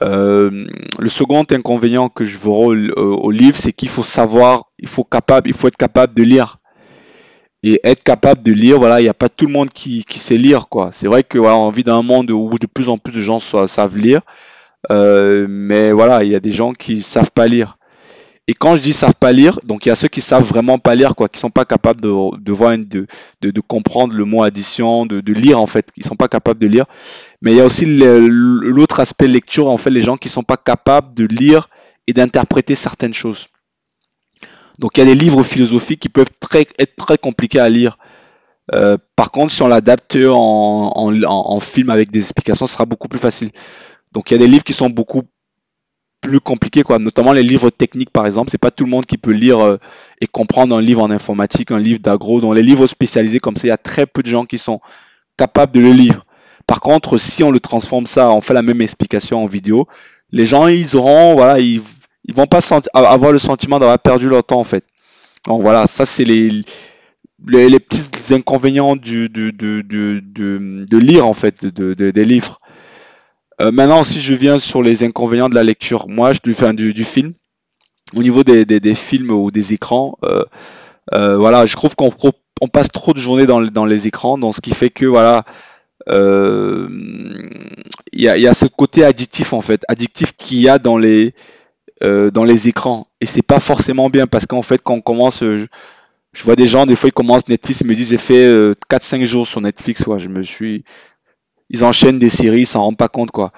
Euh, 0.00 0.66
le 0.98 1.08
second 1.08 1.44
inconvénient 1.50 2.08
que 2.08 2.24
je 2.24 2.38
vois 2.38 2.56
au, 2.56 2.74
au 2.96 3.30
livre, 3.30 3.56
c'est 3.56 3.72
qu'il 3.72 3.88
faut 3.88 4.04
savoir, 4.04 4.70
il 4.78 4.88
faut 4.88 5.04
capable, 5.04 5.48
il 5.48 5.54
faut 5.54 5.66
être 5.68 5.76
capable 5.76 6.14
de 6.14 6.22
lire 6.22 6.58
et 7.62 7.80
être 7.84 8.02
capable 8.02 8.42
de 8.42 8.52
lire. 8.52 8.78
Voilà, 8.78 9.00
il 9.00 9.04
n'y 9.04 9.08
a 9.08 9.14
pas 9.14 9.28
tout 9.28 9.46
le 9.46 9.52
monde 9.52 9.70
qui, 9.70 10.04
sait 10.08 10.36
lire, 10.36 10.68
quoi. 10.68 10.90
C'est 10.92 11.06
vrai 11.06 11.22
que 11.24 11.38
voilà, 11.38 11.70
vit 11.70 11.84
dans 11.84 11.98
un 11.98 12.02
monde 12.02 12.30
où 12.30 12.58
de 12.58 12.66
plus 12.66 12.88
en 12.88 12.98
plus 12.98 13.12
de 13.12 13.20
gens 13.20 13.40
savent 13.40 13.96
lire, 13.96 14.22
euh, 14.90 15.46
mais 15.48 15.92
voilà, 15.92 16.24
il 16.24 16.30
y 16.30 16.34
a 16.34 16.40
des 16.40 16.52
gens 16.52 16.72
qui 16.72 17.02
savent 17.02 17.30
pas 17.32 17.46
lire. 17.46 17.78
Et 18.48 18.54
quand 18.54 18.74
je 18.74 18.82
dis 18.82 18.92
savent 18.92 19.14
pas 19.14 19.30
lire, 19.30 19.60
donc 19.64 19.86
il 19.86 19.90
y 19.90 19.92
a 19.92 19.96
ceux 19.96 20.08
qui 20.08 20.20
savent 20.20 20.42
vraiment 20.42 20.78
pas 20.78 20.96
lire, 20.96 21.14
quoi, 21.14 21.28
qui 21.28 21.38
sont 21.38 21.50
pas 21.50 21.64
capables 21.64 22.00
de, 22.00 22.08
voir, 22.52 22.76
de, 22.76 23.60
comprendre 23.68 24.14
le 24.14 24.24
mot 24.24 24.42
addition, 24.42 25.06
de, 25.06 25.20
de 25.20 25.32
lire 25.32 25.60
en 25.60 25.68
fait, 25.68 25.92
qui 25.92 26.02
sont 26.02 26.16
pas 26.16 26.26
capables 26.26 26.58
de 26.58 26.66
lire. 26.66 26.86
Mais 27.40 27.52
il 27.52 27.58
y 27.58 27.60
a 27.60 27.64
aussi 27.64 27.86
l'autre 27.86 28.98
aspect 28.98 29.28
lecture, 29.28 29.68
en 29.68 29.78
fait, 29.78 29.90
les 29.90 30.00
gens 30.00 30.16
qui 30.16 30.28
sont 30.28 30.42
pas 30.42 30.56
capables 30.56 31.14
de 31.14 31.24
lire 31.24 31.68
et 32.08 32.12
d'interpréter 32.12 32.74
certaines 32.74 33.14
choses. 33.14 33.46
Donc 34.78 34.92
il 34.96 35.00
y 35.00 35.02
a 35.02 35.06
des 35.06 35.14
livres 35.14 35.42
philosophiques 35.42 36.00
qui 36.00 36.08
peuvent 36.08 36.30
être 36.78 36.96
très 36.96 37.18
compliqués 37.18 37.60
à 37.60 37.68
lire. 37.68 37.98
Euh, 38.74 38.96
par 39.16 39.30
contre, 39.30 39.52
si 39.52 39.62
on 39.62 39.68
l'adapte 39.68 40.16
en, 40.16 41.60
film 41.60 41.90
avec 41.90 42.10
des 42.10 42.20
explications, 42.20 42.66
ce 42.66 42.74
sera 42.74 42.86
beaucoup 42.86 43.08
plus 43.08 43.18
facile. 43.18 43.50
Donc 44.12 44.30
il 44.30 44.34
y 44.34 44.36
a 44.36 44.38
des 44.38 44.46
livres 44.46 44.64
qui 44.64 44.72
sont 44.72 44.90
beaucoup 44.90 45.22
plus 46.20 46.40
compliqué, 46.40 46.82
quoi. 46.82 46.98
Notamment 46.98 47.32
les 47.32 47.42
livres 47.42 47.70
techniques, 47.70 48.10
par 48.10 48.26
exemple. 48.26 48.50
C'est 48.50 48.58
pas 48.58 48.70
tout 48.70 48.84
le 48.84 48.90
monde 48.90 49.06
qui 49.06 49.18
peut 49.18 49.32
lire 49.32 49.58
euh, 49.60 49.78
et 50.20 50.26
comprendre 50.26 50.76
un 50.76 50.80
livre 50.80 51.02
en 51.02 51.10
informatique, 51.10 51.70
un 51.72 51.78
livre 51.78 52.00
d'agro. 52.00 52.40
Dans 52.40 52.52
les 52.52 52.62
livres 52.62 52.86
spécialisés 52.86 53.40
comme 53.40 53.56
ça, 53.56 53.66
il 53.66 53.70
y 53.70 53.72
a 53.72 53.76
très 53.76 54.06
peu 54.06 54.22
de 54.22 54.28
gens 54.28 54.44
qui 54.44 54.58
sont 54.58 54.80
capables 55.36 55.72
de 55.72 55.80
le 55.80 55.90
lire. 55.90 56.24
Par 56.66 56.80
contre, 56.80 57.18
si 57.18 57.42
on 57.42 57.50
le 57.50 57.58
transforme 57.58 58.06
ça, 58.06 58.30
on 58.30 58.40
fait 58.40 58.54
la 58.54 58.62
même 58.62 58.80
explication 58.80 59.42
en 59.42 59.46
vidéo, 59.46 59.88
les 60.30 60.46
gens, 60.46 60.68
ils 60.68 60.96
auront, 60.96 61.34
voilà, 61.34 61.58
ils, 61.58 61.82
ils 62.24 62.34
vont 62.34 62.46
pas 62.46 62.60
avoir 62.94 63.32
le 63.32 63.38
sentiment 63.38 63.78
d'avoir 63.78 63.98
perdu 63.98 64.28
leur 64.28 64.44
temps, 64.44 64.60
en 64.60 64.64
fait. 64.64 64.84
Donc 65.46 65.62
voilà, 65.62 65.86
ça 65.86 66.06
c'est 66.06 66.24
les, 66.24 66.50
les, 67.48 67.80
petits 67.80 68.34
inconvénients 68.34 68.96
du, 68.96 69.28
de, 69.28 69.50
de, 69.50 69.80
de, 69.80 70.98
lire, 70.98 71.26
en 71.26 71.34
fait, 71.34 71.64
des 71.64 72.24
livres. 72.24 72.60
Euh, 73.60 73.70
maintenant, 73.70 74.04
si 74.04 74.20
je 74.20 74.34
viens 74.34 74.58
sur 74.58 74.82
les 74.82 75.04
inconvénients 75.04 75.48
de 75.48 75.54
la 75.54 75.64
lecture, 75.64 76.08
moi, 76.08 76.32
je, 76.32 76.38
enfin, 76.50 76.74
du, 76.74 76.94
du 76.94 77.04
film, 77.04 77.34
au 78.14 78.22
niveau 78.22 78.44
des, 78.44 78.64
des, 78.64 78.94
films 78.94 79.30
ou 79.30 79.50
des 79.50 79.72
écrans, 79.72 80.16
euh, 80.24 80.44
euh, 81.14 81.36
voilà, 81.36 81.66
je 81.66 81.74
trouve 81.74 81.94
qu'on 81.96 82.12
on 82.60 82.68
passe 82.68 82.90
trop 82.90 83.12
de 83.12 83.18
journées 83.18 83.46
dans, 83.46 83.60
dans, 83.60 83.84
les 83.84 84.06
écrans, 84.06 84.38
donc 84.38 84.54
ce 84.54 84.60
qui 84.60 84.72
fait 84.72 84.90
que 84.90 85.06
voilà, 85.06 85.44
il 86.08 86.90
y, 88.14 88.28
a, 88.28 88.36
y, 88.36 88.46
a, 88.46 88.54
ce 88.54 88.66
côté 88.66 89.04
addictif 89.04 89.52
en 89.52 89.62
fait, 89.62 89.82
addictif 89.88 90.36
qu'il 90.36 90.58
y 90.60 90.68
a 90.68 90.78
dans 90.78 90.98
les 90.98 91.34
dans 92.02 92.44
les 92.44 92.68
écrans, 92.68 93.06
et 93.20 93.26
c'est 93.26 93.42
pas 93.42 93.60
forcément 93.60 94.10
bien 94.10 94.26
parce 94.26 94.46
qu'en 94.46 94.62
fait, 94.62 94.82
quand 94.82 94.94
on 94.94 95.00
commence, 95.00 95.40
je, 95.40 95.66
je, 96.32 96.42
vois 96.42 96.56
des 96.56 96.66
gens 96.66 96.84
des 96.84 96.96
fois 96.96 97.08
ils 97.08 97.12
commencent 97.12 97.46
Netflix, 97.46 97.82
ils 97.82 97.86
me 97.86 97.94
disent 97.94 98.10
j'ai 98.10 98.18
fait 98.18 98.72
4-5 98.90 99.24
jours 99.24 99.46
sur 99.46 99.60
Netflix, 99.60 100.06
ouais, 100.06 100.18
je 100.18 100.28
me 100.28 100.42
suis 100.42 100.84
ils 101.72 101.84
enchaînent 101.84 102.18
des 102.18 102.28
séries, 102.28 102.60
ils 102.60 102.66
s'en 102.66 102.82
rendent 102.82 102.96
pas 102.96 103.08
compte, 103.08 103.30
quoi. 103.30 103.52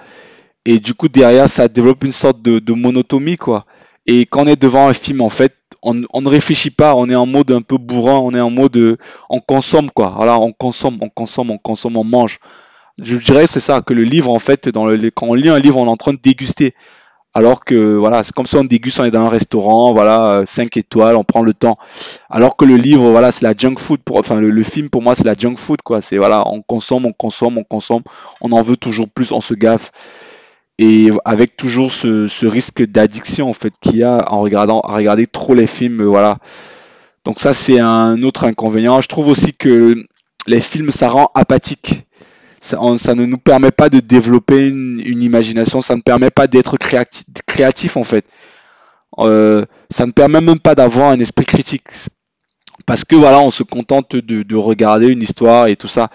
Et 0.65 0.79
du 0.79 0.95
coup, 0.95 1.09
derrière, 1.09 1.49
ça 1.49 1.67
développe 1.67 2.03
une 2.03 2.11
sorte 2.11 2.41
de, 2.41 2.73
monotomie, 2.73 3.37
quoi. 3.37 3.65
Et 4.07 4.25
quand 4.25 4.43
on 4.43 4.47
est 4.47 4.59
devant 4.59 4.87
un 4.87 4.93
film, 4.93 5.21
en 5.21 5.29
fait, 5.29 5.53
on, 5.83 5.93
ne 5.93 6.27
réfléchit 6.27 6.71
pas, 6.71 6.95
on 6.95 7.09
est 7.09 7.15
en 7.15 7.27
mode 7.27 7.51
un 7.51 7.61
peu 7.61 7.77
bourrin, 7.77 8.17
on 8.19 8.33
est 8.33 8.39
en 8.39 8.49
mode, 8.49 8.97
on 9.29 9.39
consomme, 9.39 9.91
quoi. 9.91 10.13
Voilà, 10.15 10.39
on 10.39 10.51
consomme, 10.53 10.97
on 11.01 11.09
consomme, 11.09 11.51
on 11.51 11.57
consomme, 11.57 11.97
on 11.97 12.03
mange. 12.03 12.39
Je 12.97 13.17
dirais 13.17 13.45
c'est 13.45 13.59
ça, 13.59 13.81
que 13.81 13.93
le 13.93 14.03
livre, 14.03 14.31
en 14.31 14.39
fait, 14.39 14.71
quand 14.71 15.27
on 15.27 15.33
lit 15.33 15.49
un 15.49 15.59
livre, 15.59 15.77
on 15.77 15.85
est 15.85 15.89
en 15.89 15.97
train 15.97 16.13
de 16.13 16.19
déguster. 16.21 16.73
Alors 17.37 17.65
que 17.65 17.97
voilà, 17.97 18.23
c'est 18.23 18.33
comme 18.33 18.45
si 18.45 18.55
on 18.55 18.63
déguste, 18.63 19.01
on 19.01 19.03
est 19.03 19.11
dans 19.11 19.25
un 19.25 19.29
restaurant, 19.29 19.93
voilà, 19.93 20.43
5 20.45 20.77
étoiles, 20.77 21.17
on 21.17 21.25
prend 21.25 21.43
le 21.43 21.53
temps. 21.53 21.77
Alors 22.29 22.55
que 22.55 22.63
le 22.63 22.77
livre, 22.77 23.09
voilà, 23.11 23.33
c'est 23.33 23.43
la 23.43 23.53
junk 23.55 23.75
food. 23.77 23.99
Enfin, 24.09 24.39
le, 24.39 24.63
film 24.63 24.89
pour 24.89 25.01
moi, 25.01 25.15
c'est 25.15 25.25
la 25.25 25.35
junk 25.35 25.57
food, 25.57 25.81
quoi. 25.81 26.01
C'est 26.01 26.17
voilà, 26.17 26.47
on 26.47 26.61
consomme, 26.61 27.05
on 27.05 27.11
consomme, 27.11 27.57
on 27.57 27.65
consomme, 27.65 28.03
on 28.39 28.53
en 28.53 28.61
veut 28.61 28.77
toujours 28.77 29.09
plus, 29.09 29.33
on 29.33 29.41
se 29.41 29.53
gaffe. 29.53 29.91
Et 30.79 31.09
avec 31.25 31.57
toujours 31.57 31.91
ce, 31.91 32.45
risque 32.45 32.85
d'addiction 32.85 33.49
en 33.49 33.53
fait 33.53 33.73
qu'il 33.81 33.97
y 33.97 34.03
a 34.03 34.31
en 34.31 34.39
regardant, 34.39 34.79
à 34.79 34.95
regarder 34.95 35.27
trop 35.27 35.53
les 35.53 35.67
films, 35.67 36.03
voilà. 36.03 36.37
Donc 37.25 37.41
ça, 37.41 37.53
c'est 37.53 37.79
un 37.79 38.23
autre 38.23 38.45
inconvénient. 38.45 39.01
Je 39.01 39.09
trouve 39.09 39.27
aussi 39.27 39.53
que 39.53 39.93
les 40.47 40.61
films, 40.61 40.91
ça 40.91 41.09
rend 41.09 41.31
apathique 41.35 42.05
ça, 42.65 43.15
ne 43.15 43.25
nous 43.25 43.37
permet 43.37 43.71
pas 43.71 43.89
de 43.89 43.99
développer 43.99 44.67
une, 44.67 45.21
imagination, 45.21 45.81
ça 45.81 45.95
ne 45.95 46.01
permet 46.01 46.31
pas 46.31 46.47
d'être 46.47 46.77
créatif, 47.45 47.97
en 47.97 48.03
fait. 48.03 48.25
Euh, 49.19 49.65
ça 49.89 50.05
ne 50.05 50.11
permet 50.11 50.41
même 50.41 50.59
pas 50.59 50.75
d'avoir 50.75 51.11
un 51.11 51.19
esprit 51.19 51.45
critique. 51.45 51.87
Parce 52.85 53.05
que 53.05 53.15
voilà, 53.15 53.39
on 53.39 53.51
se 53.51 53.63
contente 53.63 54.15
de, 54.15 54.55
regarder 54.55 55.07
une 55.07 55.21
histoire 55.21 55.67
et 55.67 55.75
tout 55.75 55.87
ça. 55.87 56.09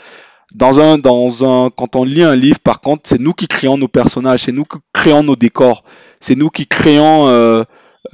Dans 0.54 0.80
un, 0.80 0.98
dans 0.98 1.44
un, 1.44 1.70
quand 1.70 1.94
on 1.94 2.02
lit 2.02 2.24
un 2.24 2.34
livre, 2.34 2.58
par 2.58 2.80
contre, 2.80 3.02
c'est 3.04 3.20
nous 3.20 3.32
qui 3.32 3.46
créons 3.46 3.78
nos 3.78 3.88
personnages, 3.88 4.42
c'est 4.44 4.52
nous 4.52 4.64
qui 4.64 4.78
créons 4.92 5.22
nos 5.22 5.36
décors, 5.36 5.84
c'est 6.18 6.34
nous 6.34 6.50
qui 6.50 6.66
créons 6.66 7.28
euh, 7.28 7.62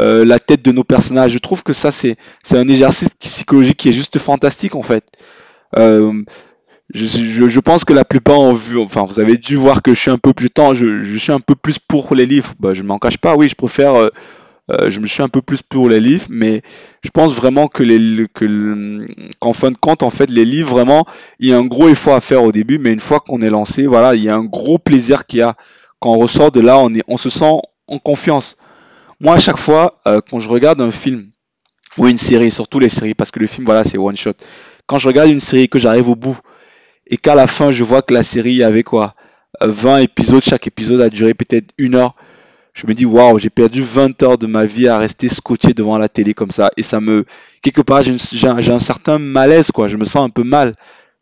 euh, 0.01 0.23
la 0.27 0.39
tête 0.39 0.63
de 0.63 0.71
nos 0.71 0.85
personnages. 0.85 1.33
Je 1.33 1.39
trouve 1.39 1.63
que 1.63 1.73
ça, 1.73 1.91
c'est, 1.91 2.17
c'est 2.43 2.59
un 2.59 2.69
exercice 2.69 3.09
psychologique 3.19 3.79
qui 3.79 3.89
est 3.89 3.93
juste 3.93 4.19
fantastique 4.19 4.75
en 4.75 4.83
fait 4.83 5.05
je, 6.95 7.49
je, 7.49 7.61
pense 7.61 7.85
que 7.85 7.93
la 7.93 8.05
plupart 8.05 8.41
ont 8.41 8.53
vu, 8.53 8.79
enfin, 8.79 9.05
vous 9.05 9.19
avez 9.19 9.37
dû 9.37 9.57
voir 9.57 9.83
que 9.83 9.93
je 9.93 9.99
suis 9.99 10.11
un 10.11 10.19
peu 10.19 10.33
plus 10.33 10.51
temps, 10.51 10.73
je, 10.73 11.01
je 11.01 11.19
suis 11.19 11.33
un 11.33 11.41
peu 11.41 11.55
plus 11.55 11.79
pour 11.79 12.15
les 12.15 12.27
livres. 12.27 12.55
Bah, 12.61 12.75
je 12.75 12.83
m'en 12.83 12.99
cache 12.99 13.19
pas, 13.19 13.35
oui, 13.35 13.49
je 13.49 13.57
préfère, 13.57 13.95
euh, 13.95 14.09
euh, 14.71 14.89
je 14.89 15.01
me 15.01 15.07
suis 15.07 15.23
un 15.23 15.29
peu 15.29 15.43
plus 15.43 15.63
pour 15.63 15.89
les 15.89 15.99
livres, 15.99 16.27
mais 16.29 16.63
je 17.03 17.11
pense 17.11 17.35
vraiment 17.35 17.67
que 17.67 17.83
les, 17.83 18.27
que 18.33 19.07
qu'en 19.41 19.53
fin 19.53 19.73
de 19.73 19.77
compte, 19.77 20.05
en 20.05 20.11
fait, 20.11 20.31
les 20.31 20.45
livres, 20.45 20.71
vraiment, 20.71 21.05
il 21.41 21.49
y 21.49 21.53
a 21.53 21.59
un 21.59 21.65
gros 21.65 21.89
effort 21.89 22.15
à 22.15 22.21
faire 22.21 22.45
au 22.45 22.53
début, 22.53 22.79
mais 22.79 22.93
une 22.93 23.01
fois 23.01 23.19
qu'on 23.21 23.43
est 23.43 23.51
lancé, 23.51 23.87
voilà, 23.87 24.15
il 24.15 24.23
y 24.23 24.29
a 24.29 24.37
un 24.37 24.45
gros 24.45 24.79
plaisir 24.79 25.27
qu'il 25.27 25.41
y 25.41 25.43
a. 25.43 25.55
Quand 25.99 26.13
on 26.13 26.19
ressort 26.19 26.53
de 26.53 26.61
là, 26.61 26.79
on 26.79 26.95
est, 26.95 27.03
on 27.09 27.17
se 27.17 27.31
sent 27.31 27.61
en 27.89 27.99
confiance. 27.99 28.57
Moi, 29.21 29.35
à 29.35 29.39
chaque 29.39 29.57
fois, 29.57 29.99
euh, 30.07 30.21
quand 30.31 30.41
je 30.41 30.49
regarde 30.49 30.81
un 30.81 30.91
film 30.91 31.31
ou 31.99 32.07
une 32.07 32.19
série, 32.19 32.51
surtout 32.51 32.79
les 32.79 32.91
séries, 32.91 33.15
parce 33.15 33.31
que 33.31 33.41
le 33.41 33.47
film, 33.47 33.65
voilà, 33.65 33.83
c'est 33.83 33.99
one 33.99 34.17
shot. 34.17 34.35
Quand 34.87 34.99
je 34.99 35.09
regarde 35.09 35.31
une 35.31 35.41
série 35.41 35.69
que 35.69 35.79
j'arrive 35.79 36.09
au 36.09 36.15
bout, 36.15 36.39
et 37.07 37.17
qu'à 37.17 37.35
la 37.35 37.47
fin 37.47 37.71
je 37.71 37.85
vois 37.85 38.03
que 38.03 38.15
la 38.15 38.23
série 38.23 38.63
avait 38.63 38.83
quoi 38.83 39.15
20 39.61 39.99
épisodes, 39.99 40.43
chaque 40.43 40.67
épisode 40.67 41.01
a 41.01 41.09
duré 41.09 41.35
peut-être 41.35 41.73
une 41.79 41.95
heure. 41.95 42.15
Je 42.75 42.87
me 42.87 42.93
dis 42.93 43.07
waouh, 43.07 43.39
j'ai 43.39 43.49
perdu 43.49 43.83
20 43.83 44.23
heures 44.23 44.39
de 44.39 44.47
ma 44.47 44.67
vie 44.67 44.87
à 44.87 44.99
rester 44.99 45.31
scotché 45.31 45.73
devant 45.73 45.97
la 45.97 46.11
télé 46.11 46.35
comme 46.35 46.51
ça 46.51 46.69
et 46.77 46.83
ça 46.83 47.01
me 47.01 47.25
quelque 47.63 47.81
part 47.81 48.03
j'ai 48.03 48.13
un, 48.49 48.79
certain 48.79 49.19
malaise 49.19 49.71
quoi, 49.71 49.89
je 49.89 49.97
me 49.97 50.05
sens 50.05 50.27
un 50.27 50.29
peu 50.29 50.43
mal. 50.43 50.73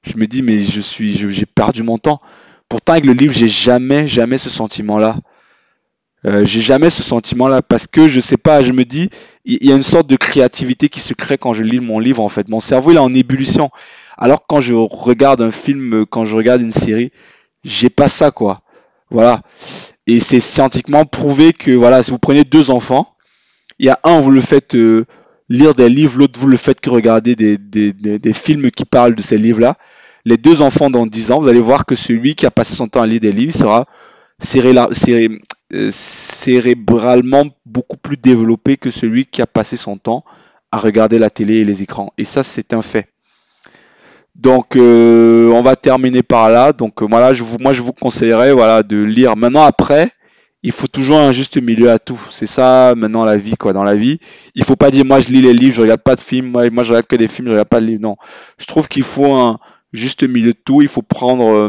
Je 0.02 0.16
me 0.16 0.26
dis 0.26 0.42
mais 0.42 0.62
je 0.62 0.80
suis 0.80 1.12
j'ai 1.12 1.46
perdu 1.46 1.82
mon 1.82 1.98
temps. 1.98 2.20
Pourtant 2.68 2.92
avec 2.94 3.06
le 3.06 3.12
livre, 3.12 3.32
j'ai 3.32 3.46
jamais 3.46 4.08
jamais 4.08 4.38
ce 4.38 4.50
sentiment 4.50 4.98
là. 4.98 5.16
Euh, 6.26 6.44
j'ai 6.44 6.60
jamais 6.60 6.90
ce 6.90 7.02
sentiment 7.02 7.46
là 7.48 7.62
parce 7.62 7.86
que 7.86 8.08
je 8.08 8.18
sais 8.18 8.38
pas, 8.38 8.62
je 8.62 8.72
me 8.72 8.84
dis 8.84 9.08
il 9.44 9.64
y 9.64 9.70
a 9.70 9.76
une 9.76 9.82
sorte 9.82 10.08
de 10.08 10.16
créativité 10.16 10.88
qui 10.88 11.00
se 11.00 11.14
crée 11.14 11.38
quand 11.38 11.52
je 11.52 11.62
lis 11.62 11.78
mon 11.78 12.00
livre 12.00 12.22
en 12.22 12.28
fait. 12.28 12.48
Mon 12.48 12.60
cerveau 12.60 12.90
il 12.90 12.96
est 12.96 13.00
en 13.00 13.14
ébullition. 13.14 13.70
Alors 14.18 14.42
quand 14.48 14.60
je 14.60 14.74
regarde 14.74 15.42
un 15.42 15.50
film, 15.50 16.06
quand 16.06 16.24
je 16.24 16.36
regarde 16.36 16.60
une 16.60 16.72
série, 16.72 17.10
j'ai 17.64 17.90
pas 17.90 18.08
ça 18.08 18.30
quoi. 18.30 18.62
Voilà. 19.10 19.42
Et 20.06 20.20
c'est 20.20 20.40
scientifiquement 20.40 21.04
prouvé 21.04 21.52
que 21.52 21.70
voilà, 21.70 22.02
si 22.02 22.10
vous 22.10 22.18
prenez 22.18 22.44
deux 22.44 22.70
enfants, 22.70 23.14
il 23.78 23.86
y 23.86 23.90
a 23.90 23.98
un 24.04 24.20
vous 24.20 24.30
le 24.30 24.40
faites 24.40 24.74
euh, 24.74 25.04
lire 25.48 25.74
des 25.74 25.88
livres, 25.88 26.18
l'autre 26.18 26.38
vous 26.38 26.46
le 26.46 26.56
faites 26.56 26.80
que 26.80 26.90
regarder 26.90 27.36
des, 27.36 27.58
des, 27.58 27.92
des, 27.92 28.32
films 28.32 28.70
qui 28.70 28.84
parlent 28.84 29.14
de 29.14 29.22
ces 29.22 29.38
livres-là. 29.38 29.76
Les 30.24 30.36
deux 30.36 30.62
enfants 30.62 30.90
dans 30.90 31.06
10 31.06 31.32
ans, 31.32 31.40
vous 31.40 31.48
allez 31.48 31.60
voir 31.60 31.84
que 31.84 31.94
celui 31.94 32.34
qui 32.34 32.46
a 32.46 32.50
passé 32.50 32.74
son 32.74 32.88
temps 32.88 33.02
à 33.02 33.06
lire 33.06 33.20
des 33.20 33.32
livres 33.32 33.54
sera 33.54 33.86
euh, 35.72 35.90
cérébralement 35.90 37.44
beaucoup 37.66 37.96
plus 37.96 38.16
développé 38.16 38.76
que 38.76 38.90
celui 38.90 39.26
qui 39.26 39.42
a 39.42 39.46
passé 39.46 39.76
son 39.76 39.96
temps 39.98 40.24
à 40.72 40.78
regarder 40.78 41.18
la 41.18 41.30
télé 41.30 41.56
et 41.56 41.64
les 41.64 41.82
écrans. 41.82 42.12
Et 42.18 42.24
ça, 42.24 42.42
c'est 42.42 42.72
un 42.72 42.82
fait. 42.82 43.13
Donc 44.34 44.74
euh, 44.76 45.48
on 45.50 45.62
va 45.62 45.76
terminer 45.76 46.22
par 46.22 46.50
là. 46.50 46.72
Donc 46.72 47.02
euh, 47.02 47.06
voilà, 47.08 47.32
je 47.34 47.42
vous, 47.42 47.58
moi 47.58 47.72
je 47.72 47.82
vous 47.82 47.92
conseillerais 47.92 48.52
voilà 48.52 48.82
de 48.82 48.96
lire. 48.96 49.36
Maintenant 49.36 49.62
après, 49.62 50.10
il 50.62 50.72
faut 50.72 50.88
toujours 50.88 51.18
un 51.18 51.32
juste 51.32 51.60
milieu 51.60 51.90
à 51.90 51.98
tout. 51.98 52.20
C'est 52.30 52.46
ça 52.46 52.94
maintenant 52.96 53.24
la 53.24 53.36
vie 53.36 53.54
quoi. 53.54 53.72
Dans 53.72 53.84
la 53.84 53.94
vie, 53.94 54.18
il 54.54 54.64
faut 54.64 54.76
pas 54.76 54.90
dire 54.90 55.04
moi 55.04 55.20
je 55.20 55.28
lis 55.28 55.40
les 55.40 55.52
livres, 55.52 55.74
je 55.74 55.82
regarde 55.82 56.02
pas 56.02 56.16
de 56.16 56.20
films, 56.20 56.48
moi, 56.48 56.82
je 56.82 56.90
regarde 56.90 57.06
que 57.06 57.16
des 57.16 57.28
films, 57.28 57.46
je 57.46 57.52
regarde 57.52 57.68
pas 57.68 57.80
de 57.80 57.86
livres. 57.86 58.02
Non, 58.02 58.16
je 58.58 58.66
trouve 58.66 58.88
qu'il 58.88 59.04
faut 59.04 59.32
un 59.32 59.58
juste 59.92 60.24
milieu 60.24 60.52
de 60.52 60.58
tout. 60.64 60.82
Il 60.82 60.88
faut 60.88 61.02
prendre 61.02 61.48
euh, 61.48 61.68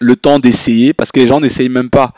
le 0.00 0.16
temps 0.16 0.38
d'essayer 0.38 0.94
parce 0.94 1.12
que 1.12 1.20
les 1.20 1.26
gens 1.26 1.40
n'essayent 1.40 1.68
même 1.68 1.90
pas. 1.90 2.14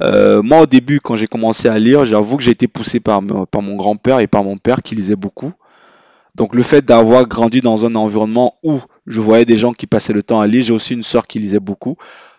moi 0.00 0.60
au 0.60 0.66
début 0.66 1.00
quand 1.00 1.16
j'ai 1.16 1.26
commencé 1.26 1.68
à 1.68 1.78
lire, 1.78 2.04
j'avoue 2.04 2.36
que 2.36 2.42
j'ai 2.42 2.50
été 2.50 2.68
poussé 2.68 3.00
par, 3.00 3.22
par 3.50 3.62
mon 3.62 3.76
grand-père 3.76 4.18
et 4.18 4.26
par 4.26 4.44
mon 4.44 4.58
père 4.58 4.82
qui 4.82 4.94
lisait 4.94 5.16
beaucoup. 5.16 5.54
Donc 6.34 6.54
le 6.54 6.62
fait 6.62 6.84
d'avoir 6.84 7.26
grandi 7.26 7.60
dans 7.60 7.84
un 7.84 7.94
environnement 7.94 8.58
où 8.62 8.80
je 9.06 9.20
voyais 9.20 9.44
des 9.44 9.56
gens 9.56 9.72
qui 9.72 9.86
passaient 9.86 10.12
le 10.12 10.22
temps 10.22 10.40
à 10.40 10.46
lire, 10.46 10.64
j'ai 10.64 10.72
aussi 10.72 10.94
une 10.94 11.02
sœur 11.02 11.26
qui 11.26 11.38
lisait 11.38 11.60
beaucoup. 11.60 11.96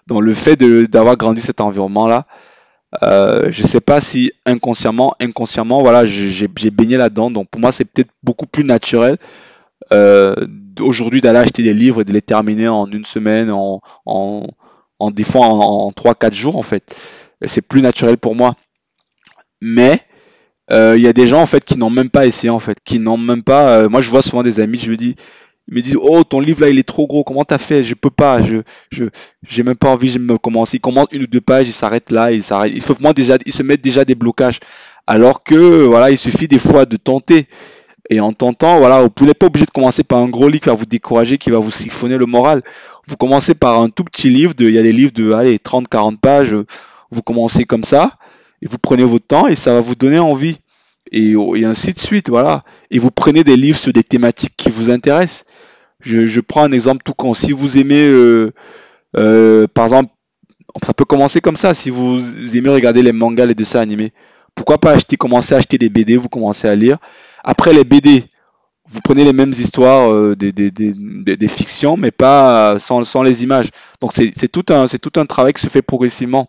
Donc 0.07 0.21
le 0.21 0.33
fait 0.33 0.57
d'avoir 0.57 1.17
grandi 1.17 1.41
cet 1.41 1.61
environnement-là, 1.61 2.25
euh, 3.03 3.47
je 3.51 3.63
sais 3.63 3.81
pas 3.81 4.01
si 4.01 4.31
inconsciemment, 4.45 5.15
inconsciemment, 5.19 5.81
voilà, 5.81 6.05
j'ai 6.05 6.47
baigné 6.71 6.97
là-dedans. 6.97 7.31
Donc 7.31 7.49
pour 7.49 7.61
moi, 7.61 7.71
c'est 7.71 7.85
peut-être 7.85 8.11
beaucoup 8.23 8.45
plus 8.47 8.63
naturel 8.63 9.17
euh, 9.91 10.35
aujourd'hui 10.79 11.21
d'aller 11.21 11.39
acheter 11.39 11.63
des 11.63 11.73
livres 11.73 12.01
et 12.01 12.05
de 12.05 12.13
les 12.13 12.21
terminer 12.21 12.67
en 12.67 12.87
une 12.87 13.05
semaine, 13.05 13.51
en, 13.51 13.81
en, 14.05 14.47
en 14.99 15.11
des 15.11 15.23
fois 15.23 15.47
en, 15.47 15.87
en 15.87 15.91
3-4 15.91 16.33
jours 16.33 16.57
en 16.57 16.63
fait. 16.63 16.95
C'est 17.45 17.61
plus 17.61 17.81
naturel 17.81 18.17
pour 18.17 18.35
moi. 18.35 18.55
Mais 19.61 20.01
il 20.69 20.75
euh, 20.75 20.97
y 20.97 21.07
a 21.07 21.13
des 21.13 21.27
gens 21.27 21.41
en 21.41 21.45
fait 21.45 21.63
qui 21.63 21.77
n'ont 21.77 21.89
même 21.89 22.09
pas 22.09 22.25
essayé 22.25 22.49
en 22.49 22.59
fait, 22.59 22.77
qui 22.83 22.99
n'ont 22.99 23.17
même 23.17 23.43
pas. 23.43 23.77
Euh, 23.77 23.89
moi, 23.89 24.01
je 24.01 24.09
vois 24.09 24.21
souvent 24.21 24.43
des 24.43 24.59
amis, 24.59 24.79
je 24.79 24.89
me 24.89 24.97
dis, 24.97 25.15
ils 25.67 25.75
me 25.75 25.81
disent, 25.81 25.97
oh 26.01 26.23
ton 26.23 26.39
livre 26.39 26.61
là, 26.61 26.69
il 26.69 26.79
est 26.79 26.83
trop 26.83 27.07
gros, 27.07 27.23
comment 27.23 27.43
t'as 27.43 27.57
fait? 27.57 27.83
Je 27.83 27.93
peux 27.93 28.09
pas, 28.09 28.41
je, 28.41 28.57
je, 28.91 29.05
j'ai 29.47 29.63
même 29.63 29.75
pas 29.75 29.89
envie, 29.89 30.09
je 30.09 30.19
me 30.19 30.37
commence. 30.37 30.73
Ils 30.73 30.79
commencent 30.79 31.11
une 31.11 31.23
ou 31.23 31.27
deux 31.27 31.41
pages, 31.41 31.67
ils 31.67 31.73
s'arrêtent 31.73 32.11
là, 32.11 32.31
ils 32.31 32.43
s'arrêtent. 32.43 32.73
Il 32.73 32.81
faut 32.81 32.95
déjà, 33.13 33.37
ils 33.45 33.53
se 33.53 33.63
mettent 33.63 33.81
déjà 33.81 34.05
des 34.05 34.15
blocages. 34.15 34.59
Alors 35.07 35.43
que 35.43 35.85
voilà, 35.85 36.09
il 36.09 36.17
suffit 36.17 36.47
des 36.47 36.59
fois 36.59 36.85
de 36.85 36.97
tenter. 36.97 37.47
Et 38.11 38.19
en 38.19 38.33
tentant, 38.33 38.77
voilà, 38.77 39.01
vous 39.01 39.25
n'êtes 39.25 39.39
pas 39.39 39.47
obligé 39.47 39.65
de 39.65 39.71
commencer 39.71 40.03
par 40.03 40.19
un 40.19 40.29
gros 40.29 40.47
livre 40.47 40.61
qui 40.61 40.69
va 40.69 40.75
vous 40.75 40.85
décourager, 40.85 41.39
qui 41.39 41.49
va 41.49 41.57
vous 41.57 41.71
siphonner 41.71 42.17
le 42.17 42.27
moral. 42.27 42.61
Vous 43.07 43.17
commencez 43.17 43.55
par 43.55 43.79
un 43.79 43.89
tout 43.89 44.03
petit 44.03 44.29
livre, 44.29 44.53
de, 44.53 44.65
il 44.65 44.75
y 44.75 44.77
a 44.77 44.83
des 44.83 44.93
livres 44.93 45.11
de 45.11 45.31
allez, 45.31 45.57
30-40 45.57 46.17
pages, 46.17 46.55
vous 47.09 47.21
commencez 47.23 47.65
comme 47.65 47.83
ça, 47.83 48.11
et 48.65 48.67
vous 48.67 48.79
prenez 48.79 49.03
votre 49.03 49.27
temps 49.27 49.47
et 49.47 49.55
ça 49.55 49.73
va 49.73 49.79
vous 49.79 49.93
donner 49.95 50.17
envie. 50.17 50.57
Et, 51.11 51.33
et 51.33 51.65
ainsi 51.65 51.93
de 51.93 51.99
suite, 51.99 52.29
voilà. 52.29 52.63
Et 52.89 52.97
vous 52.97 53.11
prenez 53.11 53.43
des 53.43 53.55
livres 53.55 53.77
sur 53.77 53.93
des 53.93 54.03
thématiques 54.03 54.55
qui 54.57 54.71
vous 54.71 54.89
intéressent. 54.89 55.45
Je, 55.99 56.25
je 56.25 56.41
prends 56.41 56.63
un 56.63 56.71
exemple 56.71 57.03
tout 57.05 57.13
con. 57.13 57.35
Si 57.35 57.51
vous 57.51 57.77
aimez, 57.77 58.07
euh, 58.07 58.51
euh, 59.15 59.67
par 59.71 59.85
exemple, 59.85 60.11
ça 60.83 60.95
peut 60.95 61.05
commencer 61.05 61.41
comme 61.41 61.55
ça. 61.55 61.75
Si 61.75 61.91
vous 61.91 62.57
aimez 62.57 62.69
regarder 62.69 63.03
les 63.03 63.11
mangas, 63.11 63.45
les 63.45 63.53
dessins 63.53 63.79
animés, 63.79 64.13
pourquoi 64.55 64.79
pas 64.79 64.93
acheter, 64.93 65.15
commencer 65.15 65.53
à 65.53 65.59
acheter 65.59 65.77
des 65.77 65.89
BD, 65.89 66.17
vous 66.17 66.27
commencez 66.29 66.67
à 66.67 66.73
lire. 66.73 66.97
Après 67.43 67.71
les 67.71 67.83
BD, 67.83 68.23
vous 68.89 68.99
prenez 69.03 69.25
les 69.25 69.33
mêmes 69.33 69.51
histoires, 69.51 70.11
euh, 70.11 70.35
des, 70.35 70.51
des, 70.51 70.71
des, 70.71 70.93
des, 71.37 71.47
fictions, 71.47 71.97
mais 71.97 72.11
pas 72.11 72.79
sans, 72.79 73.03
sans 73.03 73.21
les 73.21 73.43
images. 73.43 73.69
Donc 74.01 74.13
c'est 74.13 74.47
tout, 74.47 74.65
un, 74.69 74.87
tout 74.87 75.19
un 75.19 75.27
travail 75.27 75.53
qui 75.53 75.61
se 75.61 75.69
fait 75.69 75.83
progressivement. 75.83 76.47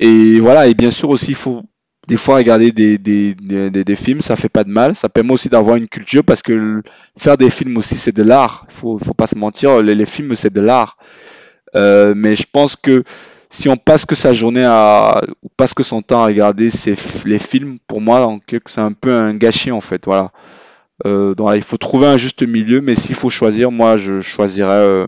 Et 0.00 0.40
voilà, 0.40 0.66
et 0.66 0.74
bien 0.74 0.90
sûr 0.90 1.10
aussi, 1.10 1.32
il 1.32 1.36
faut 1.36 1.62
des 2.08 2.16
fois 2.16 2.36
regarder 2.36 2.72
des, 2.72 2.98
des, 2.98 3.34
des, 3.34 3.70
des, 3.70 3.96
films, 3.96 4.20
ça 4.22 4.34
fait 4.34 4.48
pas 4.48 4.64
de 4.64 4.70
mal. 4.70 4.96
Ça 4.96 5.08
permet 5.08 5.32
aussi 5.32 5.48
d'avoir 5.48 5.76
une 5.76 5.86
culture 5.88 6.24
parce 6.24 6.42
que 6.42 6.82
faire 7.16 7.36
des 7.36 7.50
films 7.50 7.76
aussi, 7.76 7.94
c'est 7.96 8.16
de 8.16 8.22
l'art. 8.22 8.66
Faut, 8.70 8.98
faut 8.98 9.14
pas 9.14 9.28
se 9.28 9.36
mentir, 9.36 9.82
les, 9.82 9.94
les 9.94 10.06
films, 10.06 10.34
c'est 10.34 10.52
de 10.52 10.60
l'art. 10.60 10.96
Euh, 11.76 12.14
mais 12.16 12.34
je 12.34 12.44
pense 12.50 12.74
que 12.74 13.04
si 13.50 13.68
on 13.68 13.76
passe 13.76 14.06
que 14.06 14.14
sa 14.14 14.32
journée 14.32 14.64
à, 14.64 15.22
ou 15.42 15.48
passe 15.56 15.74
que 15.74 15.82
son 15.82 16.02
temps 16.02 16.22
à 16.22 16.26
regarder 16.26 16.70
ces, 16.70 16.96
les 17.26 17.38
films, 17.38 17.78
pour 17.86 18.00
moi, 18.00 18.38
c'est 18.66 18.80
un 18.80 18.92
peu 18.92 19.12
un 19.12 19.34
gâchis 19.34 19.70
en 19.70 19.80
fait. 19.80 20.06
Voilà. 20.06 20.32
Euh, 21.06 21.34
donc, 21.34 21.52
il 21.54 21.62
faut 21.62 21.76
trouver 21.76 22.06
un 22.06 22.16
juste 22.16 22.42
milieu, 22.42 22.80
mais 22.80 22.94
s'il 22.96 23.14
faut 23.14 23.30
choisir, 23.30 23.70
moi, 23.70 23.96
je 23.96 24.20
choisirais 24.20 24.72
euh, 24.72 25.06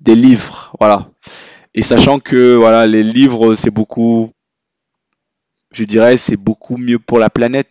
des 0.00 0.14
livres. 0.14 0.74
Voilà. 0.80 1.08
Et 1.74 1.82
sachant 1.82 2.18
que 2.18 2.54
voilà, 2.54 2.86
les 2.86 3.02
livres, 3.02 3.54
c'est 3.54 3.70
beaucoup, 3.70 4.30
je 5.72 5.84
dirais, 5.84 6.16
c'est 6.16 6.36
beaucoup 6.36 6.76
mieux 6.76 6.98
pour 6.98 7.18
la 7.18 7.30
planète 7.30 7.68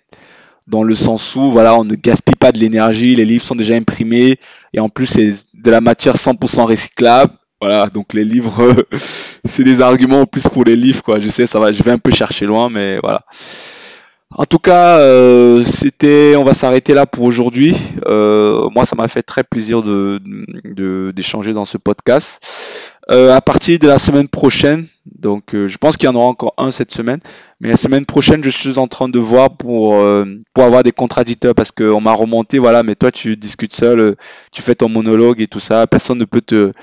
dans 0.67 0.83
le 0.83 0.95
sens 0.95 1.35
où 1.35 1.51
voilà, 1.51 1.75
on 1.75 1.83
ne 1.83 1.95
gaspille 1.95 2.35
pas 2.35 2.51
de 2.51 2.59
l'énergie, 2.59 3.15
les 3.15 3.25
livres 3.25 3.43
sont 3.43 3.55
déjà 3.55 3.75
imprimés 3.75 4.37
et 4.73 4.79
en 4.79 4.89
plus 4.89 5.05
c'est 5.05 5.33
de 5.53 5.71
la 5.71 5.81
matière 5.81 6.15
100% 6.15 6.63
recyclable. 6.63 7.33
Voilà, 7.59 7.89
donc 7.89 8.13
les 8.13 8.25
livres, 8.25 8.85
c'est 9.45 9.63
des 9.63 9.81
arguments 9.81 10.21
en 10.21 10.25
plus 10.25 10.47
pour 10.47 10.63
les 10.63 10.75
livres 10.75 11.03
quoi. 11.03 11.19
Je 11.19 11.29
sais, 11.29 11.45
ça 11.45 11.59
va, 11.59 11.71
je 11.71 11.83
vais 11.83 11.91
un 11.91 11.99
peu 11.99 12.11
chercher 12.11 12.45
loin, 12.45 12.69
mais 12.69 12.97
voilà. 12.99 13.23
En 14.33 14.45
tout 14.45 14.59
cas, 14.59 14.99
euh, 14.99 15.61
c'était, 15.61 16.35
on 16.37 16.45
va 16.45 16.53
s'arrêter 16.53 16.93
là 16.93 17.05
pour 17.05 17.25
aujourd'hui. 17.25 17.75
Euh, 18.05 18.69
moi, 18.69 18.85
ça 18.85 18.95
m'a 18.95 19.09
fait 19.09 19.23
très 19.23 19.43
plaisir 19.43 19.83
de 19.83 20.21
d'échanger 21.11 21.51
dans 21.51 21.65
ce 21.65 21.77
podcast. 21.77 22.39
Euh, 23.09 23.33
à 23.35 23.41
partir 23.41 23.79
de 23.79 23.87
la 23.87 23.97
semaine 23.97 24.27
prochaine, 24.27 24.85
donc 25.19 25.53
je 25.53 25.77
pense 25.77 25.97
qu'il 25.97 26.05
y 26.05 26.09
en 26.09 26.15
aura 26.15 26.27
encore 26.27 26.53
un 26.57 26.71
cette 26.71 26.91
semaine, 26.91 27.19
mais 27.59 27.69
la 27.69 27.75
semaine 27.75 28.05
prochaine, 28.05 28.43
je 28.43 28.49
suis 28.49 28.77
en 28.77 28.87
train 28.87 29.09
de 29.09 29.17
voir 29.17 29.57
pour 29.57 29.99
pour 30.53 30.63
avoir 30.63 30.83
des 30.83 30.91
contradicteurs 30.91 31.55
parce 31.55 31.71
qu'on 31.71 31.99
m'a 31.99 32.13
remonté, 32.13 32.59
voilà, 32.59 32.83
mais 32.83 32.95
toi 32.95 33.11
tu 33.11 33.35
discutes 33.37 33.73
seul, 33.73 34.15
tu 34.51 34.61
fais 34.61 34.75
ton 34.75 34.87
monologue 34.87 35.41
et 35.41 35.47
tout 35.47 35.59
ça, 35.59 35.87
personne 35.87 36.19
ne 36.19 36.25
peut 36.25 36.41
te 36.41 36.73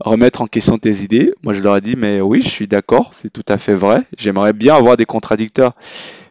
remettre 0.00 0.42
en 0.42 0.46
question 0.46 0.78
tes 0.78 1.02
idées. 1.02 1.32
Moi, 1.42 1.52
je 1.52 1.60
leur 1.60 1.76
ai 1.76 1.80
dit, 1.80 1.94
mais 1.96 2.20
oui, 2.20 2.40
je 2.42 2.48
suis 2.48 2.68
d'accord, 2.68 3.10
c'est 3.12 3.32
tout 3.32 3.44
à 3.48 3.58
fait 3.58 3.74
vrai. 3.74 4.02
J'aimerais 4.18 4.52
bien 4.52 4.74
avoir 4.74 4.96
des 4.96 5.06
contradicteurs. 5.06 5.72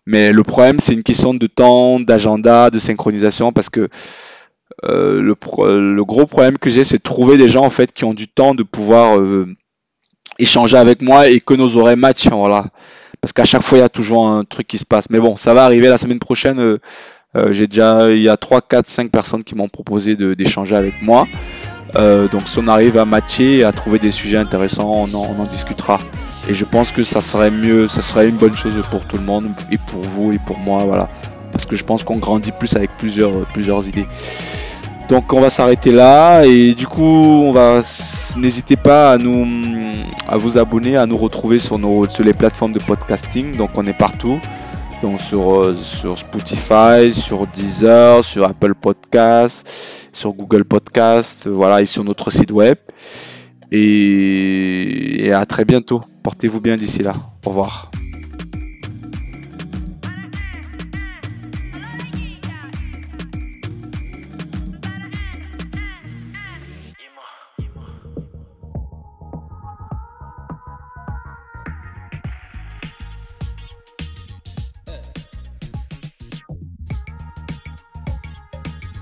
Mais 0.05 0.33
le 0.33 0.43
problème, 0.43 0.79
c'est 0.79 0.93
une 0.93 1.03
question 1.03 1.33
de 1.33 1.47
temps, 1.47 1.99
d'agenda, 1.99 2.69
de 2.69 2.79
synchronisation, 2.79 3.53
parce 3.53 3.69
que 3.69 3.87
euh, 4.85 5.21
le, 5.21 6.03
gros 6.03 6.25
problème 6.25 6.57
que 6.57 6.69
j'ai, 6.69 6.83
c'est 6.83 6.97
de 6.97 7.03
trouver 7.03 7.37
des 7.37 7.49
gens 7.49 7.63
en 7.63 7.69
fait 7.69 7.91
qui 7.91 8.05
ont 8.05 8.13
du 8.13 8.27
temps 8.27 8.55
de 8.55 8.63
pouvoir 8.63 9.17
euh, 9.17 9.47
échanger 10.39 10.77
avec 10.77 11.01
moi 11.01 11.27
et 11.27 11.39
que 11.39 11.53
nos 11.53 11.77
oreilles 11.77 11.95
matchent. 11.95 12.29
Voilà. 12.29 12.65
Parce 13.21 13.33
qu'à 13.33 13.45
chaque 13.45 13.61
fois, 13.61 13.77
il 13.77 13.81
y 13.81 13.85
a 13.85 13.89
toujours 13.89 14.27
un 14.27 14.43
truc 14.43 14.67
qui 14.67 14.77
se 14.77 14.85
passe. 14.85 15.09
Mais 15.09 15.19
bon, 15.19 15.37
ça 15.37 15.53
va 15.53 15.63
arriver 15.63 15.87
la 15.87 15.97
semaine 15.97 16.19
prochaine. 16.19 16.59
Euh, 16.59 16.79
il 17.35 18.21
y 18.21 18.29
a 18.29 18.37
3, 18.37 18.61
4, 18.61 18.87
5 18.87 19.09
personnes 19.09 19.43
qui 19.43 19.55
m'ont 19.55 19.69
proposé 19.69 20.15
d'échanger 20.15 20.75
avec 20.75 21.01
moi. 21.01 21.27
donc 21.95 22.47
si 22.47 22.59
on 22.59 22.67
arrive 22.67 22.97
à 22.97 23.05
matcher 23.05 23.59
et 23.59 23.63
à 23.63 23.71
trouver 23.71 23.97
des 23.97 24.11
sujets 24.11 24.37
intéressants, 24.37 24.91
on 24.91 25.13
en, 25.13 25.35
on 25.37 25.41
en 25.41 25.45
discutera. 25.45 25.99
Et 26.47 26.53
je 26.53 26.65
pense 26.65 26.91
que 26.91 27.03
ça 27.03 27.21
serait 27.21 27.51
mieux, 27.51 27.87
ça 27.87 28.01
serait 28.01 28.27
une 28.27 28.35
bonne 28.35 28.55
chose 28.55 28.73
pour 28.91 29.05
tout 29.05 29.17
le 29.17 29.23
monde, 29.23 29.47
et 29.71 29.77
pour 29.77 30.01
vous, 30.01 30.33
et 30.33 30.39
pour 30.45 30.59
moi, 30.59 30.83
voilà. 30.83 31.09
Parce 31.53 31.65
que 31.65 31.77
je 31.77 31.83
pense 31.85 32.03
qu'on 32.03 32.17
grandit 32.17 32.51
plus 32.51 32.75
avec 32.75 32.91
plusieurs, 32.97 33.45
plusieurs 33.53 33.87
idées. 33.87 34.07
Donc 35.07 35.31
on 35.31 35.39
va 35.39 35.49
s'arrêter 35.49 35.91
là 35.91 36.43
et 36.45 36.73
du 36.73 36.87
coup 36.87 37.01
on 37.03 37.51
va 37.51 37.81
n'hésitez 38.37 38.77
pas 38.77 39.11
à 39.11 39.17
nous 39.17 39.45
à 40.27 40.37
vous 40.37 40.57
abonner, 40.57 40.97
à 40.97 41.05
nous 41.05 41.17
retrouver 41.17 41.59
sur 41.59 41.77
nos 41.77 42.09
sur 42.09 42.23
les 42.23 42.33
plateformes 42.33 42.73
de 42.73 42.79
podcasting. 42.79 43.55
Donc 43.55 43.71
on 43.75 43.85
est 43.85 43.97
partout. 43.97 44.39
Donc 45.03 45.19
sur, 45.19 45.61
euh, 45.61 45.75
sur 45.75 46.17
Spotify, 46.17 47.11
sur 47.11 47.45
Deezer, 47.45 48.23
sur 48.23 48.45
Apple 48.45 48.73
Podcast, 48.73 49.67
sur 50.13 50.31
Google 50.31 50.63
Podcast, 50.63 51.45
voilà, 51.45 51.81
et 51.81 51.85
sur 51.85 52.05
notre 52.05 52.31
site 52.31 52.51
web. 52.51 52.77
Et, 53.69 55.31
à 55.33 55.45
très 55.45 55.65
bientôt. 55.65 56.01
Portez-vous 56.23 56.61
bien 56.61 56.77
d'ici 56.77 57.03
là. 57.03 57.13
Au 57.45 57.49
revoir. 57.49 57.91